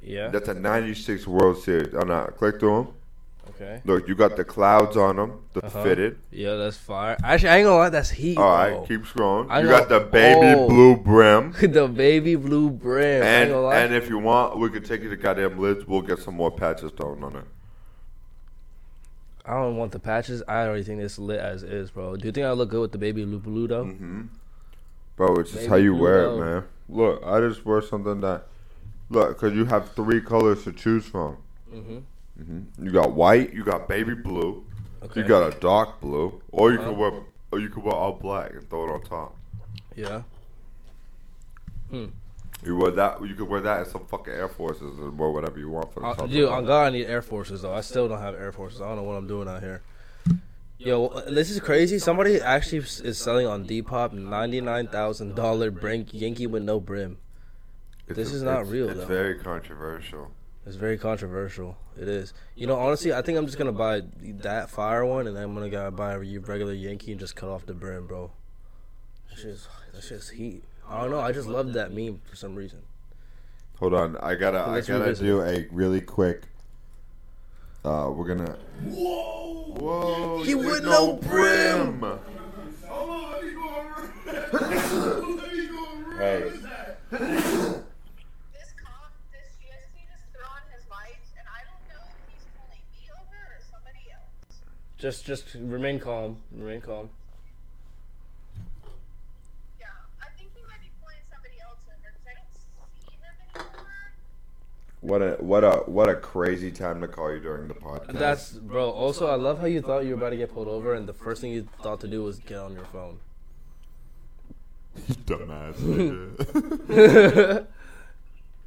Yeah. 0.02 0.28
That's 0.28 0.48
a 0.48 0.54
96 0.54 1.26
World 1.26 1.58
Series. 1.62 1.94
Oh, 1.94 2.00
no. 2.00 2.26
Click 2.36 2.58
through 2.58 2.84
them. 2.84 2.94
Okay. 3.54 3.80
Look, 3.84 4.08
you 4.08 4.14
got 4.14 4.36
the 4.36 4.44
clouds 4.44 4.96
on 4.96 5.16
them, 5.16 5.40
the 5.52 5.64
Uh-huh. 5.66 5.82
fitted. 5.82 6.18
Yeah, 6.30 6.54
that's 6.56 6.76
fire. 6.76 7.16
Actually, 7.22 7.48
I 7.50 7.56
ain't 7.58 7.66
gonna 7.66 7.76
lie, 7.78 7.88
that's 7.90 8.10
heat. 8.10 8.36
All 8.38 8.44
right, 8.50 8.70
bro. 8.70 8.86
keep 8.86 9.02
scrolling. 9.04 9.46
I 9.50 9.60
you 9.60 9.66
know- 9.66 9.78
got 9.78 9.88
the 9.88 10.00
baby 10.00 10.54
oh. 10.58 10.68
blue 10.68 10.96
brim. 10.96 11.52
the 11.60 11.88
baby 11.88 12.36
blue 12.36 12.70
brim. 12.70 13.22
I 13.22 13.26
ain't 13.26 13.26
And 13.26 13.50
gonna 13.50 13.62
lie. 13.62 13.76
and 13.76 13.94
if 13.94 14.08
you 14.08 14.18
want, 14.18 14.58
we 14.58 14.68
could 14.70 14.84
take 14.84 15.02
you 15.02 15.10
to 15.10 15.16
goddamn 15.16 15.58
lids. 15.58 15.86
We'll 15.86 16.02
get 16.02 16.18
some 16.20 16.34
more 16.34 16.50
patches 16.50 16.92
thrown 16.92 17.22
on 17.24 17.36
it. 17.36 17.44
I 19.44 19.54
don't 19.54 19.76
want 19.76 19.92
the 19.92 19.98
patches. 19.98 20.42
I 20.46 20.66
already 20.66 20.84
think 20.84 21.00
it's 21.00 21.18
lit 21.18 21.40
as 21.40 21.62
is, 21.62 21.90
bro. 21.90 22.16
Do 22.16 22.26
you 22.26 22.32
think 22.32 22.46
I 22.46 22.52
look 22.52 22.68
good 22.70 22.82
with 22.82 22.92
the 22.92 22.98
baby 22.98 23.24
blue 23.24 23.38
blue 23.38 23.66
though? 23.66 23.84
Mm-hmm. 23.84 24.22
Bro, 25.16 25.36
it's 25.36 25.50
just 25.50 25.62
Baby 25.62 25.68
how 25.70 25.76
you 25.76 25.94
wear 25.96 26.22
though. 26.22 26.36
it, 26.36 26.44
man. 26.44 26.64
Look, 26.88 27.22
I 27.26 27.40
just 27.40 27.64
wear 27.64 27.80
something 27.82 28.20
that. 28.20 28.46
Look, 29.10 29.28
because 29.30 29.54
you 29.54 29.64
have 29.64 29.92
three 29.92 30.20
colors 30.20 30.62
to 30.64 30.72
choose 30.72 31.04
from. 31.06 31.38
Mm-hmm. 31.74 31.98
Hmm 32.44 32.60
You 32.84 32.90
got 32.90 33.12
white, 33.12 33.52
you 33.52 33.64
got 33.64 33.88
baby 33.88 34.14
blue, 34.14 34.64
Okay. 35.02 35.20
you 35.20 35.26
got 35.26 35.52
a 35.54 35.58
dark 35.60 36.00
blue, 36.00 36.40
or 36.52 36.72
you 36.72 36.78
Uh-huh. 36.78 36.90
can 36.90 36.98
wear, 36.98 37.12
or 37.52 37.58
you 37.60 37.68
can 37.68 37.82
wear 37.82 37.94
all 37.94 38.12
black 38.12 38.52
and 38.52 38.68
throw 38.68 38.84
it 38.88 38.92
on 38.92 39.02
top. 39.02 39.36
Yeah. 39.94 40.22
You 41.92 42.76
wear 42.76 42.90
that. 42.92 43.20
You 43.26 43.34
could 43.34 43.48
wear 43.48 43.60
that 43.62 43.80
as 43.80 43.90
some 43.90 44.04
fucking 44.06 44.32
Air 44.34 44.48
Forces 44.48 44.98
or 44.98 45.10
wear 45.10 45.30
whatever 45.30 45.58
you 45.58 45.70
want 45.70 45.92
for 45.92 46.00
the 46.00 46.06
Uh, 46.06 46.14
top. 46.14 46.28
dude, 46.30 46.48
on 46.48 46.66
God, 46.66 46.86
I 46.88 46.90
need 46.90 47.06
Air 47.06 47.22
Forces 47.22 47.62
though. 47.62 47.72
I 47.74 47.80
still 47.80 48.06
don't 48.08 48.20
have 48.20 48.34
Air 48.34 48.52
Forces. 48.52 48.80
I 48.80 48.86
don't 48.88 48.96
know 48.96 49.02
what 49.02 49.14
I'm 49.14 49.26
doing 49.26 49.48
out 49.48 49.60
here. 49.62 49.80
Yo, 50.78 51.08
this 51.30 51.50
is 51.50 51.58
crazy. 51.60 51.98
Somebody 51.98 52.40
actually 52.40 52.78
is 52.78 53.18
selling 53.18 53.46
on 53.46 53.66
Depop 53.66 54.12
ninety 54.12 54.60
nine 54.60 54.86
thousand 54.88 55.34
dollar 55.34 55.70
brink 55.70 56.08
Yankee 56.12 56.46
with 56.46 56.62
no 56.62 56.80
brim. 56.80 57.18
It's 58.06 58.16
this 58.16 58.32
a- 58.32 58.36
is 58.36 58.42
not 58.42 58.66
real, 58.68 58.88
It's 58.88 59.00
though. 59.00 59.06
very 59.06 59.38
controversial. 59.38 60.30
It's 60.66 60.76
very 60.76 60.98
controversial. 60.98 61.76
It 61.98 62.08
is. 62.08 62.34
You 62.54 62.66
know, 62.66 62.76
honestly, 62.76 63.12
I 63.12 63.22
think 63.22 63.38
I'm 63.38 63.46
just 63.46 63.58
gonna 63.58 63.72
buy 63.72 64.02
that 64.42 64.70
fire 64.70 65.04
one, 65.04 65.26
and 65.26 65.36
then 65.36 65.44
I'm 65.44 65.54
gonna 65.54 65.70
go 65.70 65.90
buy 65.90 66.12
a 66.12 66.18
regular 66.18 66.74
Yankee 66.74 67.12
and 67.12 67.20
just 67.20 67.34
cut 67.34 67.48
off 67.48 67.66
the 67.66 67.74
brim, 67.74 68.06
bro. 68.06 68.30
That 69.30 69.38
shit's 69.38 69.68
that 69.92 70.02
shit's 70.02 70.30
heat. 70.30 70.62
I 70.88 71.00
don't 71.00 71.10
know. 71.10 71.20
I 71.20 71.32
just 71.32 71.48
love 71.48 71.72
that 71.72 71.92
meme 71.92 72.20
for 72.28 72.36
some 72.36 72.54
reason. 72.54 72.80
Hold 73.78 73.94
on, 73.94 74.16
I 74.18 74.34
gotta, 74.34 74.60
I 74.60 74.80
gotta 74.80 75.00
revisit 75.00 75.24
do 75.24 75.40
a 75.40 75.66
really 75.70 76.02
quick. 76.02 76.42
Uh, 77.82 78.12
we're 78.14 78.26
gonna. 78.26 78.58
Whoa! 78.84 79.74
Whoa! 79.78 80.42
He 80.42 80.50
you 80.50 80.58
with 80.58 80.66
with 80.66 80.84
no 80.84 81.14
brim. 81.14 82.04
Hey, 86.20 86.52
Just, 95.00 95.24
just 95.24 95.54
remain 95.54 95.98
calm. 95.98 96.36
Remain 96.52 96.82
calm. 96.82 97.08
Yeah, 99.80 99.86
I 100.20 100.26
think 100.36 100.50
he 100.54 100.60
might 100.68 100.80
be 100.82 100.90
pulling 101.00 101.16
somebody 101.32 101.54
else 101.62 101.78
over 101.88 101.96
because 101.96 102.20
I 102.28 102.34
don't 102.36 102.52
see 103.08 103.16
him 103.16 103.34
anymore. 103.56 104.12
what 105.00 105.22
a 105.22 105.42
what 105.42 105.64
a 105.64 105.90
what 105.90 106.08
a 106.10 106.14
crazy 106.16 106.70
time 106.70 107.00
to 107.00 107.08
call 107.08 107.32
you 107.32 107.40
during 107.40 107.66
the 107.68 107.74
podcast. 107.74 108.12
That's 108.18 108.50
bro. 108.52 108.90
Also, 108.90 109.26
I 109.26 109.36
love 109.36 109.58
how 109.60 109.66
you 109.66 109.80
thought 109.80 110.00
you 110.04 110.10
were 110.10 110.16
about 110.16 110.30
to 110.30 110.36
get 110.36 110.52
pulled 110.52 110.68
over, 110.68 110.92
and 110.94 111.08
the 111.08 111.14
first 111.14 111.40
thing 111.40 111.52
you 111.52 111.66
thought 111.82 112.00
to 112.00 112.08
do 112.08 112.22
was 112.22 112.38
get 112.40 112.58
on 112.58 112.74
your 112.74 112.84
phone. 112.84 113.18
dumbass. 115.24 115.76
nigga. 115.76 117.66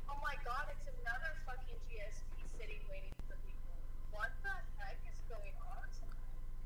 Oh 0.09 0.17
my 0.23 0.33
god, 0.43 0.65
it's 0.71 0.89
another 0.97 1.29
fucking 1.45 1.77
GSP 1.85 2.41
sitting 2.57 2.81
waiting 2.89 3.13
for 3.29 3.35
people. 3.45 3.75
What 4.11 4.31
the 4.41 4.49
heck 4.81 4.97
is 5.05 5.19
going 5.29 5.53
on? 5.61 5.85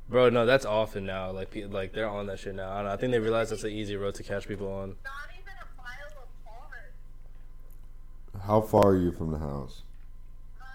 Bro, 0.10 0.30
no, 0.30 0.46
that's 0.46 0.66
often 0.66 1.06
now. 1.06 1.32
Like, 1.32 1.52
pe- 1.52 1.66
like 1.66 1.92
they're 1.92 2.10
on 2.10 2.28
that 2.28 2.40
shit 2.40 2.56
now. 2.56 2.72
I, 2.72 2.76
don't 2.78 2.86
know, 2.86 2.92
I 2.92 2.98
think 2.98 3.12
they 3.12 3.20
realize 3.20 3.50
that's 3.50 3.64
an 3.64 3.72
easy 3.72 3.98
road 3.98 4.16
to 4.16 4.24
catch 4.24 4.48
people 4.48 4.72
on. 4.72 4.96
Not 5.04 5.14
even 5.34 5.54
a 5.62 5.82
mile 5.82 5.98
apart. 6.46 6.94
How 8.46 8.62
far 8.62 8.92
are 8.92 8.98
you 8.98 9.12
from 9.12 9.32
the 9.32 9.40
house? 9.40 9.82
Um, 10.62 10.68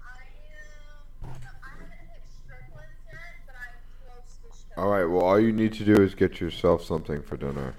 I 0.00 0.22
am. 0.54 1.30
I 1.30 1.68
haven't 1.70 1.88
hit 1.90 2.22
Strickland 2.44 2.88
yet, 3.06 3.18
but 3.46 3.54
I'm 3.56 3.74
close 4.06 4.36
to 4.44 4.56
Strickland. 4.56 4.86
all 4.86 4.88
right. 4.88 5.04
Well, 5.04 5.24
all 5.24 5.40
you 5.40 5.52
need 5.52 5.72
to 5.74 5.84
do 5.84 6.00
is 6.00 6.14
get 6.14 6.40
yourself 6.40 6.84
something 6.84 7.22
for 7.22 7.36
dinner. 7.36 7.74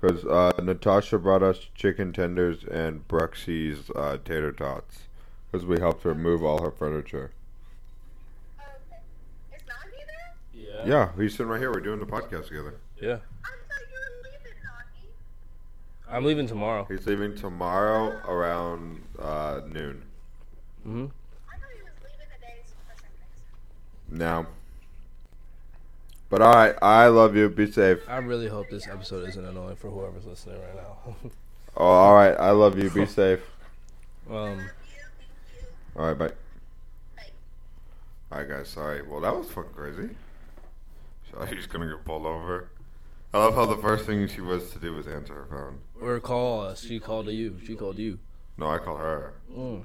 Because 0.00 0.24
uh, 0.26 0.52
Natasha 0.62 1.18
brought 1.18 1.42
us 1.42 1.58
chicken 1.74 2.12
tenders 2.12 2.62
and 2.64 3.06
Bruxy's 3.08 3.90
uh, 3.96 4.18
tater 4.24 4.52
tots. 4.52 5.00
Because 5.50 5.66
we 5.66 5.80
helped 5.80 6.04
her 6.04 6.14
move 6.14 6.44
all 6.44 6.62
her 6.62 6.70
furniture. 6.70 7.32
Okay. 8.60 9.00
Is 9.56 9.62
Nagi 9.62 10.06
there? 10.06 10.36
Yeah. 10.78 10.86
Yeah, 10.86 11.08
he's 11.16 11.32
sitting 11.32 11.48
right 11.48 11.60
here. 11.60 11.70
We're 11.72 11.80
doing 11.80 11.98
the 12.00 12.06
podcast 12.06 12.48
together. 12.48 12.74
Yeah. 13.00 13.14
I 13.14 13.16
thought 13.16 13.20
you 13.80 13.94
were 13.94 14.30
leaving, 14.30 14.58
Nagi. 14.64 16.14
I'm 16.14 16.24
leaving 16.24 16.46
tomorrow. 16.46 16.86
He's 16.88 17.06
leaving 17.06 17.34
tomorrow 17.36 18.10
around 18.28 19.02
uh, 19.18 19.60
noon. 19.68 20.02
hmm 20.84 21.06
I 21.48 21.56
thought 21.56 21.68
he 21.74 21.82
was 21.82 21.92
leaving 22.02 22.26
today 22.34 22.62
for 22.64 22.96
some 22.96 23.08
reason. 24.10 24.18
Now. 24.18 24.46
But 26.30 26.42
all 26.42 26.52
right, 26.54 26.74
I 26.82 27.06
love 27.06 27.34
you. 27.36 27.48
Be 27.48 27.70
safe. 27.70 28.00
I 28.06 28.18
really 28.18 28.48
hope 28.48 28.68
this 28.70 28.86
episode 28.86 29.26
isn't 29.30 29.44
annoying 29.44 29.76
for 29.76 29.88
whoever's 29.88 30.26
listening 30.26 30.60
right 30.60 30.76
now. 30.76 31.16
Oh, 31.80 31.84
all 31.84 32.14
right, 32.14 32.34
I 32.40 32.50
love 32.50 32.76
you. 32.76 32.90
Be 32.90 33.06
safe. 33.22 33.38
um, 34.28 34.68
All 35.94 36.06
right, 36.08 36.18
bye. 36.18 36.32
Bye. 37.16 37.30
All 38.32 38.38
right, 38.38 38.48
guys. 38.48 38.68
Sorry. 38.68 39.00
Well, 39.02 39.20
that 39.20 39.36
was 39.36 39.46
fucking 39.50 39.74
crazy. 39.74 40.08
So 41.30 41.44
he's 41.46 41.66
gonna 41.66 41.86
get 41.88 42.04
pulled 42.04 42.26
over. 42.26 42.70
I 43.34 43.38
love 43.38 43.54
how 43.54 43.66
the 43.66 43.76
first 43.76 44.06
thing 44.06 44.26
she 44.26 44.40
was 44.40 44.70
to 44.70 44.78
do 44.78 44.94
was 44.94 45.06
answer 45.06 45.34
her 45.34 45.46
phone. 45.50 45.80
or 46.00 46.18
call 46.20 46.62
us. 46.62 46.80
She 46.82 46.98
called 46.98 47.26
you. 47.28 47.58
She 47.66 47.74
called 47.76 47.98
you. 47.98 48.18
No, 48.56 48.70
I 48.70 48.78
called 48.78 49.00
her. 49.00 49.34
Mm. 49.54 49.84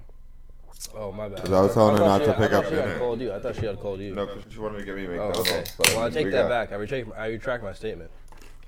Oh 0.96 1.12
my 1.12 1.28
bad. 1.30 1.40
'Cause 1.40 1.52
I 1.52 1.62
was 1.62 1.74
telling 1.74 1.98
her 1.98 2.04
not 2.04 2.20
to 2.20 2.28
had- 2.28 2.38
pick 2.38 2.46
I 2.52 2.56
thought 2.56 2.64
up 2.66 2.70
she 2.70 2.76
had 2.76 2.86
dinner. 2.86 3.00
called 3.00 3.22
you. 3.22 3.34
I 3.34 3.40
thought 3.40 3.56
she 3.56 3.66
had 3.66 3.80
called 3.80 4.00
you. 4.00 4.16
No, 4.16 4.26
because 4.26 4.52
she 4.52 4.60
wanted 4.60 4.80
to 4.80 4.86
get 4.86 4.96
me 4.96 5.06
Oh, 5.06 5.10
McDonald's. 5.10 5.40
okay. 5.52 5.64
but 5.78 5.88
Well, 5.90 6.04
I 6.06 6.10
take 6.10 6.26
we 6.26 6.32
that 6.32 6.44
got- 6.44 6.50
back. 6.50 6.72
I 6.72 6.76
retract. 6.76 7.10
I 7.18 7.28
retract 7.28 7.64
my 7.64 7.74
statement. 7.74 8.12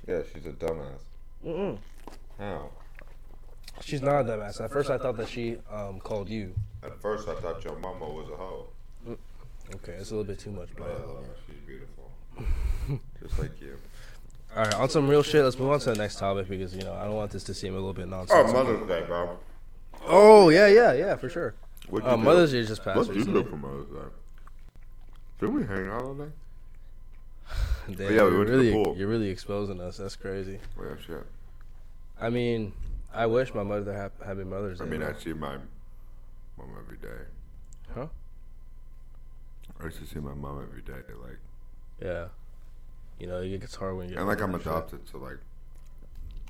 Yeah, 0.07 0.21
she's 0.33 0.45
a 0.45 0.51
dumbass. 0.51 0.99
Mm-mm. 1.45 1.77
How? 2.37 2.69
She's 3.81 4.01
not 4.01 4.21
a 4.21 4.23
dumbass. 4.23 4.61
At 4.61 4.71
first, 4.71 4.89
I 4.89 4.97
thought 4.97 5.17
that 5.17 5.29
she 5.29 5.57
um 5.71 5.99
called 5.99 6.29
you. 6.29 6.53
At 6.83 6.99
first, 7.01 7.27
I 7.27 7.35
thought 7.35 7.63
your 7.63 7.77
mama 7.79 8.05
was 8.07 8.29
a 8.29 8.35
hoe. 8.35 8.67
Okay, 9.75 9.93
it's 9.93 10.11
a 10.11 10.13
little 10.15 10.25
bit 10.27 10.37
too 10.39 10.51
much, 10.51 10.69
But 10.77 10.85
I 10.87 10.93
love 10.93 11.25
her. 11.25 11.35
She's 11.47 11.55
beautiful. 11.65 12.04
Just 13.21 13.39
like 13.39 13.59
you. 13.61 13.77
All 14.55 14.63
right, 14.63 14.73
on 14.75 14.89
some 14.89 15.07
real 15.09 15.23
shit. 15.23 15.43
Let's 15.43 15.59
move 15.59 15.69
on 15.71 15.79
to 15.79 15.91
the 15.91 15.97
next 15.97 16.17
topic 16.17 16.47
because 16.47 16.73
you 16.75 16.83
know 16.83 16.93
I 16.93 17.03
don't 17.05 17.15
want 17.15 17.31
this 17.31 17.43
to 17.45 17.53
seem 17.53 17.73
a 17.73 17.77
little 17.77 17.93
bit 17.93 18.07
nonsense. 18.07 18.49
Oh. 18.49 18.53
Mother's 18.53 18.87
Day, 18.87 19.03
bro. 19.05 19.37
Oh 20.07 20.49
yeah, 20.49 20.67
yeah, 20.67 20.93
yeah, 20.93 21.15
for 21.17 21.29
sure. 21.29 21.55
What'd 21.89 22.07
Uh, 22.07 22.15
do? 22.15 22.21
Mother's 22.23 22.51
Day 22.51 22.63
just 22.63 22.83
passed 22.83 22.97
What 22.97 23.07
did 23.07 23.17
you 23.17 23.25
do 23.25 23.43
for 23.43 23.57
Mother's 23.57 23.87
Day? 23.87 24.09
Did 25.39 25.53
we 25.53 25.63
hang 25.65 25.87
out 25.89 26.03
all 26.03 26.13
day? 26.13 26.31
Damn, 27.95 27.97
yeah, 28.15 28.23
we 28.23 28.31
you're 28.31 28.45
really. 28.45 28.71
You're 28.97 29.07
really 29.07 29.29
exposing 29.29 29.81
us. 29.81 29.97
That's 29.97 30.15
crazy. 30.15 30.59
Well, 30.77 30.87
yeah, 30.89 30.95
shit. 31.05 31.25
I 32.19 32.29
mean, 32.29 32.71
I 33.13 33.25
wish 33.25 33.53
my 33.53 33.63
mother 33.63 33.93
had 33.93 34.11
happy 34.25 34.43
Mother's 34.45 34.79
Day. 34.79 34.85
I 34.85 34.87
mean. 34.87 35.03
I 35.03 35.13
see 35.19 35.33
my 35.33 35.57
mom 36.57 36.69
every 36.79 36.97
day. 36.97 37.23
Huh? 37.93 38.07
I 39.81 39.85
used 39.85 39.99
to 39.99 40.05
see 40.05 40.19
my 40.19 40.33
mom 40.33 40.63
every 40.63 40.81
day. 40.81 41.01
Like, 41.21 41.39
yeah. 42.01 42.25
You 43.19 43.27
know, 43.27 43.41
it 43.41 43.59
gets 43.61 43.75
hard 43.75 43.95
when 43.97 44.09
you're. 44.09 44.19
and 44.19 44.27
like 44.27 44.41
I'm 44.41 44.53
older 44.53 44.55
and 44.55 44.63
shit. 44.63 44.71
adopted, 44.71 44.99
so 45.11 45.17
like, 45.19 45.37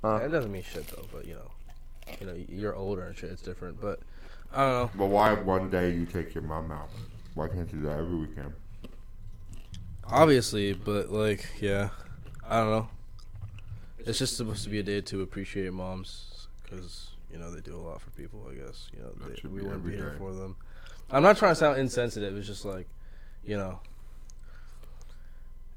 That 0.02 0.32
doesn't 0.32 0.52
mean 0.52 0.64
shit 0.64 0.88
though, 0.88 1.06
but 1.14 1.26
you 1.28 1.36
know, 1.36 1.52
you 2.20 2.28
know, 2.28 2.36
you're 2.50 2.76
older 2.76 3.04
and 3.06 3.16
shit. 3.18 3.32
It's 3.32 3.42
different, 3.42 3.80
but 3.80 4.00
I 4.54 4.62
don't 4.62 4.72
know. 4.72 4.92
but 4.96 5.06
why 5.08 5.34
one 5.34 5.70
day 5.70 5.92
you 5.94 6.06
take 6.06 6.34
your 6.34 6.44
mom 6.44 6.72
out? 6.72 6.90
Why 7.36 7.48
can't 7.48 7.72
you 7.72 7.80
do 7.80 7.86
that 7.88 8.00
every 8.00 8.16
weekend? 8.16 8.54
Obviously, 10.08 10.74
but 10.74 11.12
like, 11.12 11.48
yeah, 11.60 11.90
I 12.48 12.60
don't 12.60 12.70
know. 12.72 12.88
It's 14.00 14.20
just 14.20 14.38
supposed 14.38 14.64
to 14.64 14.70
be 14.70 14.80
a 14.80 14.84
day 14.84 15.02
to 15.02 15.22
appreciate 15.24 15.74
moms 15.74 16.48
because 16.64 17.10
you 17.32 17.40
know 17.40 17.50
they 17.52 17.60
do 17.62 17.76
a 17.76 17.82
lot 17.82 18.02
for 18.02 18.12
people. 18.12 18.48
I 18.50 18.54
guess 18.54 18.88
you 18.96 19.02
know 19.02 19.12
they, 19.28 19.36
should 19.36 19.52
we 19.52 19.60
be 19.62 19.66
wouldn't 19.66 19.86
be 19.86 19.94
here 19.96 20.12
day. 20.12 20.18
for 20.20 20.32
them. 20.32 20.56
I'm 21.10 21.24
not 21.24 21.38
trying 21.38 21.52
to 21.52 21.56
sound 21.56 21.80
insensitive. 21.80 22.36
It's 22.38 22.48
just 22.48 22.66
like, 22.66 22.88
you 23.44 23.58
know, 23.58 23.80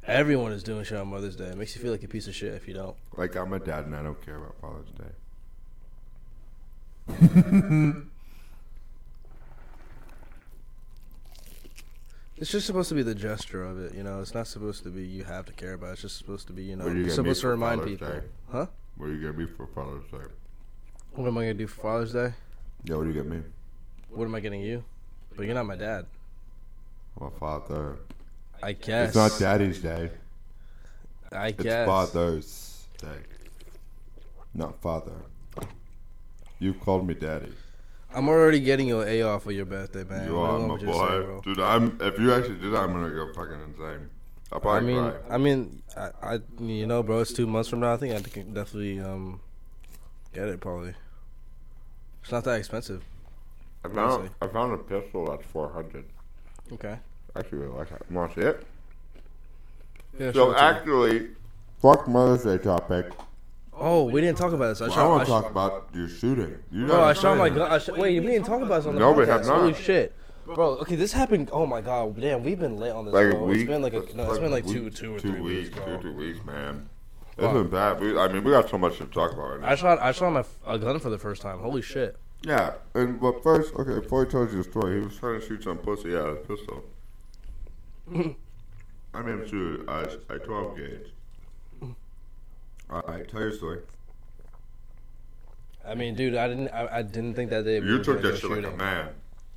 everyone 0.08 0.52
is 0.52 0.62
doing 0.62 0.84
shit 0.84 0.98
on 0.98 1.08
Mother's 1.08 1.36
Day. 1.36 1.46
It 1.46 1.56
makes 1.56 1.76
you 1.76 1.82
feel 1.82 1.92
like 1.92 2.02
a 2.02 2.08
piece 2.08 2.26
of 2.26 2.34
shit 2.34 2.54
if 2.54 2.66
you 2.66 2.74
don't. 2.74 2.96
Like 3.16 3.36
I'm 3.36 3.52
a 3.52 3.58
dad 3.58 3.84
and 3.86 3.94
I 3.94 4.02
don't 4.02 4.20
care 4.24 4.36
about 4.36 4.56
Father's 4.60 4.90
Day. 4.90 5.12
It's 12.40 12.52
just 12.52 12.66
supposed 12.66 12.88
to 12.90 12.94
be 12.94 13.02
the 13.02 13.16
gesture 13.16 13.64
of 13.64 13.80
it, 13.80 13.94
you 13.94 14.04
know. 14.04 14.20
It's 14.20 14.32
not 14.32 14.46
supposed 14.46 14.84
to 14.84 14.90
be 14.90 15.04
you 15.04 15.24
have 15.24 15.46
to 15.46 15.52
care 15.52 15.72
about. 15.72 15.88
it. 15.88 15.92
It's 15.94 16.02
just 16.02 16.18
supposed 16.18 16.46
to 16.46 16.52
be, 16.52 16.62
you 16.62 16.76
know, 16.76 16.86
you 16.86 17.00
you're 17.00 17.10
supposed 17.10 17.40
to 17.40 17.48
remind 17.48 17.80
Father's 17.80 17.98
people. 17.98 18.08
Day? 18.08 18.20
Huh? 18.52 18.66
What 18.96 19.06
are 19.06 19.12
you 19.12 19.20
gonna 19.20 19.32
be 19.32 19.46
for 19.46 19.66
Father's 19.66 20.04
Day? 20.10 20.32
What 21.14 21.26
am 21.26 21.36
I 21.36 21.42
gonna 21.42 21.54
do 21.54 21.66
for 21.66 21.80
Father's 21.80 22.12
Day? 22.12 22.32
Yeah, 22.84 22.94
what 22.94 23.02
do 23.02 23.08
you 23.08 23.14
get 23.14 23.26
me? 23.26 23.42
What 24.10 24.26
am 24.26 24.34
I 24.36 24.40
getting 24.40 24.60
you? 24.60 24.84
But 25.36 25.46
you're 25.46 25.54
not 25.54 25.66
my 25.66 25.74
dad. 25.74 26.06
I'm 27.20 27.26
a 27.26 27.30
father. 27.32 27.96
I 28.62 28.72
guess. 28.72 29.08
It's 29.08 29.16
not 29.16 29.38
daddy's 29.38 29.80
day. 29.80 30.10
I 31.32 31.48
It's 31.48 31.62
guess. 31.62 31.80
It's 31.82 31.88
Father's 31.88 32.86
day. 32.98 33.18
Not 34.54 34.80
father. 34.80 35.12
You 36.58 36.74
called 36.74 37.06
me 37.06 37.14
daddy. 37.14 37.52
I'm 38.14 38.28
already 38.28 38.60
getting 38.60 38.88
your 38.88 39.06
A 39.06 39.22
off 39.22 39.44
for 39.44 39.52
your 39.52 39.66
birthday, 39.66 40.02
man. 40.04 40.26
You 40.26 40.38
are 40.38 40.58
my 40.58 40.66
what 40.66 40.80
you're 40.80 40.92
saying, 40.94 41.22
boy, 41.26 41.40
dude. 41.44 41.60
I'm. 41.60 41.98
If 42.00 42.18
you 42.18 42.32
actually 42.32 42.56
do 42.56 42.70
that, 42.70 42.78
I'm 42.82 42.92
gonna 42.92 43.10
go 43.10 43.32
fucking 43.34 43.60
insane. 43.68 44.08
I'll 44.50 44.66
I 44.68 44.80
mean, 44.80 44.96
cry. 45.12 45.34
I 45.34 45.38
mean, 45.38 45.82
I, 45.96 46.10
I, 46.22 46.38
you 46.58 46.86
know, 46.86 47.02
bro, 47.02 47.20
it's 47.20 47.32
two 47.34 47.46
months 47.46 47.68
from 47.68 47.80
now. 47.80 47.92
I 47.92 47.96
think 47.98 48.14
I 48.14 48.20
can 48.28 48.54
definitely 48.54 48.98
um 48.98 49.40
get 50.32 50.48
it. 50.48 50.58
Probably. 50.60 50.94
It's 52.22 52.32
not 52.32 52.44
that 52.44 52.58
expensive. 52.58 53.04
I 53.84 53.88
found- 53.88 54.30
I 54.42 54.48
found 54.48 54.72
a 54.74 54.78
pistol 54.78 55.26
that's 55.26 55.44
400. 55.52 56.04
Okay. 56.72 56.98
Actually, 57.36 57.58
really 57.58 57.76
like 57.76 57.90
that. 57.90 58.10
Want 58.10 58.34
to 58.34 58.40
see 58.40 58.46
it? 58.46 58.66
Yeah, 60.18 60.32
So 60.32 60.46
sure, 60.46 60.54
too. 60.54 60.58
actually, 60.60 61.28
fuck 61.80 62.08
Mother's 62.08 62.44
Day 62.44 62.58
topic. 62.62 63.12
Oh, 63.80 64.04
we 64.04 64.20
didn't 64.20 64.38
talk 64.38 64.52
about 64.52 64.68
this. 64.76 64.80
I 64.80 64.88
Well, 64.88 64.98
I 64.98 65.06
want 65.06 65.20
to 65.22 65.26
shot 65.26 65.42
talk 65.42 65.50
about 65.52 65.88
your 65.94 66.08
shooting. 66.08 66.58
You 66.72 66.86
bro, 66.86 67.00
I 67.00 67.08
know 67.08 67.14
shot 67.14 67.36
my 67.36 67.44
what 67.44 67.54
gun. 67.54 67.70
I 67.72 67.78
shot, 67.78 67.96
wait, 67.96 68.18
we 68.18 68.26
didn't 68.26 68.46
talk 68.46 68.60
about 68.60 68.78
this 68.78 68.86
on 68.86 68.94
the 68.94 69.00
No, 69.00 69.12
we 69.12 69.22
podcast. 69.24 69.28
have 69.28 69.46
not. 69.46 69.58
Holy 69.60 69.74
shit, 69.74 70.16
bro. 70.46 70.70
Okay, 70.78 70.96
this 70.96 71.12
happened. 71.12 71.50
Oh 71.52 71.64
my 71.64 71.80
god, 71.80 72.20
damn, 72.20 72.42
we've 72.42 72.58
been 72.58 72.76
late 72.76 72.90
on 72.90 73.04
this. 73.04 73.14
Like 73.14 73.26
a 73.26 73.30
bro. 73.36 73.44
week. 73.44 73.58
It's 73.58 73.68
been 73.68 73.82
like 73.82 73.92
a 73.92 74.00
no, 74.16 74.28
it's 74.30 74.40
been 74.40 74.50
like 74.50 74.64
a 74.64 74.68
two, 74.68 74.84
week- 74.84 74.94
two 74.96 75.14
or 75.14 75.20
two 75.20 75.30
three 75.30 75.40
weeks, 75.40 75.68
weeks, 75.68 75.78
bro. 75.84 75.96
two, 75.98 76.02
two 76.10 76.12
weeks, 76.16 76.44
man. 76.44 76.88
It's 77.36 77.42
Fuck. 77.46 77.52
been 77.52 77.68
bad. 77.68 78.00
We, 78.00 78.18
I 78.18 78.26
mean, 78.32 78.42
we 78.42 78.50
got 78.50 78.68
so 78.68 78.78
much 78.78 78.98
to 78.98 79.04
talk 79.06 79.32
about 79.32 79.50
right 79.50 79.60
now. 79.60 79.68
I 79.68 79.74
shot. 79.76 80.00
I 80.02 80.10
shot 80.10 80.32
my 80.32 80.42
a 80.66 80.76
gun 80.76 80.98
for 80.98 81.10
the 81.10 81.18
first 81.18 81.40
time. 81.40 81.60
Holy 81.60 81.82
shit. 81.82 82.16
Yeah, 82.42 82.72
and 82.94 83.20
but 83.20 83.44
first, 83.44 83.74
okay, 83.76 84.00
before 84.00 84.24
he 84.24 84.30
tells 84.30 84.50
you 84.52 84.58
the 84.62 84.68
story, 84.68 84.98
he 84.98 85.04
was 85.06 85.16
trying 85.16 85.40
to 85.40 85.46
shoot 85.46 85.62
some 85.62 85.78
pussy 85.78 86.16
out 86.16 86.26
of 86.30 86.32
a 86.38 86.40
pistol. 86.40 86.82
I 89.14 89.22
him 89.22 89.48
shoot 89.48 89.84
a, 89.88 90.18
a 90.28 90.38
12 90.38 90.76
gauge. 90.76 91.12
Alright, 92.90 93.28
tell 93.28 93.40
your 93.40 93.52
story. 93.52 93.80
I 95.86 95.94
mean, 95.94 96.14
dude, 96.14 96.34
I 96.34 96.48
didn't. 96.48 96.68
I, 96.68 96.98
I 96.98 97.02
didn't 97.02 97.34
think 97.34 97.50
that 97.50 97.64
they. 97.64 97.76
You 97.76 97.98
were 97.98 97.98
took 98.04 98.22
gonna 98.22 98.32
that 98.32 98.42
go 98.42 98.48
shit 98.48 98.50
like 98.50 98.58
a 98.58 98.62
shooting. 98.62 98.76
man. 98.78 99.08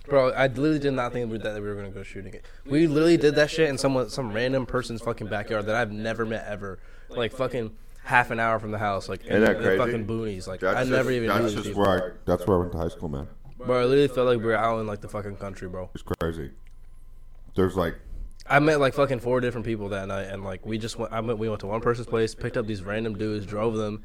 Bro, 0.07 0.31
I 0.31 0.47
literally 0.47 0.79
did 0.79 0.93
not 0.93 1.13
think 1.13 1.29
that 1.43 1.53
we 1.55 1.61
were 1.61 1.75
gonna 1.75 1.89
go 1.91 2.03
shooting 2.03 2.33
it. 2.33 2.45
We 2.65 2.87
literally 2.87 3.17
did 3.17 3.35
that 3.35 3.49
shit 3.49 3.69
in 3.69 3.77
someone, 3.77 4.09
some 4.09 4.33
random 4.33 4.65
person's 4.65 5.01
fucking 5.01 5.27
backyard 5.27 5.65
that 5.67 5.75
I've 5.75 5.91
never 5.91 6.25
met 6.25 6.45
ever. 6.47 6.79
Like 7.09 7.33
fucking 7.33 7.75
half 8.03 8.31
an 8.31 8.39
hour 8.39 8.59
from 8.59 8.71
the 8.71 8.77
house, 8.77 9.07
like 9.09 9.25
in, 9.25 9.43
Isn't 9.43 9.53
that 9.53 9.61
crazy? 9.61 9.77
fucking 9.77 10.07
boonies. 10.07 10.47
Like 10.47 10.61
That's 10.61 10.77
I 10.77 10.81
just, 10.81 10.91
never 10.91 11.11
even 11.11 11.27
knew 11.29 11.33
That's 11.33 11.45
these 11.45 11.53
just 11.55 11.67
people. 11.67 11.83
where 11.83 12.03
I. 12.05 12.09
That's 12.25 12.47
where 12.47 12.57
I 12.57 12.59
went 12.61 12.71
to 12.73 12.77
high 12.77 12.87
school, 12.87 13.09
man. 13.09 13.27
Bro, 13.57 13.79
I 13.79 13.83
literally 13.85 14.07
felt 14.07 14.27
like 14.27 14.39
we 14.39 14.45
were 14.45 14.55
out 14.55 14.79
in 14.79 14.87
like 14.87 15.01
the 15.01 15.09
fucking 15.09 15.35
country, 15.37 15.67
bro. 15.69 15.89
It's 15.93 16.03
crazy. 16.19 16.51
There's 17.55 17.75
like 17.75 17.95
I 18.47 18.59
met 18.59 18.79
like 18.79 18.93
fucking 18.93 19.19
four 19.19 19.39
different 19.39 19.65
people 19.65 19.89
that 19.89 20.07
night, 20.07 20.23
and 20.23 20.43
like 20.43 20.65
we 20.65 20.77
just 20.77 20.97
went. 20.97 21.13
I 21.13 21.19
went. 21.21 21.39
We 21.39 21.47
went 21.49 21.61
to 21.61 21.67
one 21.67 21.81
person's 21.81 22.07
place, 22.07 22.35
picked 22.35 22.57
up 22.57 22.67
these 22.67 22.83
random 22.83 23.17
dudes, 23.17 23.45
drove 23.45 23.75
them 23.77 24.03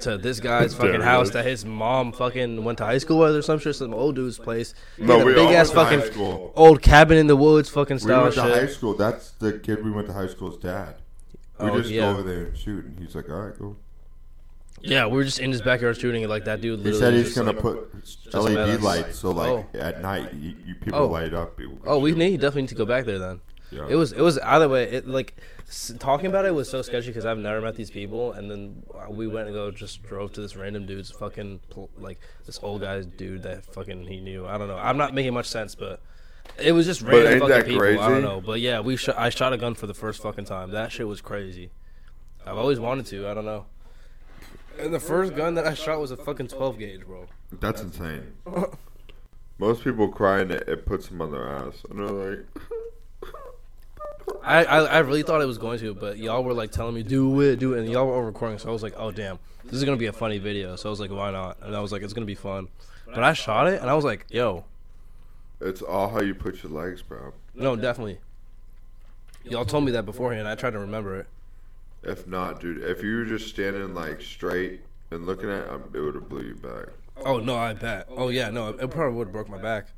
to 0.00 0.18
this 0.18 0.38
guy's 0.38 0.74
fucking 0.74 1.00
house 1.00 1.30
that 1.30 1.46
his 1.46 1.64
mom 1.64 2.12
fucking 2.12 2.62
went 2.62 2.76
to 2.78 2.84
high 2.84 2.98
school 2.98 3.18
with 3.20 3.34
or 3.34 3.40
some 3.42 3.58
shit. 3.58 3.74
Some 3.74 3.94
old 3.94 4.14
dude's 4.16 4.38
place. 4.38 4.74
He 4.98 5.04
No, 5.04 5.14
had 5.18 5.22
a 5.22 5.24
we 5.24 5.34
big 5.34 5.46
all 5.46 5.56
ass 5.56 5.68
went 5.74 5.78
to 5.78 5.84
high 5.84 5.96
fucking 6.02 6.12
school. 6.12 6.52
old 6.54 6.82
cabin 6.82 7.16
in 7.16 7.26
the 7.26 7.36
woods, 7.36 7.70
fucking 7.70 7.96
we 7.96 8.00
style 8.00 8.22
went 8.24 8.34
to 8.34 8.42
shit. 8.42 8.52
high 8.54 8.66
school. 8.66 8.94
That's 8.94 9.30
the 9.32 9.54
kid 9.58 9.82
we 9.84 9.90
went 9.90 10.06
to 10.08 10.12
high 10.12 10.26
school's 10.28 10.58
dad. 10.58 10.96
We 11.58 11.70
Oh, 11.70 11.78
just 11.78 11.90
yeah. 11.90 12.02
go 12.02 12.10
over 12.10 12.22
there 12.22 12.44
and 12.44 12.56
shoot, 12.56 12.84
and 12.84 12.98
he's 13.00 13.14
like, 13.16 13.28
"All 13.30 13.40
right, 13.40 13.54
cool." 13.58 13.76
Yeah, 14.80 15.06
we 15.06 15.16
were 15.16 15.24
just 15.24 15.40
in 15.40 15.50
his 15.50 15.60
backyard 15.62 15.96
shooting 15.96 16.22
it 16.22 16.28
like 16.28 16.44
that 16.44 16.60
dude. 16.60 16.78
He 16.80 16.84
Literally 16.92 17.00
said 17.00 17.14
he's 17.14 17.24
just, 17.34 17.36
gonna 17.36 17.50
like- 17.50 17.60
put. 17.60 18.34
LED 18.34 18.80
lights, 18.80 19.18
so 19.18 19.32
like 19.32 19.48
Oh. 19.48 19.66
at 19.78 20.02
night, 20.02 20.32
you, 20.34 20.54
you 20.66 20.74
people 20.76 21.00
Oh. 21.00 21.06
light 21.08 21.34
up. 21.34 21.56
People 21.56 21.76
can 21.78 21.88
Oh, 21.88 21.98
we 21.98 22.10
shoot. 22.10 22.18
need 22.18 22.40
definitely 22.40 22.62
need 22.62 22.68
to 22.68 22.74
go 22.76 22.84
back 22.84 23.04
there 23.06 23.18
then. 23.18 23.40
Yeah. 23.70 23.86
It 23.88 23.94
was 23.96 24.12
it 24.12 24.20
was 24.20 24.38
either 24.38 24.68
way. 24.68 24.84
It 24.84 25.06
like 25.06 25.34
s- 25.68 25.92
talking 25.98 26.26
about 26.26 26.44
it 26.46 26.54
was 26.54 26.68
so 26.70 26.80
sketchy 26.82 27.08
because 27.08 27.26
I've 27.26 27.38
never 27.38 27.60
met 27.60 27.74
these 27.76 27.90
people, 27.90 28.32
and 28.32 28.50
then 28.50 28.82
we 29.10 29.26
went 29.26 29.46
and 29.48 29.54
go 29.54 29.70
just 29.70 30.02
drove 30.02 30.32
to 30.32 30.40
this 30.40 30.56
random 30.56 30.86
dude's 30.86 31.10
fucking 31.10 31.60
pl- 31.70 31.90
like 31.98 32.18
this 32.46 32.58
old 32.62 32.80
guy's 32.80 33.04
dude 33.06 33.42
that 33.42 33.64
fucking 33.66 34.06
he 34.06 34.20
knew. 34.20 34.46
I 34.46 34.56
don't 34.58 34.68
know. 34.68 34.78
I'm 34.78 34.96
not 34.96 35.12
making 35.14 35.34
much 35.34 35.46
sense, 35.46 35.74
but 35.74 36.00
it 36.58 36.72
was 36.72 36.86
just 36.86 37.02
random 37.02 37.32
ain't 37.34 37.40
fucking 37.42 37.48
that 37.56 37.66
people. 37.66 38.00
I 38.00 38.08
don't 38.08 38.22
know, 38.22 38.40
but 38.40 38.60
yeah, 38.60 38.80
we 38.80 38.96
shot. 38.96 39.18
I 39.18 39.28
shot 39.28 39.52
a 39.52 39.58
gun 39.58 39.74
for 39.74 39.86
the 39.86 39.94
first 39.94 40.22
fucking 40.22 40.46
time. 40.46 40.70
That 40.70 40.90
shit 40.92 41.06
was 41.06 41.20
crazy. 41.20 41.70
I've 42.46 42.56
always 42.56 42.80
wanted 42.80 43.04
to. 43.06 43.28
I 43.28 43.34
don't 43.34 43.44
know. 43.44 43.66
And 44.78 44.94
the 44.94 45.00
first 45.00 45.34
gun 45.34 45.54
that 45.56 45.66
I 45.66 45.74
shot 45.74 46.00
was 46.00 46.12
a 46.12 46.16
fucking 46.16 46.48
12 46.48 46.78
gauge, 46.78 47.04
bro. 47.04 47.26
That's 47.52 47.82
insane. 47.82 48.32
Most 49.58 49.82
people 49.82 50.08
cry 50.08 50.40
and 50.40 50.52
it, 50.52 50.68
it 50.68 50.86
puts 50.86 51.08
them 51.08 51.20
on 51.20 51.32
their 51.32 51.48
ass, 51.48 51.82
and 51.90 51.98
they're 51.98 52.06
like, 52.08 52.46
I, 54.48 54.64
I 54.64 54.78
I 54.84 54.98
really 55.00 55.22
thought 55.22 55.42
it 55.42 55.46
was 55.46 55.58
going 55.58 55.78
to, 55.80 55.94
but 55.94 56.16
y'all 56.18 56.42
were 56.42 56.54
like 56.54 56.70
telling 56.70 56.94
me 56.94 57.02
do 57.02 57.40
it, 57.42 57.56
do 57.58 57.74
it, 57.74 57.80
and 57.80 57.90
y'all 57.90 58.06
were 58.06 58.14
all 58.14 58.22
recording. 58.22 58.58
So 58.58 58.68
I 58.68 58.72
was 58.72 58.82
like, 58.82 58.94
oh 58.96 59.10
damn, 59.10 59.38
this 59.64 59.74
is 59.74 59.84
gonna 59.84 59.98
be 59.98 60.06
a 60.06 60.12
funny 60.12 60.38
video. 60.38 60.74
So 60.76 60.88
I 60.88 60.90
was 60.90 61.00
like, 61.00 61.10
why 61.10 61.30
not? 61.30 61.58
And 61.62 61.76
I 61.76 61.80
was 61.80 61.92
like, 61.92 62.02
it's 62.02 62.14
gonna 62.14 62.26
be 62.26 62.34
fun. 62.34 62.68
But 63.06 63.22
I 63.22 63.32
shot 63.34 63.68
it, 63.68 63.80
and 63.80 63.88
I 63.90 63.94
was 63.94 64.04
like, 64.04 64.26
yo, 64.30 64.64
"It's 65.60 65.82
all 65.82 66.08
how 66.10 66.20
you 66.20 66.34
put 66.34 66.62
your 66.62 66.72
legs, 66.72 67.02
bro. 67.02 67.32
no, 67.54 67.76
definitely. 67.76 68.18
Y'all 69.44 69.64
told 69.64 69.84
me 69.84 69.92
that 69.92 70.04
beforehand. 70.04 70.46
I 70.46 70.54
tried 70.54 70.72
to 70.72 70.78
remember 70.78 71.20
it. 71.20 71.26
If 72.02 72.26
not, 72.26 72.60
dude, 72.60 72.82
if 72.82 73.02
you 73.02 73.16
were 73.16 73.24
just 73.24 73.48
standing 73.48 73.94
like 73.94 74.20
straight 74.20 74.80
and 75.10 75.26
looking 75.26 75.50
at, 75.50 75.68
um, 75.68 75.84
it, 75.92 75.98
it 75.98 76.00
would 76.00 76.14
have 76.14 76.28
blew 76.28 76.42
you 76.42 76.54
back. 76.54 76.88
Oh 77.24 77.38
no, 77.38 77.56
I 77.56 77.72
bet. 77.74 78.06
Oh 78.10 78.28
yeah, 78.28 78.50
no, 78.50 78.68
it 78.68 78.90
probably 78.90 79.16
would 79.16 79.28
have 79.28 79.32
broke 79.32 79.48
my 79.48 79.58
back. 79.58 79.88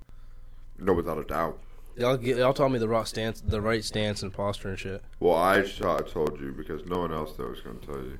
No, 0.78 0.92
without 0.92 1.18
a 1.18 1.24
doubt. 1.24 1.58
Y'all 1.96 2.16
get, 2.16 2.36
y'all 2.38 2.52
taught 2.54 2.70
me 2.70 2.78
the 2.78 2.88
right 2.88 3.06
stance, 3.06 3.40
the 3.40 3.60
right 3.60 3.84
stance 3.84 4.22
and 4.22 4.32
posture 4.32 4.68
and 4.70 4.78
shit. 4.78 5.02
Well, 5.18 5.34
I 5.36 5.64
shot, 5.64 6.08
told 6.08 6.40
you 6.40 6.52
because 6.52 6.84
no 6.86 6.98
one 7.00 7.12
else 7.12 7.36
there 7.36 7.46
was 7.48 7.60
gonna 7.60 7.78
tell 7.78 7.96
you. 7.96 8.18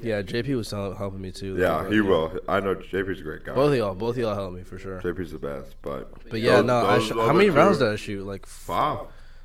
Yeah, 0.00 0.22
JP 0.22 0.56
was 0.56 0.70
tell- 0.70 0.94
helping 0.94 1.20
me 1.20 1.32
too. 1.32 1.56
Yeah, 1.58 1.88
he 1.88 2.00
will. 2.00 2.38
I 2.48 2.60
know 2.60 2.76
JP's 2.76 3.20
a 3.20 3.22
great 3.24 3.44
guy. 3.44 3.54
Both 3.54 3.72
of 3.72 3.78
y'all, 3.78 3.94
both 3.94 4.10
of 4.16 4.18
y'all 4.18 4.34
helped 4.34 4.54
me 4.56 4.62
for 4.62 4.78
sure. 4.78 5.00
JP's 5.00 5.32
the 5.32 5.38
best, 5.38 5.74
but 5.82 6.10
But 6.30 6.40
yeah, 6.40 6.56
those- 6.56 6.64
no, 6.66 6.86
I 6.86 6.98
those 6.98 7.06
sh- 7.08 7.12
how 7.12 7.32
many 7.32 7.48
two- 7.48 7.54
rounds 7.56 7.78
did 7.78 7.88
I 7.88 7.96
shoot? 7.96 8.24
Like 8.24 8.46
Five. 8.46 9.00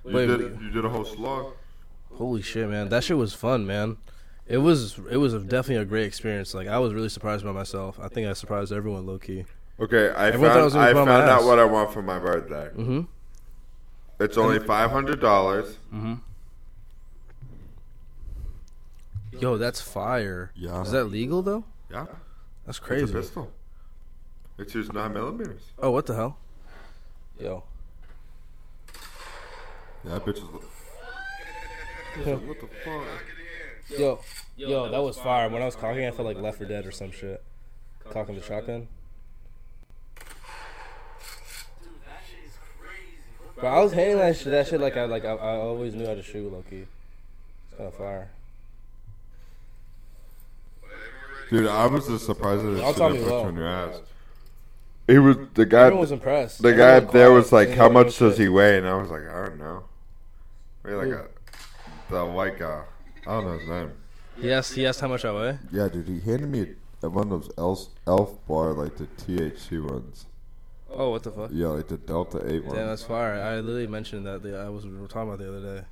You 0.06 0.14
Wait, 0.16 0.28
did 0.28 0.40
wait. 0.42 0.62
you 0.62 0.70
did 0.70 0.86
a 0.86 0.90
whole 0.90 1.06
slug. 1.06 1.54
Holy 2.14 2.42
shit, 2.44 2.70
man! 2.70 2.90
That 2.90 3.04
shit 3.04 3.18
was 3.18 3.34
fun, 3.34 3.66
man. 3.66 3.98
It 4.46 4.58
was 4.60 5.00
it 5.10 5.18
was 5.18 5.34
a, 5.34 5.40
definitely 5.40 5.78
a 5.78 5.86
great 5.86 6.06
experience. 6.06 6.54
Like 6.54 6.68
I 6.68 6.78
was 6.78 6.94
really 6.94 7.10
surprised 7.10 7.44
by 7.44 7.52
myself. 7.54 8.00
I 8.00 8.08
think 8.10 8.28
I 8.28 8.34
surprised 8.34 8.72
everyone 8.72 9.08
low 9.08 9.18
key. 9.18 9.46
Okay, 9.80 10.10
I 10.12 10.28
Everyone 10.28 10.50
thought 10.52 10.60
I 10.60 10.64
was 10.66 10.74
found 10.74 10.86
I 10.86 10.92
put 10.94 11.00
on 11.00 11.08
my 11.08 11.20
found 11.20 11.30
out 11.32 11.44
what 11.46 11.58
I 11.58 11.64
want 11.66 11.92
for 11.92 12.02
my 12.04 12.20
birthday. 12.20 12.70
Mm-hmm. 12.78 13.02
It's 14.20 14.38
only 14.38 14.60
five 14.60 14.92
hundred 14.92 15.20
dollars. 15.20 15.78
Mm-hmm. 15.94 16.14
Yo, 19.40 19.58
that's 19.58 19.82
fire. 19.82 20.52
Yeah. 20.56 20.82
Is 20.82 20.92
that 20.92 21.06
legal 21.06 21.42
though? 21.42 21.64
Yeah, 21.92 22.06
That's 22.66 22.78
it's 22.78 22.80
a 22.80 22.82
crazy. 22.82 23.14
pistol. 23.14 23.52
It's 24.58 24.74
just 24.74 24.94
nine 24.94 25.14
millimeters. 25.14 25.62
Oh, 25.80 25.92
what 25.92 26.06
the 26.06 26.16
hell? 26.16 26.38
Yo. 27.40 27.64
Yeah, 30.06 30.14
that 30.14 30.26
bitch 30.26 30.38
is. 30.38 30.44
What 30.44 30.62
the 32.62 32.68
fuck? 32.86 34.00
Yo. 34.00 34.20
Yo, 34.56 34.90
that 34.92 35.02
was 35.02 35.18
fire. 35.18 35.50
When 35.50 35.62
I 35.62 35.66
was 35.66 35.76
cocking, 35.76 36.06
I 36.06 36.12
felt 36.12 36.28
like 36.28 36.38
Left 36.38 36.60
4 36.60 36.68
Dead 36.68 36.86
or 36.86 36.92
some 36.92 37.12
shit. 37.12 37.44
Cocking 38.12 38.36
the 38.36 38.42
shotgun. 38.44 38.88
Bro, 43.64 43.72
I 43.72 43.82
was 43.82 43.94
hating 43.94 44.18
that 44.18 44.36
shit, 44.36 44.52
that 44.52 44.68
shit 44.68 44.82
like 44.82 44.98
I 44.98 45.06
like 45.06 45.24
I, 45.24 45.36
I 45.36 45.56
always 45.56 45.96
knew 45.96 46.06
how 46.06 46.16
to 46.16 46.22
shoot 46.22 46.52
low 46.52 46.66
key. 46.70 46.84
It's 47.70 47.78
kind 47.78 47.88
of 47.88 47.94
fire. 47.94 48.30
Dude, 51.50 51.68
I 51.68 51.86
was 51.86 52.06
just 52.06 52.26
surprised 52.26 52.66
that 52.66 52.74
it 52.74 52.80
Y'all 52.80 52.90
shit 52.90 52.98
taught 52.98 53.12
didn't 53.14 53.24
put 53.30 53.40
you 53.40 53.48
on 53.48 53.56
your 53.56 53.68
ass. 53.70 54.02
He 55.08 55.18
was 55.18 55.38
the 55.54 55.66
guy. 55.66 55.84
Everyone 55.84 56.02
was 56.02 56.12
impressed. 56.12 56.62
The 56.62 56.74
guy 56.74 56.98
up 56.98 57.14
there 57.14 57.32
was 57.32 57.54
like, 57.54 57.70
"How 57.70 57.88
much 57.88 58.18
does 58.20 58.38
he 58.38 58.50
weigh?" 58.50 58.80
And 58.80 58.86
I 58.86 58.96
was 58.96 59.10
like, 59.10 59.30
"I 59.30 59.46
don't 59.46 59.60
know." 59.60 59.86
Maybe 60.84 60.98
like 60.98 61.08
a 61.08 61.28
the 62.12 62.26
white 62.26 62.60
guy. 62.60 62.84
I 63.26 63.30
don't 63.30 63.46
know 63.46 63.58
his 63.60 63.70
name. 63.70 63.94
He 64.42 64.52
asked, 64.52 64.74
he 64.74 64.86
asked 64.86 65.00
how 65.00 65.08
much 65.08 65.24
I 65.24 65.32
weigh. 65.32 65.58
Yeah, 65.72 65.88
dude, 65.88 66.10
he 66.10 66.20
handed 66.20 66.50
me 66.50 66.74
one 67.00 67.32
of 67.32 67.44
those 67.44 67.52
elf, 67.58 67.88
elf 68.08 68.46
bar, 68.46 68.74
like 68.74 68.98
the 68.98 69.06
THC 69.06 69.90
ones. 69.90 70.26
Oh, 70.96 71.10
what 71.10 71.24
the 71.24 71.32
fuck? 71.32 71.50
Yo, 71.52 71.76
it's 71.78 71.90
the 71.90 71.98
Delta 71.98 72.38
8 72.38 72.66
one. 72.66 72.76
Damn, 72.76 72.88
ones. 72.88 73.00
that's 73.02 73.04
fire. 73.04 73.34
I 73.42 73.56
literally 73.56 73.88
mentioned 73.88 74.26
that 74.26 74.44
the, 74.44 74.58
I 74.60 74.70
was 74.70 74.86
we 74.86 74.98
were 74.98 75.08
talking 75.08 75.30
about 75.34 75.40
the 75.40 75.50
other 75.58 75.76
day. 75.82 75.86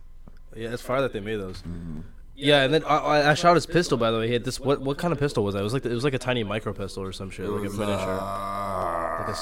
Yeah, 0.56 0.74
it's 0.74 0.82
fire 0.82 1.02
that 1.02 1.14
they 1.14 1.20
made 1.20 1.38
those. 1.38 1.58
Mm-hmm. 1.62 2.02
Yeah, 2.36 2.64
and 2.64 2.74
then 2.74 2.84
I, 2.86 2.98
I, 2.98 3.32
I 3.32 3.34
shot 3.36 3.56
his 3.56 3.66
pistol. 3.66 3.98
By 3.98 4.10
the 4.12 4.18
way, 4.18 4.28
he 4.28 4.34
had 4.34 4.44
this. 4.44 4.60
What 4.60 4.82
what 4.82 4.98
kind 4.98 5.12
of 5.12 5.20
pistol 5.20 5.44
was 5.44 5.54
that? 5.54 5.60
It 5.60 5.64
was 5.64 5.74
like 5.74 5.86
it 5.86 5.92
was 5.92 6.04
like 6.04 6.14
a 6.14 6.20
tiny 6.20 6.44
micro 6.44 6.74
pistol 6.74 7.04
or 7.04 7.12
some 7.12 7.30
shit, 7.30 7.48
like 7.48 7.60
a 7.70 7.74
miniature, 7.74 8.16
like 9.20 9.28
a 9.30 9.36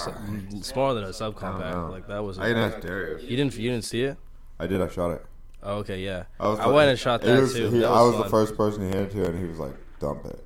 smaller 0.64 0.94
than 0.96 1.04
a 1.04 1.08
uh, 1.08 1.10
I 1.10 1.20
don't 1.20 1.34
subcompact. 1.36 1.92
Like 1.92 2.08
that 2.08 2.24
was. 2.24 2.40
I 2.40 2.48
didn't 2.48 2.64
ask 2.74 2.80
Darius. 2.82 3.24
You 3.24 3.38
didn't 3.38 3.56
you 3.58 3.72
didn't 3.72 3.86
see 3.86 4.04
it? 4.04 4.18
I 4.60 4.68
did, 4.68 4.82
I 4.82 4.88
shot 4.90 5.12
it. 5.12 5.26
Oh, 5.64 5.78
okay, 5.78 6.00
yeah. 6.00 6.24
I 6.40 6.48
was 6.50 6.60
I 6.60 6.66
like- 6.66 6.76
went 6.76 6.90
and 6.90 7.00
shot 7.00 7.22
that 7.22 7.40
was- 7.42 7.54
too. 7.54 7.70
he- 7.70 7.80
That 7.80 7.90
I 7.90 8.02
was 8.02 8.14
fun. 8.16 8.24
the 8.24 8.30
first 8.30 8.56
person 8.58 8.82
he 8.82 8.88
handed 8.90 9.12
to, 9.12 9.26
and 9.26 9.38
he 9.40 9.46
was 9.46 9.60
like, 9.60 9.74
dump 10.00 10.26
it. 10.26 10.44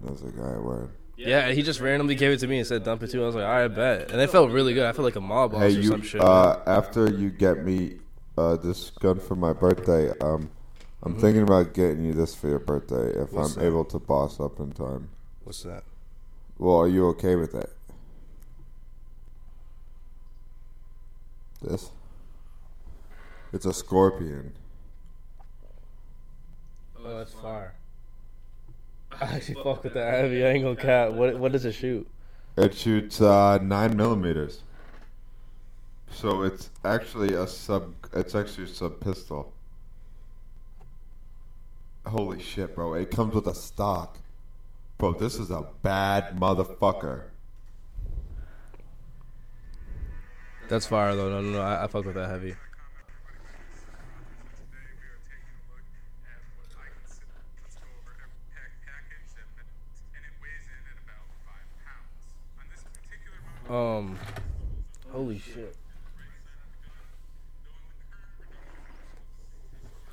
And 0.00 0.08
I 0.08 0.12
was 0.12 0.22
like, 0.22 0.38
all 0.38 0.44
right, 0.52 0.62
word. 0.62 0.90
Yeah, 1.26 1.50
he 1.50 1.62
just 1.62 1.80
randomly 1.80 2.14
gave 2.14 2.30
it 2.30 2.38
to 2.38 2.46
me 2.46 2.58
and 2.58 2.66
said 2.66 2.84
dump 2.84 3.02
it 3.02 3.10
too. 3.10 3.22
I 3.22 3.26
was 3.26 3.34
like, 3.34 3.44
all 3.44 3.50
right, 3.50 3.68
bet. 3.68 4.10
And 4.12 4.20
it 4.20 4.30
felt 4.30 4.50
really 4.50 4.72
good. 4.72 4.86
I 4.86 4.92
felt 4.92 5.04
like 5.04 5.16
a 5.16 5.20
mob 5.20 5.50
boss 5.52 5.62
Hey, 5.62 5.76
or 5.76 5.80
you, 5.80 5.88
some 5.88 6.02
shit. 6.02 6.20
uh, 6.20 6.60
after 6.66 7.10
you 7.10 7.30
get 7.30 7.64
me 7.64 7.98
uh, 8.36 8.56
this 8.56 8.90
gun 8.90 9.18
for 9.18 9.34
my 9.34 9.52
birthday. 9.52 10.10
Um, 10.20 10.50
I'm 11.02 11.18
thinking 11.18 11.42
about 11.42 11.74
getting 11.74 12.04
you 12.04 12.12
this 12.12 12.34
for 12.34 12.48
your 12.48 12.60
birthday 12.60 13.10
if 13.20 13.32
What's 13.32 13.56
I'm 13.56 13.62
that? 13.62 13.66
able 13.66 13.84
to 13.86 13.98
boss 13.98 14.38
up 14.40 14.60
in 14.60 14.70
time. 14.72 15.08
What's 15.42 15.62
that? 15.64 15.82
Well, 16.56 16.76
are 16.76 16.88
you 16.88 17.06
okay 17.08 17.34
with 17.36 17.52
that? 17.52 17.70
This? 21.62 21.90
It's 23.52 23.66
a 23.66 23.72
scorpion. 23.72 24.52
Oh, 27.04 27.16
that's 27.18 27.32
fire. 27.32 27.74
I 29.20 29.24
actually 29.24 29.62
fuck 29.62 29.82
with 29.82 29.94
that 29.94 30.14
heavy 30.14 30.44
angle 30.44 30.76
cap. 30.76 31.12
What 31.12 31.38
what 31.38 31.52
does 31.52 31.64
it 31.64 31.72
shoot? 31.72 32.06
It 32.56 32.74
shoots 32.74 33.20
uh, 33.20 33.58
nine 33.58 33.96
millimeters. 33.96 34.62
So 36.10 36.42
it's 36.42 36.70
actually 36.84 37.34
a 37.34 37.46
sub. 37.46 37.94
It's 38.12 38.34
actually 38.34 38.64
a 38.64 38.68
sub 38.68 39.00
pistol. 39.00 39.52
Holy 42.06 42.40
shit, 42.40 42.74
bro! 42.74 42.94
It 42.94 43.10
comes 43.10 43.34
with 43.34 43.46
a 43.48 43.54
stock. 43.54 44.18
Bro, 44.98 45.14
this 45.14 45.38
is 45.38 45.50
a 45.50 45.66
bad 45.82 46.36
motherfucker. 46.38 47.24
That's 50.68 50.86
fire 50.86 51.16
though. 51.16 51.30
No, 51.30 51.40
no, 51.40 51.50
no. 51.50 51.60
I, 51.60 51.84
I 51.84 51.86
fuck 51.88 52.04
with 52.04 52.14
that 52.14 52.28
heavy. 52.28 52.54
Um, 63.68 64.18
holy 65.10 65.38
shit. 65.38 65.76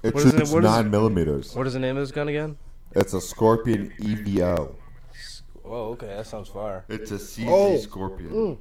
It 0.04 0.14
What 0.14 0.24
is 0.24 0.34
it- 0.34 0.38
shoots 0.38 0.52
what 0.52 0.64
is 0.64 0.70
nine 0.70 0.86
it- 0.88 0.90
millimeters. 0.90 1.56
What 1.56 1.66
is 1.68 1.74
the 1.74 1.80
name 1.80 1.98
of 1.98 2.04
this 2.04 2.12
gun 2.12 2.28
again? 2.28 2.58
It's 2.92 3.14
a 3.14 3.22
Scorpion 3.22 3.92
EVO. 4.00 4.76
Oh, 5.64 5.90
okay, 5.94 6.08
that 6.08 6.28
sounds 6.28 6.48
fire. 6.48 6.86
It's 6.90 7.12
a 7.12 7.18
CZ 7.18 7.48
Oh. 7.50 7.78
Scorpion. 7.78 8.58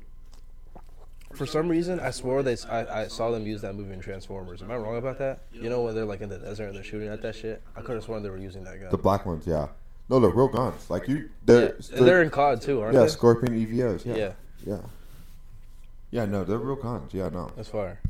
For 1.34 1.46
some 1.46 1.68
reason, 1.68 1.98
I 2.00 2.10
swore 2.10 2.42
they 2.44 2.56
I, 2.70 3.02
I 3.02 3.08
saw 3.08 3.30
them 3.32 3.44
use 3.46 3.60
that 3.62 3.74
movie 3.74 3.92
in 3.92 4.00
Transformers. 4.00 4.62
Am 4.62 4.70
I 4.70 4.76
wrong 4.76 4.96
about 4.96 5.18
that? 5.18 5.40
You 5.52 5.68
know 5.68 5.82
when 5.82 5.94
they're 5.94 6.04
like 6.04 6.20
in 6.20 6.28
the 6.28 6.38
desert 6.38 6.66
and 6.68 6.76
they're 6.76 6.84
shooting 6.84 7.08
at 7.08 7.20
that 7.22 7.34
shit? 7.34 7.60
I 7.76 7.82
could 7.82 7.96
have 7.96 8.04
sworn 8.04 8.22
they 8.22 8.30
were 8.30 8.38
using 8.38 8.62
that 8.64 8.80
gun. 8.80 8.90
The 8.90 8.96
black 8.98 9.26
ones, 9.26 9.44
yeah. 9.46 9.68
No, 10.08 10.20
they're 10.20 10.30
real 10.30 10.48
guns. 10.48 10.88
Like 10.88 11.08
you, 11.08 11.28
they're 11.44 11.74
yeah, 11.90 12.00
they're 12.00 12.22
in 12.22 12.30
COD 12.30 12.62
too, 12.62 12.80
aren't 12.80 12.94
yeah, 12.94 13.00
they? 13.00 13.06
Yeah, 13.06 13.10
Scorpion 13.12 13.54
EVOs. 13.66 14.04
Yeah. 14.06 14.14
Yeah, 14.16 14.32
yeah, 14.66 14.80
yeah. 16.10 16.24
No, 16.24 16.44
they're 16.44 16.58
real 16.58 16.76
guns. 16.76 17.12
Yeah, 17.14 17.28
no. 17.28 17.50
that's 17.56 17.68
fire. 17.68 18.00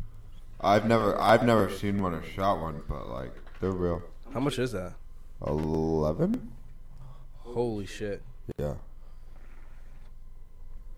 I've 0.61 0.87
never, 0.87 1.21
I've 1.21 1.43
never 1.43 1.71
seen 1.71 2.03
one 2.03 2.15
or 2.15 2.23
shot 2.23 2.61
one, 2.61 2.83
but 2.89 3.09
like 3.09 3.33
they're 3.61 3.71
real. 3.71 4.03
How 4.33 4.41
much 4.41 4.59
is 4.59 4.73
that? 4.73 4.95
Eleven? 5.47 6.53
Holy 7.39 7.87
shit. 7.87 8.23
Yeah. 8.59 8.75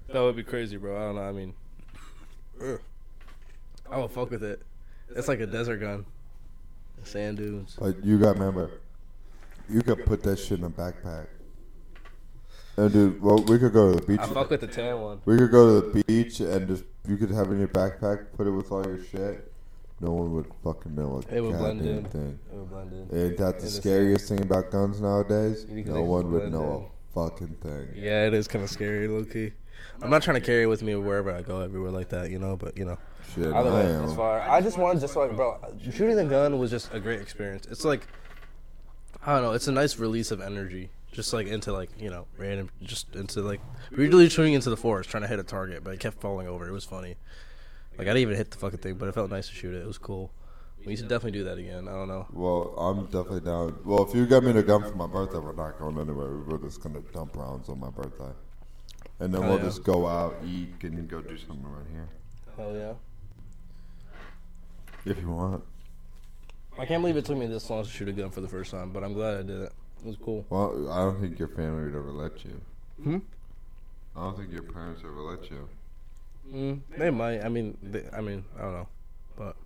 That 0.09 0.21
would 0.21 0.37
be 0.37 0.45
crazy, 0.45 0.77
bro. 0.77 0.97
I 0.97 1.07
don't 1.07 1.17
know. 1.17 1.23
I 1.23 1.33
mean, 1.33 1.55
ugh. 2.63 2.81
I 3.91 3.99
would 3.99 4.11
fuck 4.11 4.31
with 4.31 4.43
it. 4.43 4.63
It's 5.15 5.29
like 5.29 5.41
a 5.41 5.47
desert 5.47 5.79
gun. 5.79 6.07
Sand 7.05 7.39
dunes. 7.39 7.77
Like 7.79 7.97
you 8.03 8.19
got 8.19 8.39
remember, 8.39 8.71
you 9.69 9.83
could 9.83 10.05
put 10.07 10.23
that 10.25 10.39
shit 10.39 10.59
in 10.59 10.65
a 10.65 10.71
backpack. 10.71 11.27
And 12.79 12.93
dude, 12.93 13.23
well, 13.23 13.39
we 13.39 13.59
could 13.59 13.73
go 13.73 13.93
to 13.95 14.01
the 14.01 14.07
beach. 14.07 14.21
I 14.21 14.27
fuck 14.27 14.51
with 14.51 14.61
the 14.61 14.67
tan 14.67 15.01
one. 15.01 15.21
We 15.25 15.39
could 15.39 15.51
go 15.51 15.81
to 15.81 15.87
the 15.89 16.05
beach 16.05 16.41
and 16.41 16.69
just 16.69 16.85
you 17.09 17.17
could 17.17 17.31
have 17.31 17.49
it 17.49 17.53
in 17.53 17.59
your 17.61 17.69
backpack, 17.69 18.27
put 18.37 18.47
it 18.47 18.51
with 18.51 18.71
all 18.71 18.85
your 18.87 19.03
shit. 19.05 19.51
No 20.01 20.11
one 20.13 20.35
would 20.35 20.47
fucking 20.63 20.95
know 20.95 21.23
a 21.31 21.35
It 21.35 21.41
would 21.41 21.57
blend 21.57 21.81
in. 21.81 22.05
thing. 22.05 22.39
It 22.53 22.57
would 22.57 22.69
blend 22.71 22.93
in. 22.93 23.19
Ain't 23.19 23.39
that 23.39 23.61
the 23.61 23.67
scariest 23.67 24.29
thing 24.29 24.43
about 24.43 24.71
guns 24.71 25.01
nowadays? 25.01 25.65
No 25.71 26.03
one 26.03 26.31
would 26.33 26.51
blend 26.51 26.53
know 26.53 26.91
a 27.15 27.15
fucking 27.15 27.57
thing. 27.63 27.89
Yeah, 27.95 28.27
it 28.27 28.35
is 28.35 28.47
kind 28.47 28.63
of 28.63 28.69
scary, 28.69 29.09
low 29.09 29.25
key. 29.25 29.53
I'm 30.03 30.11
not 30.11 30.23
trying 30.23 30.35
to 30.39 30.43
carry 30.45 30.65
it 30.65 30.67
with 30.67 30.83
me 30.83 30.95
wherever 30.97 31.33
I 31.35 31.41
go, 31.41 31.61
everywhere 31.61 31.91
like 31.93 32.11
that, 32.11 32.31
you 32.31 32.39
know. 32.39 32.57
But 32.57 32.77
you 32.77 32.85
know, 32.85 32.99
Shit, 33.35 33.47
either 33.47 33.71
I 33.71 33.73
way, 33.75 33.95
am. 33.95 34.05
it's 34.05 34.13
fire. 34.13 34.41
I 34.43 34.61
just 34.61 34.77
wanted, 34.77 35.01
just 35.01 35.17
like, 35.17 35.35
bro, 35.35 35.59
shooting 35.91 36.17
the 36.17 36.25
gun 36.27 36.59
was 36.59 36.71
just 36.71 36.93
a 36.93 37.01
great 37.01 37.23
experience. 37.23 37.67
It's 37.71 37.85
like, 37.85 38.07
I 39.25 39.33
don't 39.35 39.43
know, 39.45 39.53
it's 39.53 39.69
a 39.69 39.73
nice 39.73 39.99
release 39.99 40.31
of 40.31 40.43
energy, 40.43 40.91
just 41.13 41.33
like 41.33 41.47
into 41.47 41.73
like 41.73 41.91
you 41.99 42.11
know, 42.11 42.27
random, 42.37 42.71
just 42.83 43.15
into 43.15 43.41
like 43.41 43.61
really 43.91 44.29
shooting 44.29 44.55
into 44.55 44.71
the 44.71 44.77
forest, 44.77 45.11
trying 45.11 45.23
to 45.23 45.29
hit 45.29 45.39
a 45.39 45.43
target, 45.45 45.83
but 45.85 45.95
it 45.95 46.01
kept 46.01 46.21
falling 46.21 46.47
over. 46.49 46.69
It 46.69 46.73
was 46.73 46.85
funny. 46.85 47.17
Like 47.99 48.03
I 48.09 48.11
didn't 48.11 48.19
even 48.23 48.37
hit 48.37 48.51
the 48.51 48.59
fucking 48.59 48.79
thing, 48.81 48.95
but 48.97 49.09
it 49.09 49.15
felt 49.15 49.31
nice 49.31 49.49
to 49.49 49.55
shoot 49.55 49.75
it. 49.75 49.79
It 49.83 49.87
was 49.87 49.99
cool. 49.99 50.31
We 50.85 50.95
should 50.95 51.09
definitely 51.09 51.39
do 51.39 51.45
that 51.45 51.59
again. 51.59 51.89
I 51.89 51.93
don't 51.93 52.07
know. 52.09 52.27
Well, 52.33 52.75
I'm 52.79 53.07
definitely 53.07 53.41
down. 53.41 53.77
Well, 53.85 54.09
if 54.09 54.15
you 54.15 54.25
got 54.27 54.45
me 54.45 54.53
the 54.53 54.63
gun 54.63 54.83
for 54.83 54.95
my 54.95 55.07
birthday, 55.09 55.39
we're 55.39 55.53
not 55.55 55.79
going 55.79 55.99
anywhere. 55.99 56.37
We're 56.47 56.59
just 56.59 56.81
gonna 56.83 57.01
dump 57.13 57.35
rounds 57.37 57.69
on 57.69 57.81
my 57.81 57.91
birthday, 57.91 58.31
and 59.19 59.35
then 59.35 59.43
Oh, 59.43 59.49
we'll 59.49 59.59
yeah. 59.59 59.65
just 59.65 59.83
go 59.83 60.07
out, 60.07 60.37
eat, 60.45 60.75
and 60.83 61.09
go 61.09 61.21
do 61.23 61.37
something 61.39 61.65
around 61.65 61.87
here 61.91 62.09
Hell 62.57 62.77
yeah. 62.77 62.93
if 65.05 65.19
you 65.21 65.29
want. 65.31 65.65
I 66.79 66.85
can't 66.85 67.03
believe 67.03 67.17
it 67.17 67.25
took 67.25 67.39
me 67.39 67.47
this 67.47 67.69
long 67.71 67.83
to 67.85 67.91
shoot 67.91 68.09
a 68.09 68.13
gun 68.13 68.31
for 68.31 68.41
the 68.43 68.49
first 68.49 68.71
time, 68.71 68.91
but 68.93 69.03
I'm 69.03 69.15
glad 69.15 69.39
I 69.39 69.43
did 69.43 69.63
it. 69.63 69.73
It 70.01 70.07
was 70.07 70.17
cool. 70.17 70.45
Well, 70.51 70.91
I 70.91 70.99
don't 70.99 71.21
think 71.21 71.39
your 71.39 71.49
family 71.49 71.85
would 71.85 71.95
ever 71.95 72.13
let 72.13 72.45
you. 72.45 72.61
Hmm? 73.03 73.19
I 74.17 74.21
don't 74.21 74.37
think 74.39 74.53
your 74.53 74.63
parents 74.63 75.03
ever 75.05 75.21
let 75.21 75.51
you. 75.51 75.69
Mm, 76.53 76.81
they 76.97 77.11
might. 77.11 77.45
I 77.45 77.49
mean, 77.49 77.77
they, 77.83 78.05
I 78.13 78.21
mean, 78.21 78.45
I 78.57 78.63
don't 78.63 78.73
know, 78.73 78.89
but 79.37 79.57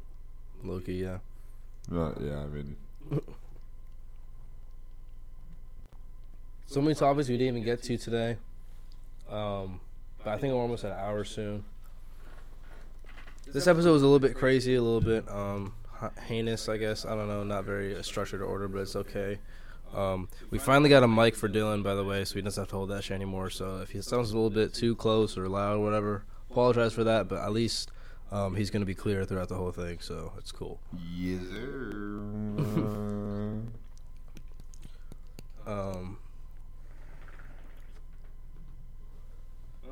Loki, 0.64 0.94
yeah. 0.94 1.18
No, 1.90 2.16
yeah, 2.20 2.38
I 2.38 2.46
mean, 2.46 2.76
So 6.70 6.80
many 6.80 6.94
topics 6.94 7.28
we 7.28 7.36
didn't 7.36 7.56
even 7.56 7.64
get 7.64 7.82
to 7.82 7.98
today. 7.98 8.36
Um, 9.28 9.80
but 10.22 10.28
I 10.28 10.38
think 10.38 10.54
we're 10.54 10.60
almost 10.60 10.84
at 10.84 10.92
an 10.92 10.98
hour 11.00 11.24
soon. 11.24 11.64
This 13.52 13.66
episode 13.66 13.90
was 13.90 14.02
a 14.02 14.06
little 14.06 14.20
bit 14.20 14.36
crazy, 14.36 14.76
a 14.76 14.80
little 14.80 15.00
bit 15.00 15.28
um, 15.28 15.72
heinous, 16.28 16.68
I 16.68 16.76
guess. 16.76 17.04
I 17.04 17.16
don't 17.16 17.26
know, 17.26 17.42
not 17.42 17.64
very 17.64 17.96
uh, 17.96 18.02
structured 18.02 18.40
or 18.40 18.44
ordered, 18.44 18.68
but 18.68 18.82
it's 18.82 18.94
okay. 18.94 19.40
Um, 19.95 20.28
we 20.51 20.59
finally 20.59 20.88
got 20.88 21.03
a 21.03 21.09
mic 21.09 21.34
for 21.34 21.49
Dylan, 21.49 21.82
by 21.82 21.95
the 21.95 22.05
way, 22.05 22.24
so 22.24 22.34
he 22.36 22.43
doesn't 22.43 22.61
have 22.62 22.68
to 22.70 22.76
hold 22.76 22.91
that 22.91 23.03
shit 23.05 23.14
anymore. 23.16 23.51
So 23.51 23.78
if 23.78 23.91
he 23.91 24.01
sounds 24.03 24.30
a 24.30 24.34
little 24.34 24.51
bit 24.51 24.72
too 24.72 24.95
close 24.97 25.36
or 25.36 25.49
loud 25.49 25.76
or 25.78 25.80
whatever, 25.82 26.24
apologize 26.51 26.93
for 26.93 27.03
that. 27.05 27.28
But 27.28 27.41
at 27.43 27.53
least 27.53 27.91
um, 28.30 28.55
he's 28.55 28.70
going 28.70 28.82
to 28.82 28.86
be 28.86 28.95
clear 28.95 29.24
throughout 29.24 29.49
the 29.49 29.57
whole 29.57 29.72
thing, 29.72 29.99
so 30.01 30.32
it's 30.38 30.53
cool. 30.53 30.78
yes, 31.16 31.41
sir. 31.51 32.22
Um, 35.66 36.18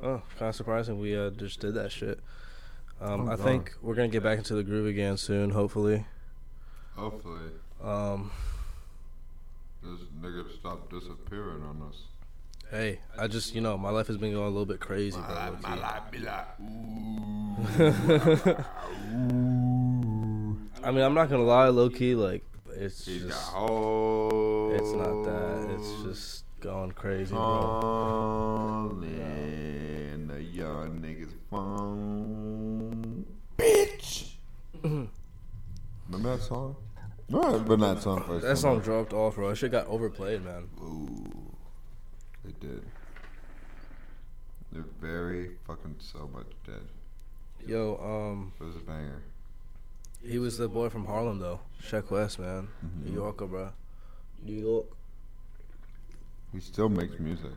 oh, 0.03 0.23
kind 0.39 0.49
of 0.49 0.55
surprising 0.57 0.99
we 0.99 1.17
uh, 1.17 1.31
just 1.31 1.61
did 1.61 1.75
that 1.75 1.93
shit. 1.93 2.19
Um, 3.01 3.29
Oh, 3.29 3.33
I 3.33 3.37
God. 3.37 3.41
think 3.45 3.75
we're 3.81 3.95
gonna 3.95 4.09
get 4.09 4.23
back 4.25 4.39
into 4.39 4.55
the 4.55 4.65
groove 4.65 4.87
again 4.87 5.17
soon, 5.17 5.51
hopefully. 5.51 6.05
Hopefully, 6.97 7.51
Um, 7.85 8.33
this 9.89 10.01
nigga 10.20 10.45
stop 10.55 10.91
disappearing 10.91 11.62
on 11.62 11.82
us. 11.89 12.03
hey, 12.70 13.01
I 13.18 13.26
just 13.26 13.55
you 13.55 13.61
know 13.61 13.76
my 13.78 13.91
life 13.91 14.07
has 14.09 14.16
been 14.16 14.32
going 14.32 14.47
a 14.47 14.51
little 14.51 14.66
bit 14.66 14.80
crazy, 14.80 15.18
bro. 15.18 15.34
low-key. 15.34 15.80
be 16.11 16.18
like, 16.18 16.47
I 20.84 20.91
mean, 20.91 21.03
I'm 21.05 21.14
not 21.14 21.28
gonna 21.30 21.45
lie, 21.45 21.68
low 21.68 21.89
key, 21.91 22.14
like 22.14 22.45
it's 22.70 23.07
He's 23.07 23.22
just, 23.22 23.53
it's 24.72 24.93
not 24.93 25.22
that. 25.24 25.68
It's 25.76 26.03
just 26.05 26.45
going 26.61 26.93
crazy, 26.93 27.34
bro. 27.34 27.43
All 27.43 28.91
in 29.03 30.28
the 30.28 30.43
young 30.43 31.01
niggas 31.01 31.32
phone. 31.51 33.24
Bitch. 33.57 34.34
Remember 34.82 35.09
that 36.36 36.43
song? 36.43 36.76
No, 37.31 37.41
remember 37.59 37.76
that 37.95 38.03
song 38.03 38.22
first. 38.26 38.45
That 38.47 38.57
song 38.57 38.81
dropped 38.81 39.12
off, 39.12 39.35
bro. 39.35 39.51
That 39.51 39.57
shit 39.57 39.70
got 39.72 39.87
overplayed, 39.87 40.43
man. 40.45 40.68
Ooh, 40.81 41.53
they 42.45 42.53
did. 42.66 42.83
They're 44.72 44.85
very 45.01 45.51
fucking 45.66 45.97
so 45.99 46.29
much 46.33 46.47
dead. 46.66 46.83
Yo, 47.66 47.97
um, 48.03 48.53
It 48.61 48.64
was 48.64 48.76
a 48.76 48.81
banger. 48.81 49.22
he 50.22 50.39
was 50.39 50.57
the 50.59 50.68
boy 50.68 50.89
from 50.89 51.05
Harlem 51.07 51.39
though, 51.39 51.61
Sheck 51.83 52.11
Wes, 52.11 52.39
man, 52.39 52.68
New 53.05 53.12
Yorker, 53.14 53.47
bro. 53.47 53.72
New 54.43 54.55
York. 54.55 54.87
He 56.53 56.61
still 56.61 56.89
makes 56.89 57.18
music. 57.18 57.51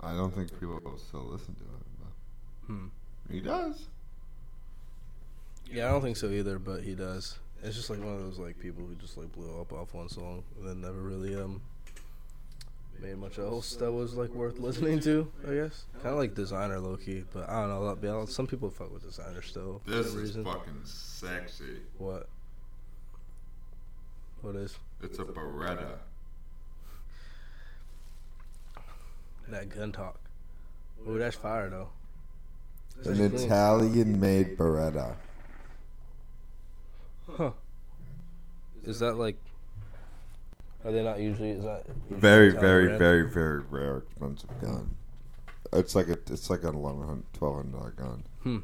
I 0.00 0.14
don't 0.14 0.34
think 0.34 0.50
people 0.58 0.80
will 0.84 0.98
still 0.98 1.24
listen 1.24 1.54
to 1.54 1.62
it, 1.62 1.86
but 2.00 2.66
Hmm. 2.66 2.86
he 3.30 3.40
does. 3.40 3.88
Yeah, 5.72 5.88
I 5.88 5.92
don't 5.92 6.02
think 6.02 6.16
so 6.16 6.28
either, 6.28 6.58
but 6.58 6.82
he 6.82 6.94
does. 6.94 7.38
It's 7.62 7.76
just 7.76 7.88
like 7.90 8.00
one 8.00 8.14
of 8.14 8.20
those 8.20 8.38
like 8.38 8.58
people 8.58 8.84
who 8.84 8.94
just 8.96 9.16
like 9.16 9.32
blew 9.32 9.60
up 9.60 9.72
off 9.72 9.94
one 9.94 10.08
song 10.08 10.42
and 10.58 10.68
then 10.68 10.80
never 10.80 11.00
really 11.00 11.34
um 11.36 11.62
made 13.00 13.16
much 13.16 13.38
else 13.38 13.74
that 13.76 13.90
was 13.90 14.14
like 14.14 14.30
worth 14.30 14.58
listening 14.58 15.00
to. 15.00 15.30
I 15.48 15.54
guess 15.54 15.84
kind 16.02 16.12
of 16.14 16.18
like 16.18 16.34
Desiigner 16.34 16.82
low 16.82 16.96
key, 16.96 17.24
but 17.32 17.48
I 17.48 17.60
don't 17.60 17.70
know. 17.70 17.86
I'll 17.86 17.96
be 17.96 18.08
honest, 18.08 18.34
Some 18.34 18.46
people 18.46 18.68
fuck 18.70 18.92
with 18.92 19.04
Desiigner 19.04 19.42
still. 19.44 19.80
for 19.84 19.90
This 19.90 20.08
some 20.10 20.16
is 20.18 20.22
reason. 20.36 20.44
fucking 20.44 20.80
sexy. 20.84 21.80
What? 21.98 22.28
What 24.42 24.56
is 24.56 24.76
It's 25.02 25.18
a 25.20 25.24
Beretta. 25.24 25.98
that 29.48 29.68
gun 29.68 29.92
talk? 29.92 30.18
Ooh, 31.08 31.18
that's 31.18 31.36
fire 31.36 31.70
though. 31.70 31.88
That's 33.02 33.18
An. 33.18 33.34
Italian-made 33.34 34.56
Beretta. 34.58 35.14
Huh. 37.30 37.50
Is 38.84 38.98
that 39.00 39.14
like? 39.14 39.36
Are 40.84 40.90
they 40.90 41.02
not 41.02 41.20
usually? 41.20 41.50
Is 41.50 41.64
that 41.64 41.84
usually 41.86 42.20
Very, 42.20 42.50
very, 42.50 42.86
brand? 42.86 42.98
very, 42.98 43.30
very 43.30 43.60
rare, 43.70 43.98
expensive 43.98 44.50
gun. 44.60 44.96
It's 45.72 45.94
like 45.94 46.08
a, 46.08 46.18
it's 46.30 46.50
like 46.50 46.64
an 46.64 46.74
eleven 46.74 47.06
hundred, 47.06 47.32
twelve 47.32 47.56
hundred 47.56 47.72
dollar 47.72 47.90
gun. 47.92 48.24
Hmm. 48.42 48.58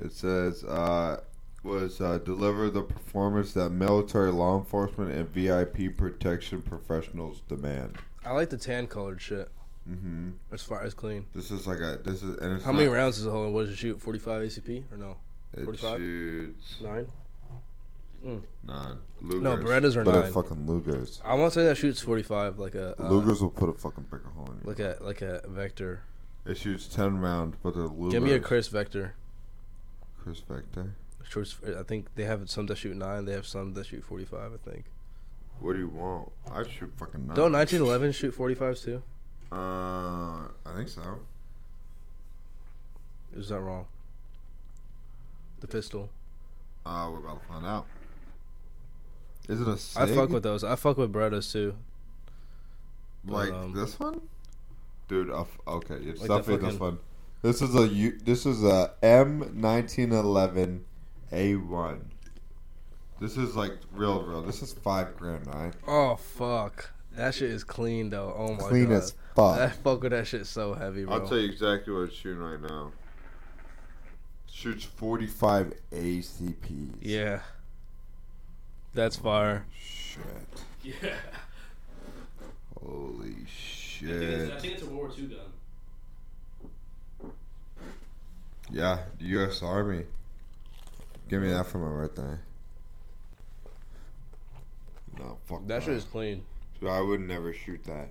It 0.00 0.12
says, 0.12 0.62
uh, 0.64 1.20
was 1.62 2.00
uh, 2.00 2.18
deliver 2.18 2.70
the 2.70 2.82
performance 2.82 3.52
that 3.54 3.70
military 3.70 4.30
law 4.30 4.58
enforcement 4.58 5.12
and 5.12 5.28
VIP 5.28 5.96
protection 5.96 6.62
professionals 6.62 7.42
demand. 7.48 7.96
I 8.24 8.32
like 8.32 8.50
the 8.50 8.58
tan 8.58 8.86
colored 8.86 9.20
shit. 9.20 9.48
Mm-hmm. 9.88 10.32
As 10.52 10.62
far 10.62 10.82
as 10.82 10.92
clean. 10.92 11.24
This 11.34 11.50
is 11.50 11.66
like 11.66 11.78
a, 11.78 11.98
this 12.04 12.22
is, 12.22 12.36
and 12.38 12.56
it's 12.56 12.64
How 12.64 12.72
many 12.72 12.88
rounds 12.88 13.18
is 13.18 13.24
it 13.24 13.30
hold? 13.30 13.54
What 13.54 13.62
does 13.62 13.70
it 13.70 13.76
shoot? 13.78 14.00
Forty 14.00 14.18
five 14.18 14.42
ACP 14.42 14.84
or 14.92 14.98
no? 14.98 15.16
It 15.54 15.64
45? 15.64 15.98
shoots 15.98 16.76
Nine. 16.82 17.06
Nine. 18.22 18.98
Lugers. 19.22 19.42
No, 19.42 19.56
Berettas 19.56 19.96
are 19.96 20.04
but 20.04 20.14
nine. 20.14 20.24
a 20.24 20.32
fucking 20.32 20.66
Lugers. 20.66 21.20
I 21.24 21.34
want 21.34 21.52
to 21.52 21.60
say 21.60 21.64
that 21.66 21.76
shoots 21.76 22.00
forty 22.00 22.22
five, 22.22 22.58
like 22.58 22.74
a 22.74 22.90
uh, 23.00 23.10
Lugers 23.10 23.40
will 23.40 23.50
put 23.50 23.68
a 23.68 23.72
fucking 23.72 24.04
bigger 24.10 24.28
hole 24.34 24.46
in 24.46 24.58
you. 24.58 24.62
like 24.64 24.80
a 24.80 24.96
like 25.00 25.22
a 25.22 25.42
vector. 25.48 26.02
It 26.46 26.56
shoots 26.56 26.86
ten 26.86 27.18
rounds, 27.18 27.56
but 27.62 27.74
they're 27.74 27.84
Lugers. 27.88 28.10
Give 28.10 28.22
me 28.22 28.32
a 28.32 28.40
Kriss 28.40 28.70
vector. 28.70 29.14
Kriss 30.24 30.42
Vector. 30.48 30.94
Shorts. 31.28 31.56
I 31.78 31.82
think 31.82 32.14
they 32.14 32.24
have 32.24 32.48
some 32.50 32.66
that 32.66 32.78
shoot 32.78 32.96
nine. 32.96 33.24
They 33.24 33.32
have 33.32 33.46
some 33.46 33.74
that 33.74 33.86
shoot 33.86 34.04
forty 34.04 34.24
five. 34.24 34.52
I 34.52 34.70
think. 34.70 34.84
What 35.60 35.74
do 35.74 35.78
you 35.80 35.88
want? 35.88 36.30
I 36.50 36.62
shoot 36.68 36.92
fucking 36.96 37.26
nine. 37.26 37.36
Don't 37.36 37.52
nineteen 37.52 37.80
eleven 37.82 38.12
shoot 38.12 38.32
forty 38.34 38.54
fives 38.54 38.80
too? 38.82 39.02
Uh, 39.50 40.48
I 40.66 40.74
think 40.76 40.88
so. 40.88 41.02
Is 43.36 43.48
that 43.50 43.60
wrong? 43.60 43.86
The 45.60 45.66
pistol. 45.66 46.10
Uh, 46.86 47.10
we're 47.12 47.18
about 47.18 47.42
to 47.42 47.48
find 47.48 47.66
out. 47.66 47.86
Is 49.48 49.60
it 49.60 49.68
a 49.68 49.72
I 49.72 50.06
Sig? 50.06 50.14
fuck 50.14 50.28
with 50.30 50.42
those. 50.42 50.62
I 50.62 50.76
fuck 50.76 50.96
with 50.98 51.12
Berettas 51.12 51.50
too. 51.50 51.74
like 53.26 53.50
um, 53.50 53.72
this 53.72 53.98
one, 53.98 54.20
dude. 55.08 55.30
Okay, 55.30 55.94
it's 55.96 56.20
Like 56.20 56.28
the 56.28 56.36
definitely 56.36 56.70
this 56.70 56.80
one. 56.80 56.98
This 57.40 57.62
is 57.62 57.74
a 57.74 57.86
U. 57.88 58.18
This 58.24 58.46
is 58.46 58.62
a 58.64 58.92
M 59.02 59.52
nineteen 59.54 60.12
eleven 60.12 60.84
A 61.32 61.56
one. 61.56 62.10
This 63.20 63.36
is 63.36 63.56
like 63.56 63.72
real, 63.92 64.22
real. 64.22 64.42
This 64.42 64.62
is 64.62 64.72
five 64.72 65.16
grand, 65.16 65.46
right? 65.46 65.72
Oh 65.86 66.16
fuck. 66.16 66.90
That 67.16 67.34
shit 67.34 67.50
is 67.50 67.64
clean 67.64 68.10
though. 68.10 68.34
Oh 68.36 68.52
my 68.52 68.58
Clean 68.58 68.84
god. 68.84 68.88
Clean 68.88 68.92
as 68.92 69.14
fuck. 69.34 69.58
I 69.58 69.68
fuck 69.70 70.02
with 70.02 70.12
that 70.12 70.26
shit 70.26 70.46
so 70.46 70.74
heavy, 70.74 71.04
bro. 71.04 71.14
I'll 71.14 71.26
tell 71.28 71.38
you 71.38 71.48
exactly 71.48 71.92
what 71.92 72.02
it's 72.02 72.14
shooting 72.14 72.42
right 72.42 72.60
now. 72.60 72.92
Shoots 74.46 74.84
forty 74.84 75.26
five 75.26 75.72
ACPs. 75.92 76.94
Yeah. 77.00 77.40
That's 78.94 79.16
fire. 79.16 79.64
Shit. 79.80 80.22
Yeah. 81.02 81.14
Holy 82.82 83.34
shit. 83.46 84.52
I 84.52 84.58
think 84.60 84.74
it's 84.74 84.82
a 84.82 84.86
World 84.86 84.96
War 84.96 85.10
II 85.18 85.26
gun. 85.26 87.32
Yeah, 88.70 88.98
the 89.18 89.24
U.S. 89.26 89.62
Army. 89.62 90.04
Give 91.28 91.42
me 91.42 91.50
that 91.50 91.66
for 91.66 91.78
my 91.78 91.88
birthday. 91.88 92.38
No, 95.18 95.38
fuck 95.46 95.66
That 95.66 95.82
shit 95.82 95.94
is 95.94 96.04
clean. 96.04 96.44
Dude, 96.80 96.90
I 96.90 97.00
would 97.00 97.20
never 97.20 97.52
shoot 97.52 97.82
that. 97.84 98.10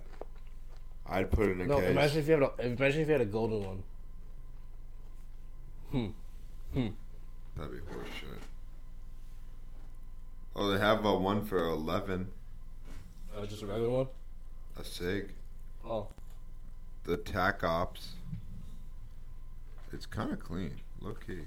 I'd 1.06 1.30
put 1.30 1.48
it 1.48 1.52
in 1.52 1.62
a 1.62 1.66
No, 1.66 1.80
case. 1.80 1.90
imagine 1.90 2.18
if 2.18 2.28
you 2.28 2.34
had 2.34 2.42
a 2.42 2.66
imagine 2.66 3.00
if 3.02 3.06
you 3.08 3.12
had 3.12 3.22
a 3.22 3.26
golden 3.26 3.62
one. 3.64 3.82
Hmm. 5.90 6.06
Hmm. 6.74 6.88
That'd 7.56 7.72
be 7.72 7.78
horseshit. 7.92 8.40
Oh, 10.60 10.72
they 10.72 10.78
have 10.80 11.04
a 11.04 11.16
one 11.16 11.44
for 11.46 11.68
eleven. 11.68 12.32
Uh, 13.36 13.46
just 13.46 13.62
a 13.62 13.66
regular 13.66 13.90
one. 13.90 14.06
A 14.76 14.82
Sig. 14.82 15.30
Oh. 15.88 16.08
The 17.04 17.16
TAC 17.16 17.62
Ops. 17.62 18.08
It's 19.92 20.04
kind 20.04 20.32
of 20.32 20.40
clean. 20.40 20.74
Low 21.00 21.14
key. 21.14 21.42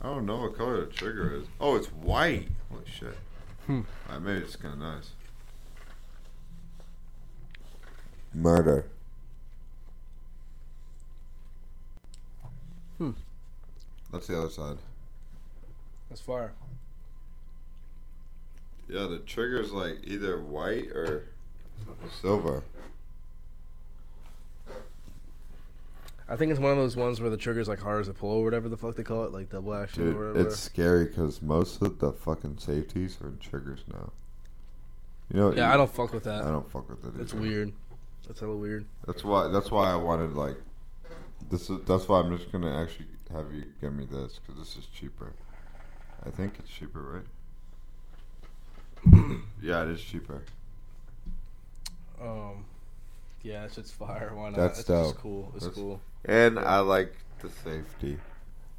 I 0.00 0.06
don't 0.06 0.24
know 0.24 0.38
what 0.38 0.56
color 0.56 0.86
the 0.86 0.86
trigger 0.86 1.34
is. 1.34 1.46
Oh, 1.60 1.76
it's 1.76 1.88
white. 1.88 2.48
Holy 2.70 2.84
shit. 2.86 3.18
Hmm. 3.66 3.82
Alright, 4.08 4.22
maybe 4.22 4.44
it's 4.46 4.56
kind 4.56 4.72
of 4.72 4.80
nice. 4.80 5.10
Murder. 8.32 8.86
Hmm. 12.96 13.10
That's 14.10 14.26
the 14.26 14.38
other 14.38 14.48
side. 14.48 14.78
That's 16.08 16.22
fire. 16.22 16.52
Yeah, 18.88 19.06
the 19.06 19.18
trigger's 19.18 19.72
like 19.72 19.98
either 20.04 20.40
white 20.40 20.88
or 20.88 21.28
silver. 22.20 22.62
I 26.30 26.36
think 26.36 26.50
it's 26.50 26.60
one 26.60 26.72
of 26.72 26.78
those 26.78 26.96
ones 26.96 27.20
where 27.20 27.30
the 27.30 27.36
trigger's 27.38 27.68
like 27.68 27.80
hard 27.80 28.00
as 28.02 28.08
a 28.08 28.12
pull 28.12 28.38
or 28.38 28.44
whatever 28.44 28.68
the 28.68 28.76
fuck 28.76 28.96
they 28.96 29.02
call 29.02 29.24
it, 29.24 29.32
like 29.32 29.50
double 29.50 29.74
action 29.74 30.04
Dude, 30.04 30.16
or 30.16 30.28
whatever. 30.28 30.48
it's 30.48 30.58
scary 30.58 31.06
because 31.06 31.40
most 31.40 31.80
of 31.80 31.98
the 31.98 32.12
fucking 32.12 32.58
safeties 32.58 33.18
are 33.22 33.28
in 33.28 33.38
triggers 33.38 33.80
now. 33.90 34.12
You 35.32 35.40
know? 35.40 35.54
yeah, 35.54 35.72
I 35.72 35.76
don't 35.76 35.90
fuck 35.90 36.12
with 36.12 36.24
that. 36.24 36.44
I 36.44 36.50
don't 36.50 36.70
fuck 36.70 36.88
with 36.88 37.04
it. 37.04 37.20
It's 37.20 37.32
either. 37.32 37.42
weird. 37.42 37.72
That's 38.26 38.40
hella 38.40 38.56
weird. 38.56 38.84
That's 39.06 39.24
why. 39.24 39.48
That's 39.48 39.70
why 39.70 39.90
I 39.90 39.96
wanted 39.96 40.34
like. 40.34 40.56
This 41.50 41.70
is. 41.70 41.80
That's 41.86 42.06
why 42.08 42.20
I'm 42.20 42.36
just 42.36 42.52
gonna 42.52 42.78
actually 42.78 43.06
have 43.32 43.52
you 43.52 43.64
get 43.80 43.92
me 43.92 44.06
this 44.10 44.38
because 44.38 44.60
this 44.60 44.76
is 44.76 44.86
cheaper. 44.86 45.32
I 46.26 46.30
think 46.30 46.54
it's 46.58 46.70
cheaper, 46.70 47.00
right? 47.00 47.24
yeah, 49.62 49.82
it 49.82 49.88
is 49.90 50.02
cheaper. 50.02 50.42
Um, 52.20 52.64
yeah, 53.42 53.62
that 53.62 53.74
shit's 53.74 53.90
fire. 53.90 54.32
Why 54.34 54.50
not? 54.50 54.56
That's 54.56 54.80
it's 54.80 54.88
just 54.88 55.14
dope. 55.14 55.22
cool. 55.22 55.52
It's 55.54 55.64
That's- 55.64 55.80
cool. 55.80 56.00
And 56.24 56.58
I 56.58 56.80
like 56.80 57.14
the 57.40 57.48
safety. 57.48 58.18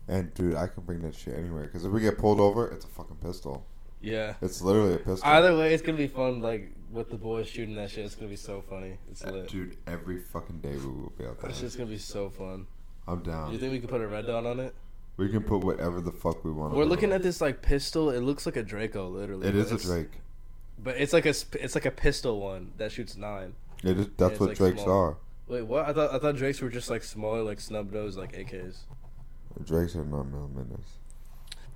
And 0.07 0.34
dude, 0.34 0.55
I 0.55 0.67
can 0.67 0.84
bring 0.84 1.01
that 1.03 1.15
shit 1.15 1.36
anywhere 1.36 1.63
because 1.63 1.86
if 1.86 1.91
we 1.91 2.01
get 2.01 2.17
pulled 2.17 2.39
over, 2.39 2.67
it's 2.67 2.84
a 2.84 2.88
fucking 2.88 3.17
pistol. 3.17 3.65
Yeah. 4.01 4.34
It's 4.41 4.61
literally 4.61 4.95
a 4.95 4.97
pistol. 4.97 5.22
Either 5.24 5.55
way, 5.55 5.74
it's 5.74 5.84
gonna 5.84 5.97
be 5.97 6.07
fun. 6.07 6.41
Like 6.41 6.72
with 6.91 7.09
the 7.09 7.17
boys 7.17 7.47
shooting 7.47 7.76
that 7.76 7.91
shit, 7.91 8.05
it's 8.05 8.15
gonna 8.15 8.30
be 8.30 8.36
so 8.36 8.61
funny. 8.61 8.97
It's 9.11 9.24
lit. 9.24 9.49
Dude, 9.49 9.78
every 9.88 10.20
fucking 10.20 10.59
day 10.59 10.72
we 10.72 10.86
will 10.88 11.13
be 11.17 11.26
out 11.26 11.39
there. 11.39 11.51
That 11.51 11.57
shit's 11.57 11.76
gonna 11.76 11.89
be 11.89 11.97
so 11.97 12.30
fun. 12.30 12.65
I'm 13.07 13.22
down. 13.22 13.51
You 13.53 13.59
think 13.59 13.72
we 13.72 13.80
could 13.80 13.89
put 13.89 14.01
a 14.01 14.07
red 14.07 14.26
dot 14.28 14.45
on 14.45 14.59
it? 14.59 14.74
We 15.20 15.28
can 15.28 15.43
put 15.43 15.65
whatever 15.65 15.99
the 15.99 16.13
fuck 16.13 16.45
we 16.45 16.51
want. 16.51 16.74
We're 16.74 16.86
looking 16.86 17.11
at 17.11 17.22
this 17.22 17.41
like 17.41 17.61
pistol. 17.61 18.09
It 18.09 18.22
looks 18.22 18.45
like 18.45 18.55
a 18.55 18.63
Draco, 18.63 19.09
literally. 19.09 19.49
It 19.49 19.55
is 19.55 19.70
a 19.72 19.76
it's- 19.76 19.86
Drake. 19.86 20.22
but 20.82 20.95
it's 20.95 21.11
like 21.11 21.26
a 21.26 21.34
it's 21.61 21.76
like 21.76 21.86
a 21.86 21.91
pistol 21.91 22.39
one 22.39 22.72
that 22.78 22.93
shoots 22.93 23.17
nine. 23.17 23.53
It 23.84 23.99
is. 23.99 24.07
That's 24.15 24.32
it's, 24.32 24.39
what 24.39 24.49
like, 24.49 24.57
Drakes 24.57 24.82
small. 24.82 24.97
are. 24.97 25.17
Wait, 25.49 25.63
what? 25.63 25.86
I 25.86 25.91
thought 25.91 26.13
I 26.13 26.20
thought 26.20 26.38
Drakes 26.38 26.61
were 26.61 26.70
just 26.70 26.89
like 26.89 27.03
smaller, 27.03 27.43
like 27.43 27.59
snub 27.59 27.91
nose, 27.91 28.15
like 28.15 28.32
AKs. 28.32 28.78
Drakes 29.65 29.93
are 29.97 30.05
not 30.05 30.28
millimeters. 30.28 30.86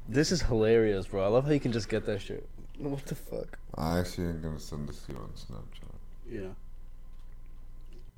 This 0.08 0.32
is 0.32 0.44
hilarious, 0.44 1.08
bro. 1.08 1.26
I 1.26 1.28
love 1.28 1.44
how 1.44 1.52
you 1.52 1.60
can 1.60 1.74
just 1.74 1.90
get 1.90 2.06
that 2.06 2.22
shit. 2.22 2.48
What 2.78 3.06
the 3.06 3.16
fuck? 3.16 3.60
I 3.76 4.00
actually 4.00 4.28
am 4.28 4.42
gonna 4.42 4.60
send 4.60 4.88
this 4.88 5.02
to 5.04 5.12
you 5.12 5.18
on 5.18 5.32
Snapchat. 5.36 5.96
Yeah. 6.30 6.54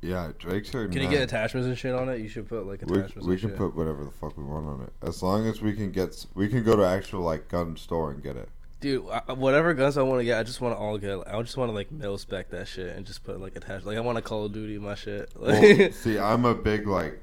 Yeah, 0.06 0.32
Drakes 0.38 0.74
are. 0.76 0.88
Can 0.88 1.02
you 1.02 1.10
get 1.10 1.22
attachments 1.24 1.68
and 1.68 1.78
shit 1.78 1.94
on 1.96 2.10
it? 2.10 2.20
You 2.20 2.28
should 2.30 2.48
put 2.48 2.66
like 2.68 2.82
We, 2.86 3.00
attachments. 3.00 3.28
we 3.28 3.34
and 3.34 3.42
can 3.42 3.50
shit. 3.52 3.58
put 3.58 3.76
whatever 3.76 4.04
the 4.06 4.12
fuck 4.12 4.38
we 4.38 4.44
want 4.44 4.68
on 4.68 4.82
it, 4.82 4.94
as 5.08 5.22
long 5.24 5.48
as 5.48 5.62
we 5.62 5.74
can 5.74 5.92
get. 5.92 6.26
We 6.36 6.48
can 6.48 6.64
go 6.64 6.76
to 6.76 6.84
actual 6.84 7.22
like 7.22 7.48
gun 7.50 7.76
store 7.78 8.12
and 8.12 8.22
get 8.22 8.36
it. 8.38 8.50
Dude, 8.82 9.06
I, 9.10 9.34
whatever 9.34 9.74
guns 9.74 9.98
I 9.98 10.04
want 10.04 10.20
to 10.20 10.26
get, 10.26 10.38
I 10.38 10.44
just 10.44 10.62
want 10.62 10.76
to 10.76 10.80
all 10.80 10.98
get. 10.98 11.18
I 11.28 11.42
just 11.42 11.58
want 11.58 11.70
to 11.70 11.74
like 11.74 11.92
mil 11.92 12.18
spec 12.18 12.50
that 12.52 12.68
shit 12.68 12.96
and 12.96 13.06
just 13.06 13.24
put 13.24 13.40
like 13.42 13.56
attach. 13.56 13.84
Like 13.86 13.98
I 13.98 14.02
want 14.02 14.18
to 14.18 14.22
Call 14.22 14.46
of 14.46 14.54
Duty 14.54 14.78
my 14.78 14.96
shit. 14.96 15.32
Like, 15.36 15.62
Well, 15.80 15.92
see, 15.92 16.20
I'm 16.20 16.46
a 16.46 16.54
big 16.54 16.88
like. 16.88 17.22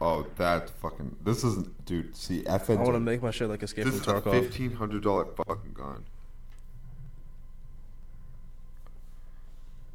Oh, 0.00 0.26
that 0.36 0.68
fucking. 0.68 1.14
This 1.24 1.44
isn't, 1.44 1.84
dude. 1.86 2.16
See, 2.16 2.44
I 2.46 2.56
want 2.56 2.94
to 2.94 2.98
make 3.00 3.22
my 3.22 3.30
shit 3.30 3.48
like 3.48 3.62
Escape 3.62 3.84
This 3.84 4.00
from 4.04 4.16
is 4.16 4.26
a 4.26 4.28
Tarkov. 4.28 4.32
fifteen 4.32 4.72
hundred 4.72 5.04
dollar 5.04 5.26
fucking 5.26 5.72
gun. 5.72 6.04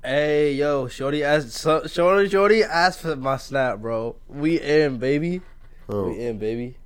Hey 0.03 0.53
yo, 0.53 0.87
Shorty 0.87 1.23
asked 1.23 1.61
Shorty 1.61 2.29
Shorty 2.29 2.63
asked 2.63 3.01
for 3.01 3.15
my 3.15 3.37
snap, 3.37 3.79
bro. 3.79 4.15
We 4.27 4.61
in, 4.61 4.99
baby. 4.99 5.41
Oh. 5.89 6.09
We 6.09 6.19
in, 6.19 6.37
baby. 6.37 6.77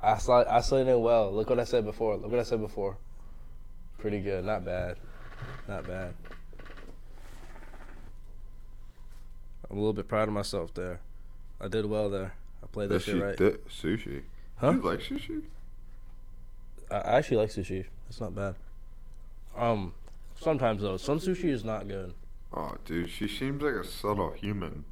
I 0.00 0.16
slid 0.18 0.46
I 0.46 0.60
slid 0.60 0.86
in 0.86 1.00
well. 1.00 1.32
Look 1.32 1.50
what 1.50 1.58
I 1.58 1.64
said 1.64 1.84
before. 1.84 2.16
Look 2.16 2.30
what 2.30 2.40
I 2.40 2.44
said 2.44 2.60
before. 2.60 2.96
Pretty 3.98 4.20
good. 4.20 4.44
Not 4.44 4.64
bad. 4.64 4.96
Not 5.66 5.86
bad. 5.86 6.14
I'm 9.70 9.76
a 9.76 9.80
little 9.80 9.92
bit 9.92 10.08
proud 10.08 10.28
of 10.28 10.34
myself 10.34 10.72
there. 10.72 11.00
I 11.60 11.68
did 11.68 11.84
well 11.86 12.08
there. 12.08 12.34
I 12.62 12.66
played 12.68 12.88
that, 12.88 13.04
that 13.04 13.04
shit 13.04 13.22
right. 13.22 13.36
Sushi. 13.36 14.22
Huh? 14.56 14.72
You 14.72 14.82
like 14.82 15.00
sushi? 15.00 15.42
I 16.90 16.96
actually 16.96 17.36
like 17.38 17.50
sushi. 17.50 17.84
It's 18.08 18.20
not 18.20 18.34
bad. 18.34 18.54
Um, 19.56 19.92
sometimes 20.40 20.82
though, 20.82 20.96
some 20.96 21.18
sushi 21.18 21.46
is 21.50 21.64
not 21.64 21.88
good. 21.88 22.14
Oh, 22.52 22.76
dude, 22.84 23.10
she 23.10 23.28
seems 23.28 23.62
like 23.62 23.74
a 23.74 23.84
subtle 23.84 24.30
human, 24.32 24.84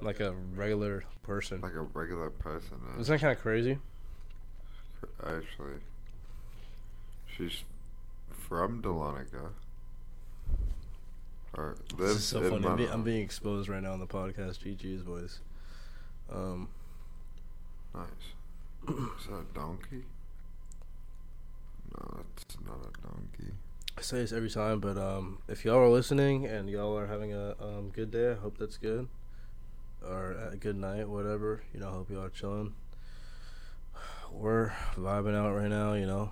Like 0.00 0.20
a 0.20 0.32
regular 0.54 1.04
person. 1.22 1.60
like 1.62 1.74
a 1.74 1.80
regular 1.82 2.30
person. 2.30 2.76
uh, 2.96 3.00
Isn't 3.00 3.14
that 3.14 3.20
kind 3.20 3.36
of 3.36 3.42
crazy? 3.42 3.78
Actually, 5.20 5.80
she's 7.26 7.64
from 8.30 8.82
Dahlonega. 8.82 9.50
Or 11.54 11.76
This 11.90 11.98
lives 11.98 12.16
is 12.16 12.24
so 12.24 12.42
in 12.42 12.50
funny. 12.50 12.66
I'm, 12.66 12.76
be- 12.76 12.88
I'm 12.88 13.02
being 13.02 13.22
exposed 13.22 13.68
right 13.68 13.82
now 13.82 13.92
on 13.92 14.00
the 14.00 14.06
podcast. 14.06 14.58
GG's 14.64 15.02
voice. 15.02 15.40
Um, 16.32 16.68
Nice. 17.94 18.06
Is 18.88 19.26
that 19.28 19.34
a 19.50 19.54
donkey? 19.54 20.04
No, 21.94 22.20
it's 22.36 22.56
not 22.64 22.78
a 22.78 23.06
donkey. 23.06 23.52
I 23.96 24.00
say 24.00 24.18
this 24.18 24.32
every 24.32 24.50
time, 24.50 24.80
but 24.80 24.96
um, 24.96 25.38
if 25.48 25.64
y'all 25.64 25.78
are 25.78 25.88
listening 25.88 26.46
and 26.46 26.68
y'all 26.68 26.96
are 26.96 27.06
having 27.06 27.32
a 27.32 27.54
um, 27.60 27.90
good 27.90 28.10
day, 28.10 28.32
I 28.32 28.34
hope 28.34 28.58
that's 28.58 28.78
good. 28.78 29.08
Or 30.04 30.32
a 30.50 30.56
good 30.56 30.76
night, 30.76 31.08
whatever. 31.08 31.62
You 31.72 31.80
know, 31.80 31.88
I 31.88 31.92
hope 31.92 32.10
y'all 32.10 32.24
are 32.24 32.30
chilling. 32.30 32.74
We're 34.32 34.72
vibing 34.96 35.36
out 35.36 35.54
right 35.54 35.68
now, 35.68 35.92
you 35.92 36.06
know. 36.06 36.30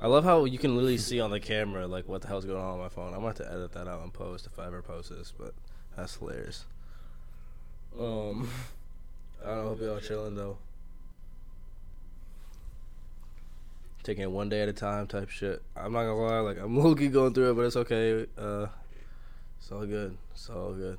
I 0.00 0.06
love 0.06 0.24
how 0.24 0.44
you 0.44 0.58
can 0.58 0.74
literally 0.74 0.98
see 0.98 1.20
on 1.20 1.30
the 1.30 1.40
camera 1.40 1.86
like 1.86 2.08
what 2.08 2.22
the 2.22 2.28
hell's 2.28 2.44
going 2.44 2.60
on 2.60 2.72
on 2.72 2.78
my 2.78 2.88
phone. 2.88 3.14
I'm 3.14 3.20
to 3.20 3.26
have 3.26 3.36
to 3.36 3.50
edit 3.50 3.72
that 3.72 3.88
out 3.88 4.02
and 4.02 4.12
post 4.12 4.46
if 4.46 4.58
I 4.58 4.66
ever 4.66 4.82
post 4.82 5.10
this, 5.10 5.32
but 5.36 5.54
that's 5.96 6.16
hilarious. 6.16 6.66
Um, 7.98 8.48
I 9.44 9.48
don't 9.48 9.56
know, 9.56 9.68
hope 9.70 9.80
y'all 9.80 9.96
are 9.96 10.00
chilling 10.00 10.34
though. 10.34 10.58
Taking 14.08 14.22
it 14.22 14.30
one 14.30 14.48
day 14.48 14.62
at 14.62 14.70
a 14.70 14.72
time 14.72 15.06
type 15.06 15.28
shit. 15.28 15.60
I'm 15.76 15.92
not 15.92 16.04
gonna 16.04 16.16
lie, 16.16 16.38
like 16.38 16.56
I'm 16.58 16.96
key 16.96 17.08
going 17.08 17.34
through 17.34 17.50
it, 17.50 17.54
but 17.56 17.66
it's 17.66 17.76
okay. 17.76 18.24
Uh, 18.38 18.68
it's 19.58 19.70
all 19.70 19.84
good. 19.84 20.16
It's 20.32 20.48
all 20.48 20.72
good. 20.72 20.96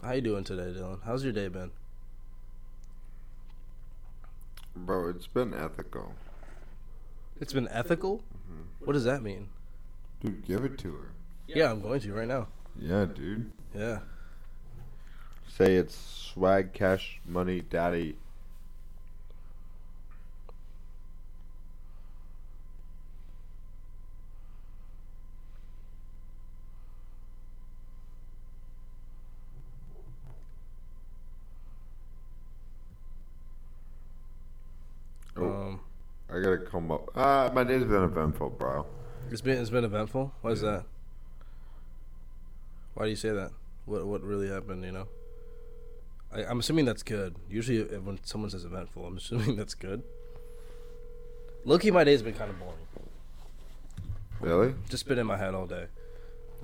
How 0.00 0.12
you 0.12 0.20
doing 0.20 0.44
today, 0.44 0.78
Dylan? 0.78 1.00
How's 1.04 1.24
your 1.24 1.32
day 1.32 1.48
been? 1.48 1.72
Bro, 4.76 5.08
it's 5.08 5.26
been 5.26 5.52
ethical. 5.52 6.14
It's 7.40 7.52
been 7.52 7.66
ethical. 7.72 8.22
What 8.84 8.92
does 8.92 9.02
that 9.02 9.24
mean? 9.24 9.48
Dude, 10.20 10.46
give 10.46 10.64
it 10.64 10.78
to 10.78 10.92
her. 10.92 11.10
Yeah, 11.48 11.72
I'm 11.72 11.80
going 11.80 11.98
to 11.98 12.12
right 12.12 12.28
now. 12.28 12.46
Yeah, 12.78 13.06
dude. 13.06 13.50
Yeah. 13.74 13.98
Say 15.48 15.74
it's 15.74 15.96
swag, 16.32 16.72
cash, 16.72 17.20
money, 17.26 17.60
daddy. 17.60 18.14
Oh. 35.36 35.44
Um, 35.44 35.80
I 36.30 36.40
gotta 36.40 36.61
come 36.72 36.90
up. 36.90 37.10
Ah, 37.14 37.50
my 37.54 37.62
day's 37.64 37.84
been 37.84 38.02
eventful, 38.02 38.50
bro. 38.50 38.86
it's 39.30 39.40
been 39.42 39.58
it's 39.58 39.70
been 39.70 39.84
eventful. 39.84 40.32
Why 40.40 40.50
is 40.52 40.62
Yeah. 40.62 40.70
that? 40.70 40.84
Why 42.94 43.04
do 43.04 43.10
you 43.10 43.16
say 43.16 43.30
that? 43.30 43.52
What 43.86 44.06
what 44.06 44.22
really 44.22 44.48
happened? 44.48 44.84
You 44.84 44.92
know. 44.92 45.08
I, 46.34 46.44
I'm 46.44 46.60
assuming 46.60 46.86
that's 46.86 47.02
good. 47.02 47.36
Usually, 47.50 47.82
when 47.98 48.18
someone 48.24 48.50
says 48.50 48.64
eventful, 48.64 49.04
I'm 49.06 49.16
assuming 49.22 49.56
that's 49.56 49.74
good. 49.74 50.02
Loki, 51.64 51.90
my 51.90 52.04
day's 52.04 52.22
been 52.22 52.34
kind 52.34 52.50
of 52.50 52.58
boring. 52.58 52.74
Really? 54.40 54.74
Just 54.88 55.06
been 55.06 55.18
in 55.18 55.26
my 55.26 55.36
head 55.36 55.54
all 55.54 55.66
day. 55.66 55.86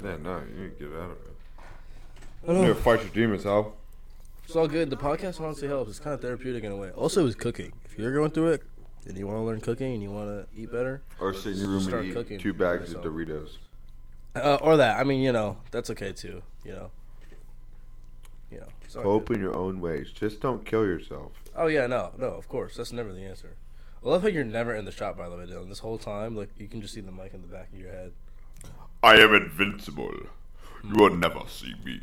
Yeah, 0.03 0.17
no, 0.17 0.41
you 0.53 0.63
need 0.65 0.79
to 0.79 0.85
get 0.89 0.93
out 0.99 1.11
of 1.11 1.11
it. 1.13 2.49
I 2.49 2.53
You 2.53 2.59
need 2.61 2.67
to 2.69 2.75
fight 2.75 3.01
your 3.01 3.11
demons, 3.11 3.47
Al. 3.47 3.75
It's 4.45 4.57
all 4.57 4.67
good. 4.67 4.91
The 4.91 4.97
podcast 4.97 5.41
honestly 5.41 5.69
helps. 5.69 5.91
It's 5.91 6.01
kind 6.01 6.15
of 6.15 6.21
therapeutic 6.21 6.65
in 6.65 6.73
a 6.73 6.77
way. 6.77 6.91
Also, 6.91 7.27
it's 7.27 7.37
cooking. 7.37 7.73
If 7.85 7.97
you're 7.99 8.13
going 8.15 8.31
through 8.31 8.53
it 8.53 8.63
and 9.09 9.17
you 9.17 9.27
want 9.27 9.39
to 9.39 9.43
learn 9.43 9.61
cooking 9.61 9.95
and 9.95 10.03
you 10.03 10.11
want 10.11 10.29
to 10.29 10.61
eat 10.61 10.71
better, 10.71 11.03
Or 11.21 11.33
sit 11.35 11.55
in 11.55 11.59
your 11.61 11.69
room 11.69 11.81
Start 11.83 12.05
and 12.05 12.15
cooking 12.15 12.39
eat 12.39 12.43
two 12.43 12.53
bags 12.53 12.93
of. 12.93 13.03
Doritos. 13.03 13.57
uh, 14.37 14.59
or 14.61 14.77
that. 14.77 14.99
I 15.01 15.05
mean, 15.05 15.21
you 15.23 15.33
know, 15.33 15.57
that's 15.71 15.91
okay 15.91 16.13
too. 16.13 16.43
You 16.65 16.73
know, 16.73 16.91
you 18.51 18.59
know. 18.61 18.67
it's 18.85 18.95
Hope 18.95 19.31
in 19.31 19.41
your 19.41 19.57
own 19.57 19.81
ways. 19.81 20.11
Just 20.11 20.41
don't 20.41 20.65
kill 20.65 20.85
yourself. 20.85 21.33
Oh 21.57 21.67
yeah, 21.67 21.87
no, 21.87 22.13
no. 22.19 22.27
Of 22.27 22.49
course, 22.49 22.77
that's 22.77 22.93
never 22.93 23.13
the 23.13 23.25
answer. 23.25 23.55
I 24.05 24.09
love 24.09 24.23
how 24.23 24.29
you're 24.29 24.45
never 24.45 24.75
in 24.75 24.85
the 24.85 24.93
shop. 24.93 25.17
By 25.17 25.29
the 25.29 25.37
way, 25.37 25.45
Dylan. 25.47 25.69
This 25.69 25.81
whole 25.81 25.99
time, 25.99 26.37
like 26.37 26.51
you 26.59 26.69
can 26.69 26.81
just 26.81 26.95
see 26.95 27.01
the 27.01 27.11
mic 27.11 27.35
in 27.35 27.41
the 27.43 27.49
back 27.49 27.73
of 27.73 27.79
your 27.79 27.91
head. 27.91 28.13
I 29.03 29.15
am 29.17 29.35
invincible. 29.35 30.13
You 30.85 30.95
will 30.95 31.17
never 31.17 31.41
see 31.49 31.75
me. 31.85 32.01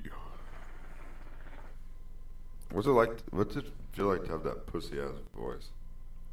What's 2.71 2.87
it 2.87 2.91
like? 2.91 3.11
What's 3.31 3.55
it 3.55 3.65
feel 3.93 4.07
like 4.07 4.23
to 4.25 4.31
have 4.31 4.43
that 4.43 4.65
pussy 4.65 4.99
ass 4.99 5.11
voice? 5.37 5.69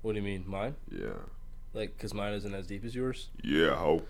What 0.03 0.13
do 0.13 0.19
you 0.19 0.25
mean, 0.25 0.45
mine? 0.47 0.75
Yeah. 0.91 1.11
Like, 1.75 1.97
cause 1.99 2.13
mine 2.13 2.35
isn't 2.35 2.53
as 2.55 2.67
deep 2.67 2.85
as 2.85 2.95
yours. 2.95 3.31
Yeah, 3.43 3.77
hope. 3.77 4.07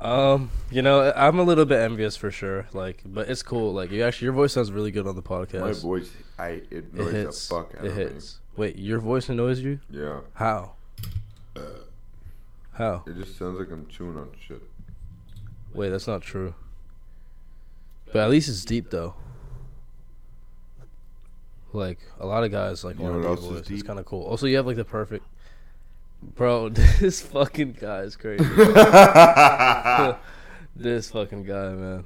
Um, 0.00 0.50
you 0.70 0.80
know, 0.82 1.12
I'm 1.14 1.38
a 1.38 1.42
little 1.42 1.64
bit 1.66 1.80
envious 1.80 2.16
for 2.16 2.30
sure. 2.30 2.66
Like, 2.72 3.02
but 3.04 3.28
it's 3.28 3.42
cool. 3.42 3.72
Like, 3.72 3.90
you 3.90 4.02
actually, 4.02 4.26
your 4.26 4.32
voice 4.34 4.52
sounds 4.54 4.72
really 4.72 4.90
good 4.90 5.06
on 5.06 5.14
the 5.16 5.22
podcast. 5.22 5.60
My 5.60 5.72
voice, 5.72 6.10
I 6.38 6.48
it 6.48 6.68
it 6.70 6.84
annoys 6.94 7.12
hits. 7.12 7.48
the 7.48 7.54
fuck 7.54 7.74
out 7.78 7.84
It 7.84 7.88
of 7.90 7.96
hits. 7.96 8.38
Wait, 8.56 8.76
your 8.76 8.98
voice 9.00 9.28
annoys 9.28 9.60
you? 9.60 9.80
Yeah. 9.90 10.20
How? 10.34 10.74
How? 12.72 13.04
It 13.06 13.16
just 13.16 13.38
sounds 13.38 13.58
like 13.58 13.70
I'm 13.70 13.86
chewing 13.88 14.16
on 14.16 14.30
shit. 14.40 14.62
Wait, 15.74 15.90
that's 15.90 16.06
not 16.06 16.22
true. 16.22 16.54
But 18.12 18.20
at 18.24 18.30
least 18.30 18.48
it's 18.48 18.64
deep 18.64 18.90
though. 18.90 19.14
Like 21.74 21.98
a 22.18 22.26
lot 22.26 22.44
of 22.44 22.50
guys 22.50 22.84
like 22.84 22.98
You 22.98 23.04
know 23.06 23.18
what 23.18 23.26
else 23.26 23.40
is 23.40 23.46
voice. 23.46 23.70
It's 23.70 23.82
kind 23.82 23.98
of 23.98 24.04
cool. 24.04 24.22
Also, 24.24 24.46
you 24.46 24.56
have 24.56 24.66
like 24.66 24.76
the 24.76 24.84
perfect. 24.84 25.24
Bro, 26.22 26.68
this 27.00 27.20
fucking 27.20 27.76
guy 27.80 28.00
is 28.00 28.16
crazy. 28.16 28.44
this 30.76 31.10
fucking 31.10 31.44
guy, 31.44 31.70
man. 31.70 32.04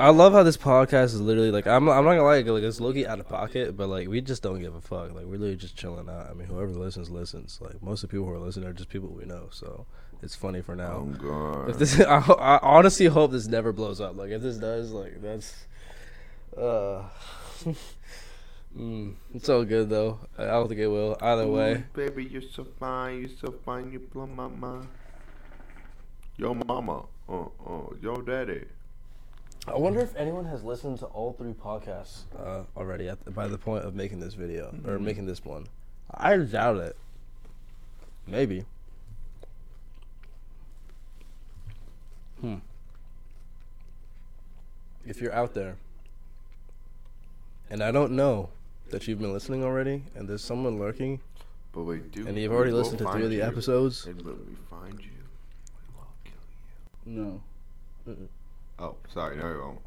I 0.00 0.10
love 0.10 0.32
how 0.32 0.44
this 0.44 0.56
podcast 0.56 1.06
is 1.06 1.20
literally 1.20 1.50
like 1.50 1.66
I'm. 1.66 1.88
I'm 1.88 2.04
not 2.04 2.12
gonna 2.12 2.22
lie, 2.22 2.40
like 2.42 2.62
it's 2.62 2.80
low 2.80 2.94
out 3.06 3.18
of 3.18 3.28
pocket, 3.28 3.76
but 3.76 3.88
like 3.88 4.06
we 4.06 4.20
just 4.20 4.42
don't 4.42 4.60
give 4.60 4.76
a 4.76 4.80
fuck. 4.80 5.12
Like 5.12 5.24
we're 5.24 5.32
literally 5.32 5.56
just 5.56 5.76
chilling 5.76 6.08
out. 6.08 6.30
I 6.30 6.34
mean, 6.34 6.46
whoever 6.46 6.70
listens 6.70 7.10
listens. 7.10 7.58
Like 7.60 7.82
most 7.82 8.04
of 8.04 8.10
the 8.10 8.14
people 8.14 8.26
who 8.26 8.32
are 8.32 8.38
listening 8.38 8.68
are 8.68 8.72
just 8.72 8.88
people 8.88 9.08
we 9.08 9.24
know. 9.24 9.48
So 9.50 9.86
it's 10.22 10.36
funny 10.36 10.62
for 10.62 10.76
now. 10.76 11.04
Oh 11.04 11.16
god. 11.18 11.70
If 11.70 11.78
this, 11.78 12.00
I, 12.06 12.18
I 12.18 12.60
honestly 12.62 13.06
hope 13.06 13.32
this 13.32 13.48
never 13.48 13.72
blows 13.72 14.00
up. 14.00 14.16
Like 14.16 14.30
if 14.30 14.40
this 14.40 14.58
does, 14.58 14.92
like 14.92 15.20
that's, 15.20 15.66
uh, 16.56 17.02
mm, 18.78 19.14
it's 19.34 19.48
all 19.48 19.64
good 19.64 19.88
though. 19.88 20.20
I 20.38 20.44
don't 20.44 20.68
think 20.68 20.80
it 20.80 20.88
will. 20.88 21.16
Either 21.20 21.46
way, 21.46 21.84
baby, 21.94 22.24
you're 22.24 22.42
so 22.42 22.64
fine. 22.64 23.20
You're 23.20 23.36
so 23.40 23.54
fine. 23.64 23.92
You 23.92 23.98
blow 23.98 24.26
my 24.26 24.48
mind. 24.48 24.88
Yo, 26.36 26.54
mama. 26.54 27.04
Oh, 27.28 27.52
oh, 27.66 27.92
yo, 28.00 28.16
daddy. 28.22 28.64
I 29.66 29.76
wonder 29.76 30.00
if 30.00 30.16
anyone 30.16 30.46
has 30.46 30.62
listened 30.62 30.98
to 31.00 31.06
all 31.06 31.32
three 31.32 31.52
podcasts 31.52 32.20
uh, 32.38 32.62
already 32.76 33.08
at 33.08 33.22
the, 33.24 33.30
by 33.30 33.48
the 33.48 33.58
point 33.58 33.84
of 33.84 33.94
making 33.94 34.20
this 34.20 34.34
video 34.34 34.74
or 34.86 34.98
making 34.98 35.26
this 35.26 35.44
one. 35.44 35.66
I 36.10 36.36
doubt 36.38 36.78
it. 36.78 36.96
Maybe. 38.26 38.64
Hmm. 42.40 42.56
If 45.04 45.20
you're 45.20 45.34
out 45.34 45.54
there, 45.54 45.76
and 47.68 47.82
I 47.82 47.90
don't 47.90 48.12
know 48.12 48.50
that 48.90 49.06
you've 49.08 49.18
been 49.20 49.32
listening 49.32 49.62
already, 49.64 50.04
and 50.14 50.28
there's 50.28 50.42
someone 50.42 50.78
lurking, 50.78 51.20
But 51.72 51.82
we 51.84 51.98
do. 51.98 52.26
and 52.26 52.36
you've 52.38 52.52
already 52.52 52.72
listened 52.72 52.98
to 52.98 53.10
three 53.10 53.24
of 53.24 53.30
the 53.30 53.36
you. 53.36 53.42
episodes. 53.42 54.06
And 54.06 54.20
when 54.22 54.36
we 54.46 54.54
find 54.70 55.00
you, 55.00 55.10
we 55.76 55.94
will 55.94 56.06
kill 56.24 57.12
you. 57.14 57.22
No. 57.22 57.42
Oh, 58.78 58.94
sorry. 59.12 59.36
No, 59.36 59.46
we 59.52 59.58
won't. 59.58 59.78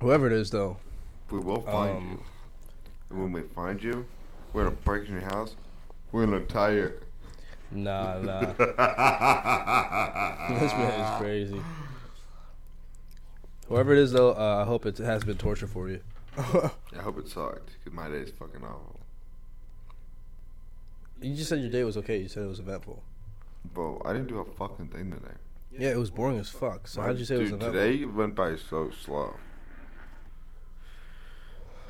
Whoever 0.00 0.26
it 0.26 0.32
is, 0.32 0.50
though. 0.50 0.76
We 1.30 1.38
will 1.38 1.60
find 1.62 1.96
Um, 1.96 2.10
you. 2.10 2.20
And 3.10 3.18
when 3.22 3.32
we 3.32 3.42
find 3.54 3.82
you, 3.82 4.04
we're 4.52 4.64
gonna 4.64 4.76
break 4.84 5.06
in 5.08 5.12
your 5.14 5.22
house. 5.22 5.54
We're 6.12 6.24
gonna 6.26 6.40
tie 6.44 6.72
you. 6.72 6.92
Nah, 7.70 8.18
nah. 8.20 8.40
this 10.58 10.72
man 10.72 11.00
is 11.00 11.18
crazy. 11.20 11.60
Whoever 13.68 13.92
it 13.92 13.98
is, 13.98 14.12
though, 14.12 14.32
uh, 14.32 14.62
I 14.62 14.64
hope 14.66 14.84
it 14.86 14.98
has 14.98 15.24
been 15.24 15.38
torture 15.38 15.66
for 15.66 15.88
you. 15.88 16.00
I 16.36 17.00
hope 17.02 17.18
it 17.18 17.28
sucked, 17.28 17.70
because 17.78 17.92
my 17.92 18.08
day 18.08 18.16
is 18.18 18.30
fucking 18.30 18.62
awful. 18.64 19.00
you 21.20 21.34
just 21.34 21.48
said 21.48 21.60
your 21.60 21.70
day 21.70 21.84
was 21.84 21.96
okay. 21.98 22.18
You 22.18 22.28
said 22.28 22.42
it 22.42 22.48
was 22.48 22.58
eventful. 22.60 23.02
Bro, 23.72 24.02
I 24.04 24.12
didn't 24.12 24.28
do 24.28 24.38
a 24.40 24.44
fucking 24.44 24.88
thing 24.88 25.10
today. 25.10 25.34
Yeah, 25.76 25.90
it 25.90 25.98
was 25.98 26.10
boring 26.10 26.38
as 26.38 26.48
fuck. 26.50 26.86
So 26.86 27.00
how'd 27.02 27.18
you 27.18 27.24
say 27.24 27.36
it 27.36 27.38
was 27.38 27.50
Dude, 27.50 27.62
eventful? 27.62 27.80
today 27.82 28.04
went 28.04 28.34
by 28.34 28.56
so 28.56 28.90
slow. 28.90 29.34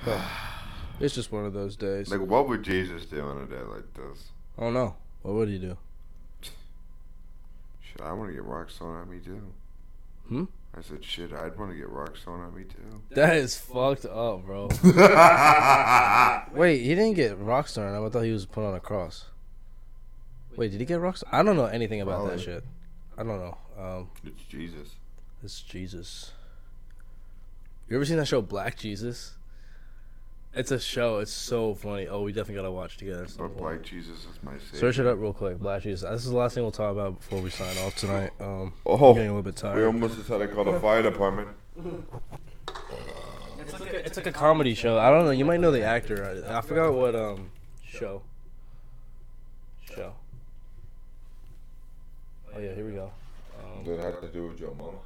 It's 1.01 1.13
just 1.15 1.33
one 1.33 1.45
of 1.45 1.53
those 1.53 1.75
days. 1.77 2.09
Like, 2.09 2.21
what 2.21 2.47
would 2.49 2.63
Jesus 2.63 3.05
do 3.05 3.21
on 3.21 3.39
a 3.39 3.47
day 3.47 3.61
like 3.63 3.93
this? 3.95 4.29
I 4.57 4.61
don't 4.61 4.75
know. 4.75 4.95
What 5.23 5.35
would 5.35 5.49
he 5.49 5.59
do? 5.59 5.77
Shit, 6.41 8.01
I 8.01 8.13
want 8.13 8.29
to 8.31 8.33
get 8.35 8.45
rocks 8.45 8.77
thrown 8.79 9.01
at 9.01 9.09
me 9.09 9.19
too. 9.19 9.43
Hmm? 10.29 10.45
I 10.77 10.81
said, 10.83 11.05
shit, 11.05 11.33
I'd 11.33 11.57
want 11.57 11.71
to 11.71 11.77
get 11.77 11.89
rocks 11.89 12.23
thrown 12.23 12.45
at 12.45 12.53
me 12.55 12.65
too. 12.65 13.01
That 13.11 13.37
is 13.37 13.57
fucked 13.57 14.07
up, 14.07 14.45
bro. 14.45 14.69
Wait, 16.59 16.83
he 16.83 16.89
didn't 16.97 17.15
get 17.15 17.39
rockstar. 17.39 17.87
and 17.95 18.05
I 18.05 18.09
thought 18.09 18.23
he 18.23 18.33
was 18.33 18.45
put 18.47 18.65
on 18.65 18.75
a 18.75 18.81
cross. 18.81 19.27
Wait, 20.57 20.71
did 20.73 20.81
he 20.81 20.87
get 20.87 21.01
rockstar? 21.01 21.25
I 21.33 21.43
don't 21.43 21.57
know 21.57 21.67
anything 21.67 22.01
about 22.01 22.29
that 22.31 22.41
shit. 22.41 22.65
I 23.17 23.23
don't 23.23 23.39
know. 23.39 23.57
Um, 23.79 24.09
It's 24.25 24.43
Jesus. 24.45 24.89
it's 25.43 25.63
Jesus. 25.63 26.33
You 27.89 27.97
ever 27.97 28.05
seen 28.05 28.17
that 28.17 28.27
show 28.27 28.43
Black 28.43 28.77
Jesus? 28.77 29.35
It's 30.57 30.71
a 30.71 30.79
show. 30.79 31.19
It's 31.19 31.33
so 31.33 31.75
funny. 31.75 32.07
Oh, 32.07 32.23
we 32.23 32.31
definitely 32.33 32.55
gotta 32.57 32.71
watch 32.71 32.97
together. 32.97 33.27
But. 33.37 33.57
Black 33.57 33.83
Jesus 33.83 34.21
is 34.21 34.39
my 34.43 34.53
savior. 34.59 34.79
Search 34.79 34.99
it 35.01 35.07
up 35.07 35.19
real 35.19 35.33
quick. 35.33 35.59
Black 35.59 35.83
Jesus. 35.83 36.09
This 36.09 36.25
is 36.25 36.31
the 36.31 36.37
last 36.37 36.55
thing 36.55 36.63
we'll 36.63 36.71
talk 36.71 36.93
about 36.93 37.19
before 37.19 37.41
we 37.41 37.51
sign 37.51 37.77
off 37.79 37.97
tonight. 37.97 38.31
Um, 38.41 38.73
Oh, 38.87 39.11
I'm 39.11 39.15
getting 39.15 39.31
a 39.31 39.35
little 39.35 39.43
bit 39.43 39.57
tired. 39.57 39.77
we 39.77 39.85
almost 39.85 40.17
just 40.17 40.29
had 40.29 40.39
to 40.39 40.49
call 40.49 40.65
the 40.65 40.79
fire 40.79 41.03
department. 41.03 41.49
It's 43.59 43.73
like, 43.81 43.93
a, 43.93 44.07
it's 44.07 44.17
like 44.17 44.27
a 44.27 44.33
comedy 44.33 44.75
show. 44.75 44.97
I 44.99 45.11
don't 45.11 45.25
know. 45.25 45.31
You 45.33 45.45
might 45.45 45.59
know 45.59 45.73
the 45.73 45.83
actor. 45.85 46.45
I, 46.49 46.59
I 46.59 46.61
forgot 46.61 46.93
what 46.95 47.17
um 47.17 47.51
show. 47.85 48.23
Show. 49.93 50.13
Oh 52.55 52.61
yeah, 52.61 52.75
here 52.75 52.87
we 52.87 52.93
go. 52.93 53.11
Um, 53.59 53.85
Does 53.85 53.99
it 53.99 54.03
have 54.03 54.21
to 54.21 54.29
do 54.29 54.47
with 54.47 54.61
your 54.61 54.73
mama? 54.75 54.99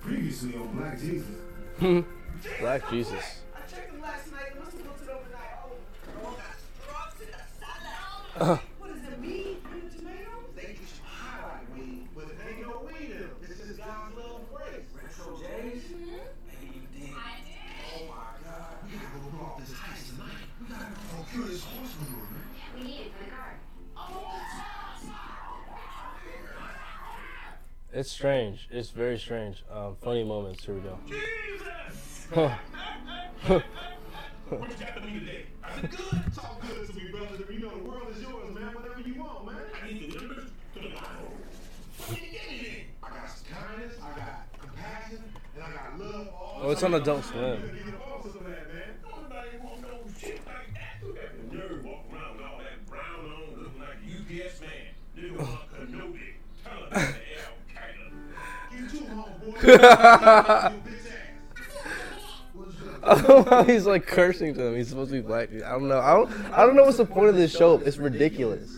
Previously 0.00 0.54
on 0.56 0.68
Black 0.76 0.98
Jesus. 0.98 1.26
Black 1.80 2.88
Jesus. 2.90 3.42
I 3.54 3.60
checked 3.70 3.90
him 3.92 4.00
last 4.00 4.30
night. 4.32 4.58
Must 4.58 4.72
have 4.76 4.86
looked 4.86 5.02
it 5.02 5.08
overnight. 5.08 5.54
Oh, 5.64 5.72
oh, 6.24 6.36
got 6.36 6.56
drugs 6.86 7.20
in 7.20 7.28
the 7.28 7.38
salad. 7.58 8.60
What 8.78 8.88
does 8.94 9.04
it 9.12 9.20
mean? 9.20 9.56
Green 9.64 9.90
tomatoes? 9.90 10.50
They 10.54 10.76
just 10.78 11.00
highlight 11.04 11.66
weed, 11.74 12.08
but 12.14 12.24
it 12.24 12.38
ain't 12.48 12.66
no 12.66 12.86
weed 12.86 13.10
in 13.10 13.18
them. 13.18 13.36
This 13.40 13.60
is 13.60 13.76
God's 13.78 14.16
love 14.16 14.42
grace. 14.52 14.86
Retro 14.94 15.38
J's? 15.38 15.82
Maybe 15.90 16.66
you 16.74 16.84
did. 16.94 17.14
Oh 17.14 18.06
my 18.08 18.36
God. 18.44 18.78
We 18.84 18.88
gotta 18.96 19.18
go 19.18 19.18
blow 19.30 19.46
off 19.46 19.58
this 19.58 19.72
heist 19.72 20.14
tonight. 20.14 20.46
We 20.60 20.66
gotta 20.66 20.92
procure 21.10 21.46
this 21.48 21.64
horse 21.64 21.94
manure, 22.00 22.28
man. 22.30 22.46
We 22.76 22.80
need 22.84 23.00
it 23.00 23.12
for 23.16 23.24
the 23.24 23.30
car. 23.30 23.58
It's 27.94 28.10
strange. 28.10 28.68
It's 28.70 28.88
very 28.88 29.18
strange. 29.18 29.62
Um, 29.70 29.96
funny 30.02 30.24
moments. 30.24 30.64
Here 30.64 30.74
we 30.74 30.80
go. 30.80 30.98
What 34.48 34.70
you 34.70 34.76
got 34.78 34.94
for 34.94 35.00
me 35.00 35.20
today? 35.20 35.44
I 35.62 35.80
said, 35.80 35.90
good. 35.90 36.34
Talk 36.34 36.62
good 36.62 36.88
to 36.88 36.96
me, 36.96 37.10
brother. 37.10 37.52
You 37.52 37.58
know 37.60 37.70
the 37.70 37.84
world 37.84 38.08
is 38.14 38.22
yours, 38.22 38.54
man. 38.54 38.74
Whatever 38.74 39.00
you 39.00 39.22
want, 39.22 39.44
man. 39.44 39.56
I 39.82 39.86
need 39.92 40.10
the 40.10 40.18
numbers 40.18 40.44
to 40.74 40.80
the 40.80 40.88
Bible. 40.88 41.32
What 42.06 42.22
you 42.22 42.30
get 42.32 42.40
anything? 42.48 42.84
I 43.02 43.08
got 43.08 43.42
kindness, 43.50 43.94
I 44.02 44.18
got 44.18 44.58
compassion, 44.58 45.22
and 45.54 45.62
I 45.62 45.66
got 45.72 45.98
love 45.98 46.28
all. 46.28 46.60
Oh, 46.62 46.70
it's 46.70 46.82
on 46.82 46.94
Adult 46.94 47.24
Swim. 47.24 47.60
He's 63.66 63.86
like 63.86 64.06
cursing 64.06 64.54
to 64.54 64.62
them. 64.62 64.76
He's 64.76 64.88
supposed 64.88 65.10
to 65.10 65.20
be 65.20 65.26
black. 65.26 65.48
I 65.52 65.72
don't 65.72 65.88
know. 65.88 66.00
I 66.00 66.14
don't. 66.14 66.30
I 66.52 66.64
don't 66.66 66.76
know 66.76 66.84
what's 66.84 66.98
the 66.98 67.04
point 67.04 67.28
of 67.28 67.36
this 67.36 67.56
show. 67.56 67.78
It's 67.78 67.96
ridiculous. 67.96 68.70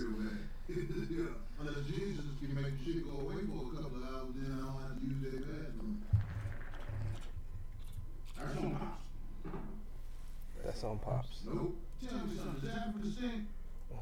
That's 10.64 10.84
on 10.84 10.98
pops. 10.98 11.40
Nope. 11.46 11.76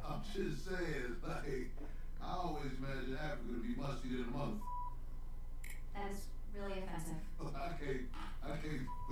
I'm 0.05 0.21
just 0.35 0.65
saying, 0.65 1.17
like, 1.27 1.71
I 2.23 2.35
always 2.35 2.73
imagine 2.79 3.17
Africa 3.17 3.49
to 3.49 3.63
be 3.63 3.75
musty 3.81 4.09
than 4.09 4.25
a 4.29 4.31
mother. 4.37 4.59
That 5.95 6.11
is 6.11 6.27
really 6.57 6.81
offensive. 6.81 7.21
I 7.41 7.45
can't, 7.79 8.03
I 8.45 8.47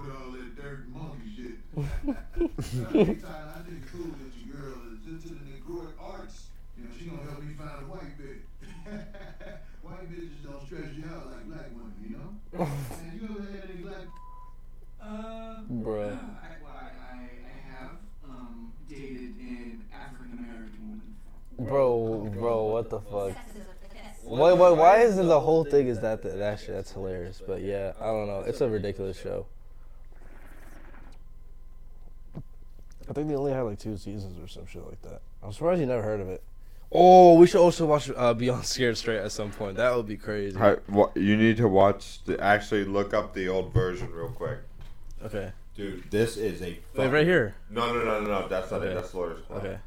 can't 0.00 0.12
put 0.12 0.22
all 0.22 0.32
that 0.32 0.56
dirt 0.56 0.88
monkey 0.88 1.30
shit. 1.36 1.56
Anytime 2.94 3.48
I 3.56 3.62
think 3.62 3.82
it's 3.82 3.90
cool 3.90 4.06
that 4.06 4.32
your 4.36 4.56
girl 4.56 4.78
is 4.92 5.06
into 5.06 5.34
the 5.34 5.40
Negroid 5.50 5.94
arts, 6.00 6.46
you 6.76 6.84
know, 6.84 6.90
she 6.98 7.06
gonna 7.06 7.22
help 7.22 7.42
me 7.42 7.54
find 7.54 7.70
a 7.70 7.86
white 7.86 8.18
bitch. 8.18 8.44
white 9.82 10.10
bitches 10.10 10.42
don't 10.44 10.64
stress 10.66 10.92
you 10.96 11.04
out 11.04 11.26
like 11.26 11.46
black 11.48 11.70
women, 11.74 11.94
you 12.02 12.16
know? 12.16 12.66
and 13.02 13.20
you 13.20 13.28
ever 13.28 13.52
had 13.52 13.70
any 13.70 13.82
black 13.82 14.06
Uh, 15.00 15.62
Bruh. 15.70 16.12
I, 16.12 16.56
well, 16.62 16.72
I, 16.72 16.90
I, 17.12 17.20
I 17.20 17.78
have 17.78 17.90
um, 18.28 18.72
dated 18.88 19.36
an 19.38 19.84
African 19.92 20.38
American 20.38 20.80
woman. 20.80 21.16
Bro, 21.58 22.32
bro, 22.38 22.64
what 22.64 22.90
the 22.90 23.00
fuck? 23.00 23.36
Why, 24.22 24.52
why, 24.52 24.70
why 24.70 24.98
is 25.00 25.18
it 25.18 25.24
the 25.24 25.40
whole 25.40 25.64
thing 25.64 25.88
is 25.88 26.00
that 26.00 26.22
that, 26.22 26.38
that 26.38 26.60
shit? 26.60 26.74
That's 26.74 26.92
hilarious. 26.92 27.42
But 27.44 27.62
yeah, 27.62 27.92
I 28.00 28.06
don't 28.06 28.28
know. 28.28 28.44
It's 28.46 28.60
a 28.60 28.68
ridiculous 28.68 29.18
show. 29.18 29.46
I 33.10 33.12
think 33.12 33.28
they 33.28 33.34
only 33.34 33.52
had 33.52 33.62
like 33.62 33.78
two 33.80 33.96
seasons 33.96 34.38
or 34.42 34.46
some 34.46 34.66
shit 34.66 34.86
like 34.86 35.02
that. 35.02 35.20
I'm 35.42 35.52
surprised 35.52 35.80
you 35.80 35.86
never 35.86 36.02
heard 36.02 36.20
of 36.20 36.28
it. 36.28 36.42
Oh, 36.92 37.34
we 37.34 37.46
should 37.48 37.60
also 37.60 37.84
watch 37.86 38.08
uh, 38.16 38.34
Beyond 38.34 38.64
Scared 38.64 38.96
Straight 38.96 39.18
at 39.18 39.32
some 39.32 39.50
point. 39.50 39.76
That 39.76 39.94
would 39.96 40.06
be 40.06 40.16
crazy. 40.16 40.56
Hi, 40.56 40.76
wha- 40.88 41.10
you 41.16 41.36
need 41.36 41.56
to 41.56 41.66
watch 41.68 42.22
the 42.24 42.40
actually 42.40 42.84
look 42.84 43.12
up 43.12 43.34
the 43.34 43.48
old 43.48 43.72
version 43.74 44.12
real 44.12 44.28
quick, 44.28 44.58
Okay. 45.24 45.52
dude. 45.74 46.08
This 46.10 46.36
is 46.36 46.62
a 46.62 46.78
Wait, 46.96 47.08
right 47.08 47.26
here. 47.26 47.54
No, 47.68 47.92
no, 47.92 48.04
no, 48.04 48.20
no, 48.20 48.40
no. 48.42 48.48
That's 48.48 48.70
not 48.70 48.82
Okay. 48.82 48.90
it. 48.92 48.94
That's 48.94 49.12
Lawyer's 49.14 49.40
Club. 49.46 49.64
Okay. 49.64 49.78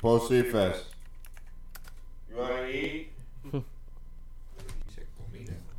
Post 0.00 0.30
fest. 0.50 0.84
You 2.30 2.36
wanna 2.36 2.66
eat? 2.68 3.12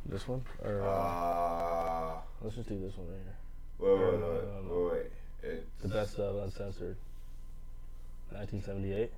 This 0.06 0.28
one? 0.28 0.44
Or 0.62 0.82
uh, 0.82 0.86
Uh, 0.86 2.20
let's 2.40 2.54
just 2.54 2.68
do 2.68 2.78
this 2.78 2.96
one 2.96 3.08
right 3.08 3.18
here. 3.24 3.34
wait, 3.80 3.98
wait, 3.98 4.20
wait, 4.20 4.44
wait, 4.70 4.92
wait. 4.92 5.10
It's, 5.42 5.66
The 5.82 5.88
best 5.88 6.18
of 6.20 6.36
uncensored. 6.44 6.96
1978. 8.30 9.10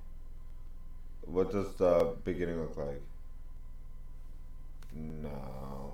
What 1.27 1.51
does 1.51 1.75
the 1.75 2.15
beginning 2.23 2.59
look 2.61 2.75
like? 2.77 3.01
No. 4.95 5.93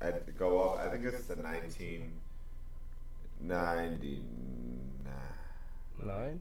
I 0.00 0.12
go 0.38 0.60
up. 0.60 0.78
I 0.78 0.88
think 0.90 1.04
it's 1.06 1.26
the 1.26 1.34
1999. 1.36 4.20
Nine? 6.04 6.40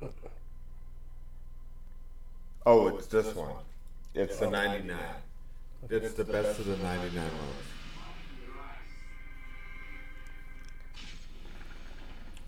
Oh, 2.70 2.88
it's 2.88 3.06
this 3.06 3.34
one. 3.34 3.54
It's 4.14 4.38
the 4.38 4.50
99. 4.50 4.94
It's 5.88 6.12
the 6.12 6.24
best 6.24 6.58
of 6.60 6.66
the 6.66 6.76
99 6.76 7.14
ones. 7.14 7.32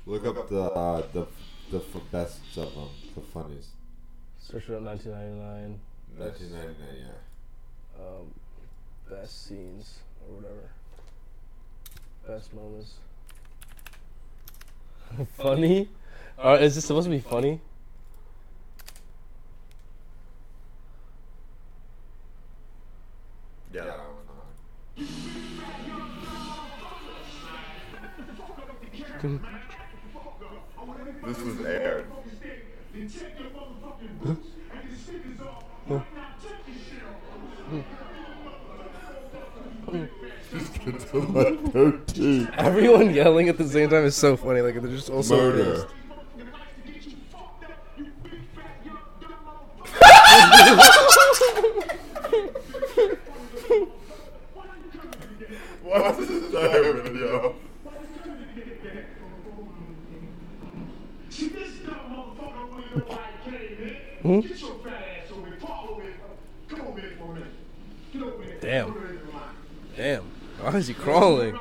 Look 0.04 0.26
up 0.26 0.50
the 0.50 0.62
uh, 0.64 1.02
the 1.14 1.26
the 1.70 1.78
f- 1.78 2.02
best 2.12 2.40
of 2.58 2.74
them, 2.74 2.88
the 3.14 3.22
funniest. 3.22 3.70
Search 4.42 4.68
it 4.68 4.74
up 4.74 4.82
1999. 4.82 5.80
1999, 6.18 7.06
yeah. 7.06 8.04
Um, 8.04 8.34
best 9.08 9.46
scenes 9.46 10.00
or 10.28 10.36
whatever. 10.36 10.68
Best 12.28 12.52
moments. 12.52 12.92
funny? 15.38 15.88
Uh, 16.38 16.58
is 16.60 16.74
this 16.74 16.84
supposed 16.84 17.06
to 17.06 17.10
be 17.10 17.20
funny? 17.20 17.62
To 29.20 29.28
my 29.28 29.60
13. 41.72 42.48
Everyone 42.56 43.14
yelling 43.14 43.50
at 43.50 43.58
the 43.58 43.68
same 43.68 43.90
time 43.90 44.04
is 44.06 44.16
so 44.16 44.38
funny. 44.38 44.62
Like 44.62 44.80
they're 44.80 44.90
just 44.90 45.10
also 45.10 45.36
Murder. 45.36 45.86
What's 55.82 56.18
this 56.26 56.52
diamond, 56.52 57.16
yo? 57.18 57.54
See, 61.30 61.48
this 61.48 61.78
dumb 61.78 61.94
motherfucker 62.10 62.70
wanna 62.70 62.96
know 62.96 63.04
why 63.06 63.28
he 63.44 64.10
came 64.30 64.42
in. 64.42 64.48
Get 64.48 64.60
your 64.60 64.74
fat 64.84 64.92
ass 64.92 65.32
over 65.32 65.46
here. 65.46 65.56
Follow 65.56 65.98
me. 65.98 66.04
Come 66.68 66.80
over 66.82 67.00
here 67.00 67.12
for 67.18 67.24
a 67.24 67.34
minute. 67.34 67.48
Get 68.12 68.22
over 68.22 68.42
here. 68.42 68.58
Damn. 68.60 68.92
Put 68.92 69.02
it 69.02 69.10
in 69.10 69.26
the 69.26 69.32
line. 69.32 69.54
Damn. 69.96 70.24
Why 70.60 70.76
is 70.76 70.88
he 70.88 70.94
crawling? 70.94 71.58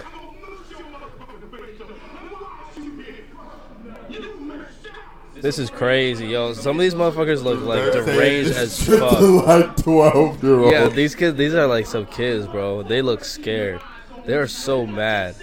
This 5.47 5.59
is 5.59 5.69
crazy, 5.69 6.27
yo. 6.27 6.51
Some 6.51 6.75
of 6.75 6.81
these 6.81 6.93
motherfuckers 6.93 7.41
look 7.41 7.61
like 7.61 7.93
deranged 7.93 8.51
as 8.51 8.85
fuck. 8.85 9.21
like 9.47 9.77
12 9.77 10.43
year 10.43 10.59
old. 10.59 10.71
Yeah, 10.73 10.89
these 10.89 11.15
kids, 11.15 11.37
these 11.37 11.53
are 11.53 11.65
like 11.65 11.85
some 11.85 12.05
kids, 12.05 12.45
bro. 12.47 12.83
They 12.83 13.01
look 13.01 13.23
scared. 13.23 13.79
They 14.25 14.33
are 14.33 14.47
so 14.47 14.85
mad. 14.85 15.37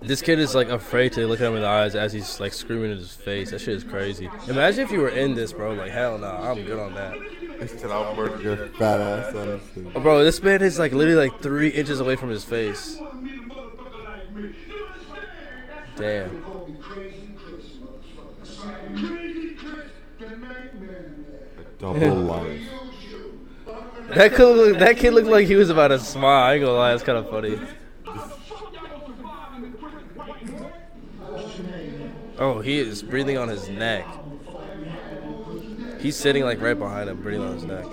This 0.00 0.22
kid 0.22 0.38
is 0.38 0.54
like 0.54 0.70
afraid 0.70 1.12
to 1.12 1.26
look 1.26 1.38
at 1.42 1.48
him 1.48 1.56
in 1.56 1.60
the 1.60 1.68
eyes 1.68 1.94
as 1.94 2.14
he's 2.14 2.40
like 2.40 2.54
screaming 2.54 2.92
in 2.92 2.96
his 2.96 3.12
face. 3.12 3.50
That 3.50 3.58
shit 3.58 3.74
is 3.74 3.84
crazy. 3.84 4.30
Imagine 4.48 4.80
if 4.80 4.90
you 4.90 5.00
were 5.00 5.10
in 5.10 5.34
this, 5.34 5.52
bro. 5.52 5.74
Like 5.74 5.90
hell 5.90 6.16
no, 6.16 6.30
I'm 6.30 6.64
good 6.64 6.78
on 6.78 6.94
that. 6.94 7.12
I'll 7.90 8.16
murder 8.16 8.40
your 8.40 8.68
fat 8.68 9.02
ass. 9.02 9.34
Oh, 9.94 10.00
bro, 10.00 10.24
this 10.24 10.42
man 10.42 10.62
is 10.62 10.78
like 10.78 10.92
literally 10.92 11.28
like 11.28 11.42
three 11.42 11.68
inches 11.68 12.00
away 12.00 12.16
from 12.16 12.30
his 12.30 12.42
face. 12.42 12.98
Damn. 15.96 16.42
Double 21.78 22.14
life. 22.14 22.60
That 24.10 24.34
kid, 24.34 24.44
look, 24.44 24.78
that 24.78 24.96
kid 24.96 25.14
looked 25.14 25.28
like 25.28 25.46
he 25.46 25.56
was 25.56 25.70
about 25.70 25.88
to 25.88 25.98
smile. 25.98 26.44
I 26.44 26.54
ain't 26.54 26.64
gonna 26.64 26.76
lie, 26.76 26.92
it's 26.94 27.02
kind 27.02 27.18
of 27.18 27.30
funny. 27.30 27.58
Oh, 32.38 32.60
he 32.60 32.78
is 32.78 33.02
breathing 33.02 33.38
on 33.38 33.48
his 33.48 33.68
neck. 33.68 34.06
He's 36.00 36.16
sitting 36.16 36.44
like 36.44 36.60
right 36.60 36.78
behind 36.78 37.08
him, 37.08 37.22
breathing 37.22 37.46
on 37.46 37.54
his 37.54 37.64
neck. 37.64 37.86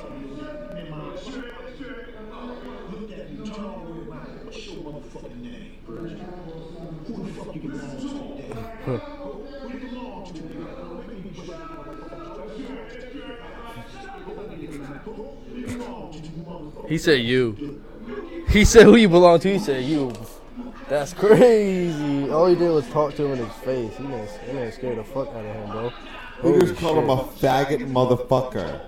He 16.92 16.98
said 16.98 17.22
you. 17.22 17.82
He 18.50 18.66
said 18.66 18.84
who 18.84 18.98
you 18.98 19.08
belong 19.08 19.40
to. 19.40 19.54
He 19.54 19.60
said 19.60 19.86
you. 19.86 20.12
That's 20.90 21.14
crazy. 21.14 22.30
All 22.30 22.48
he 22.48 22.56
did 22.56 22.70
was 22.70 22.86
talk 22.90 23.16
to 23.16 23.28
him 23.28 23.40
in 23.40 23.46
his 23.46 23.56
face. 23.60 23.96
He 23.96 24.04
man, 24.04 24.28
he 24.46 24.52
man 24.52 24.70
scared 24.74 24.98
the 24.98 25.06
fuck 25.06 25.30
out 25.30 25.38
of 25.38 25.56
him, 25.56 25.70
bro. 25.72 25.94
He 26.44 26.60
just 26.60 26.76
called 26.76 26.98
him 26.98 27.10
a 27.10 27.16
faggot 27.16 27.90
motherfucker. 27.90 28.82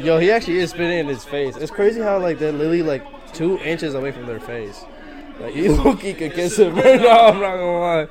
Yo, 0.04 0.20
he 0.20 0.30
actually 0.32 0.58
is 0.58 0.72
spitting 0.72 1.00
in 1.00 1.08
his 1.08 1.24
face. 1.24 1.56
It's 1.56 1.72
crazy 1.72 2.02
how 2.02 2.20
like 2.20 2.38
they're 2.38 2.52
literally 2.52 2.84
like 2.84 3.34
two 3.34 3.58
inches 3.60 3.96
away 3.96 4.12
from 4.12 4.26
their 4.26 4.42
face. 4.42 4.84
Like 5.40 5.56
you 5.56 5.76
look, 5.84 6.02
he 6.02 6.14
could 6.14 6.34
kiss 6.34 6.60
him 6.60 6.76
right 6.80 7.02
now. 7.02 7.28
I'm 7.28 7.40
not 7.40 7.56
gonna 7.56 7.80
lie. 7.80 8.08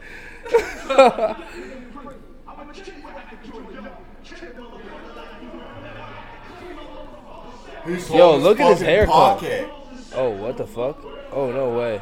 Yo, 8.17 8.37
look 8.39 8.61
at 8.61 8.71
his 8.71 8.81
haircut. 8.81 9.15
pocket. 9.15 9.69
oh, 10.15 10.31
what 10.31 10.57
the 10.57 10.67
fuck? 10.67 10.99
Oh 11.33 11.51
no 11.53 11.77
way. 11.77 12.01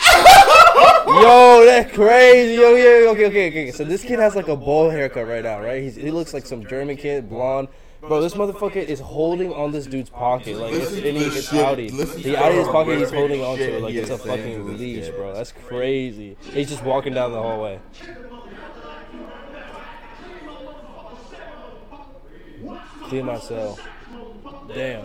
Yo, 1.06 1.64
that's 1.66 1.92
crazy. 1.94 2.54
Yo, 2.54 2.74
yeah, 2.74 3.10
okay, 3.10 3.26
okay, 3.26 3.48
okay. 3.48 3.70
So 3.72 3.84
this 3.84 4.02
kid 4.02 4.18
has 4.18 4.34
like 4.34 4.48
a 4.48 4.56
bowl 4.56 4.88
haircut 4.88 5.26
right 5.26 5.42
now, 5.42 5.60
right? 5.60 5.82
He's, 5.82 5.96
he 5.96 6.10
looks 6.10 6.32
like 6.32 6.46
some 6.46 6.64
German 6.66 6.96
kid, 6.96 7.28
blonde. 7.28 7.68
Bro, 8.00 8.22
this 8.22 8.34
motherfucker 8.34 8.76
is 8.76 8.98
holding 9.00 9.52
on 9.52 9.72
this 9.72 9.86
dude's 9.86 10.08
pocket 10.10 10.56
like 10.56 10.72
it's 10.72 10.90
Listen 10.90 11.04
any 11.04 11.18
to 11.18 11.30
the 11.30 11.36
it's 11.36 11.50
shit- 11.50 11.60
Audi. 11.64 11.88
listen 11.90 12.22
The 12.22 12.36
Audi 12.36 12.54
his 12.56 12.68
pocket, 12.68 12.98
he's 12.98 13.10
holding 13.10 13.42
on 13.44 13.56
to 13.58 13.62
it 13.76 13.82
like 13.82 13.92
he 13.92 13.98
it's 13.98 14.10
a 14.10 14.14
is 14.14 14.22
saying 14.22 14.36
to 14.38 14.42
fucking 14.42 14.72
this 14.72 14.80
leash, 14.80 15.04
kid. 15.06 15.16
bro. 15.16 15.34
That's 15.34 15.52
crazy. 15.52 16.36
He's 16.52 16.68
just 16.70 16.82
walking 16.82 17.12
down 17.12 17.32
the 17.32 17.42
hallway. 17.42 17.78
Clean 23.04 23.24
my 23.26 23.38
cell. 23.38 23.78
Damn. 24.72 25.04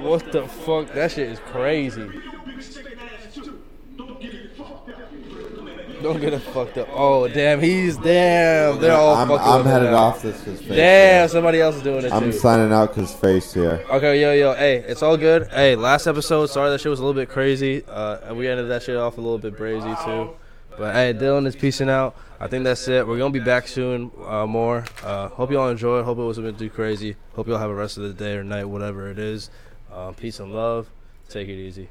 What 0.00 0.30
the 0.30 0.46
fuck? 0.46 0.92
That 0.92 1.10
shit 1.12 1.30
is 1.30 1.38
crazy. 1.40 2.06
Don't 6.02 6.20
get 6.20 6.32
it 6.34 6.40
fucked 6.40 6.78
up. 6.78 6.88
Oh 6.92 7.26
damn, 7.28 7.60
he's 7.60 7.96
damn. 7.96 8.80
They're 8.80 8.92
all 8.92 9.14
I'm, 9.14 9.28
fucking 9.28 9.46
I'm 9.46 9.60
him 9.62 9.66
headed 9.66 9.90
now. 9.90 9.96
off 9.96 10.22
this 10.22 10.38
because 10.38 10.60
face. 10.60 10.68
Damn, 10.68 11.20
here. 11.22 11.28
somebody 11.28 11.60
else 11.60 11.76
is 11.76 11.82
doing 11.82 12.04
it 12.04 12.12
I'm 12.12 12.24
too. 12.24 12.32
signing 12.32 12.72
out 12.72 12.94
because 12.94 13.14
face 13.14 13.52
here. 13.54 13.84
Okay, 13.90 14.20
yo, 14.20 14.32
yo, 14.32 14.54
hey, 14.54 14.76
it's 14.76 15.02
all 15.02 15.16
good. 15.16 15.48
Hey, 15.48 15.74
last 15.74 16.06
episode, 16.06 16.46
sorry 16.46 16.70
that 16.70 16.80
shit 16.80 16.90
was 16.90 17.00
a 17.00 17.04
little 17.04 17.20
bit 17.20 17.28
crazy. 17.28 17.82
Uh, 17.88 18.34
we 18.34 18.46
ended 18.46 18.68
that 18.68 18.82
shit 18.82 18.96
off 18.96 19.16
a 19.18 19.20
little 19.20 19.38
bit 19.38 19.56
brazy 19.56 20.04
too. 20.04 20.36
But 20.78 20.94
hey, 20.94 21.14
Dylan 21.14 21.46
is 21.46 21.56
peacing 21.56 21.88
out. 21.88 22.14
I 22.38 22.48
think 22.48 22.64
that's 22.64 22.86
it. 22.88 23.06
We're 23.06 23.16
gonna 23.18 23.30
be 23.30 23.40
back 23.40 23.66
soon, 23.66 24.10
uh, 24.26 24.46
more. 24.46 24.84
Uh, 25.02 25.28
hope 25.28 25.50
y'all 25.50 25.70
enjoyed. 25.70 26.04
Hope 26.04 26.18
it 26.18 26.22
wasn't 26.22 26.58
too 26.58 26.68
crazy. 26.68 27.16
Hope 27.34 27.48
y'all 27.48 27.58
have 27.58 27.70
a 27.70 27.74
rest 27.74 27.96
of 27.96 28.02
the 28.02 28.12
day 28.12 28.34
or 28.36 28.44
night, 28.44 28.64
whatever 28.64 29.10
it 29.10 29.18
is. 29.18 29.48
Uh, 29.90 30.12
peace 30.12 30.38
and 30.40 30.52
love. 30.52 30.90
Take 31.30 31.48
it 31.48 31.54
easy. 31.58 31.88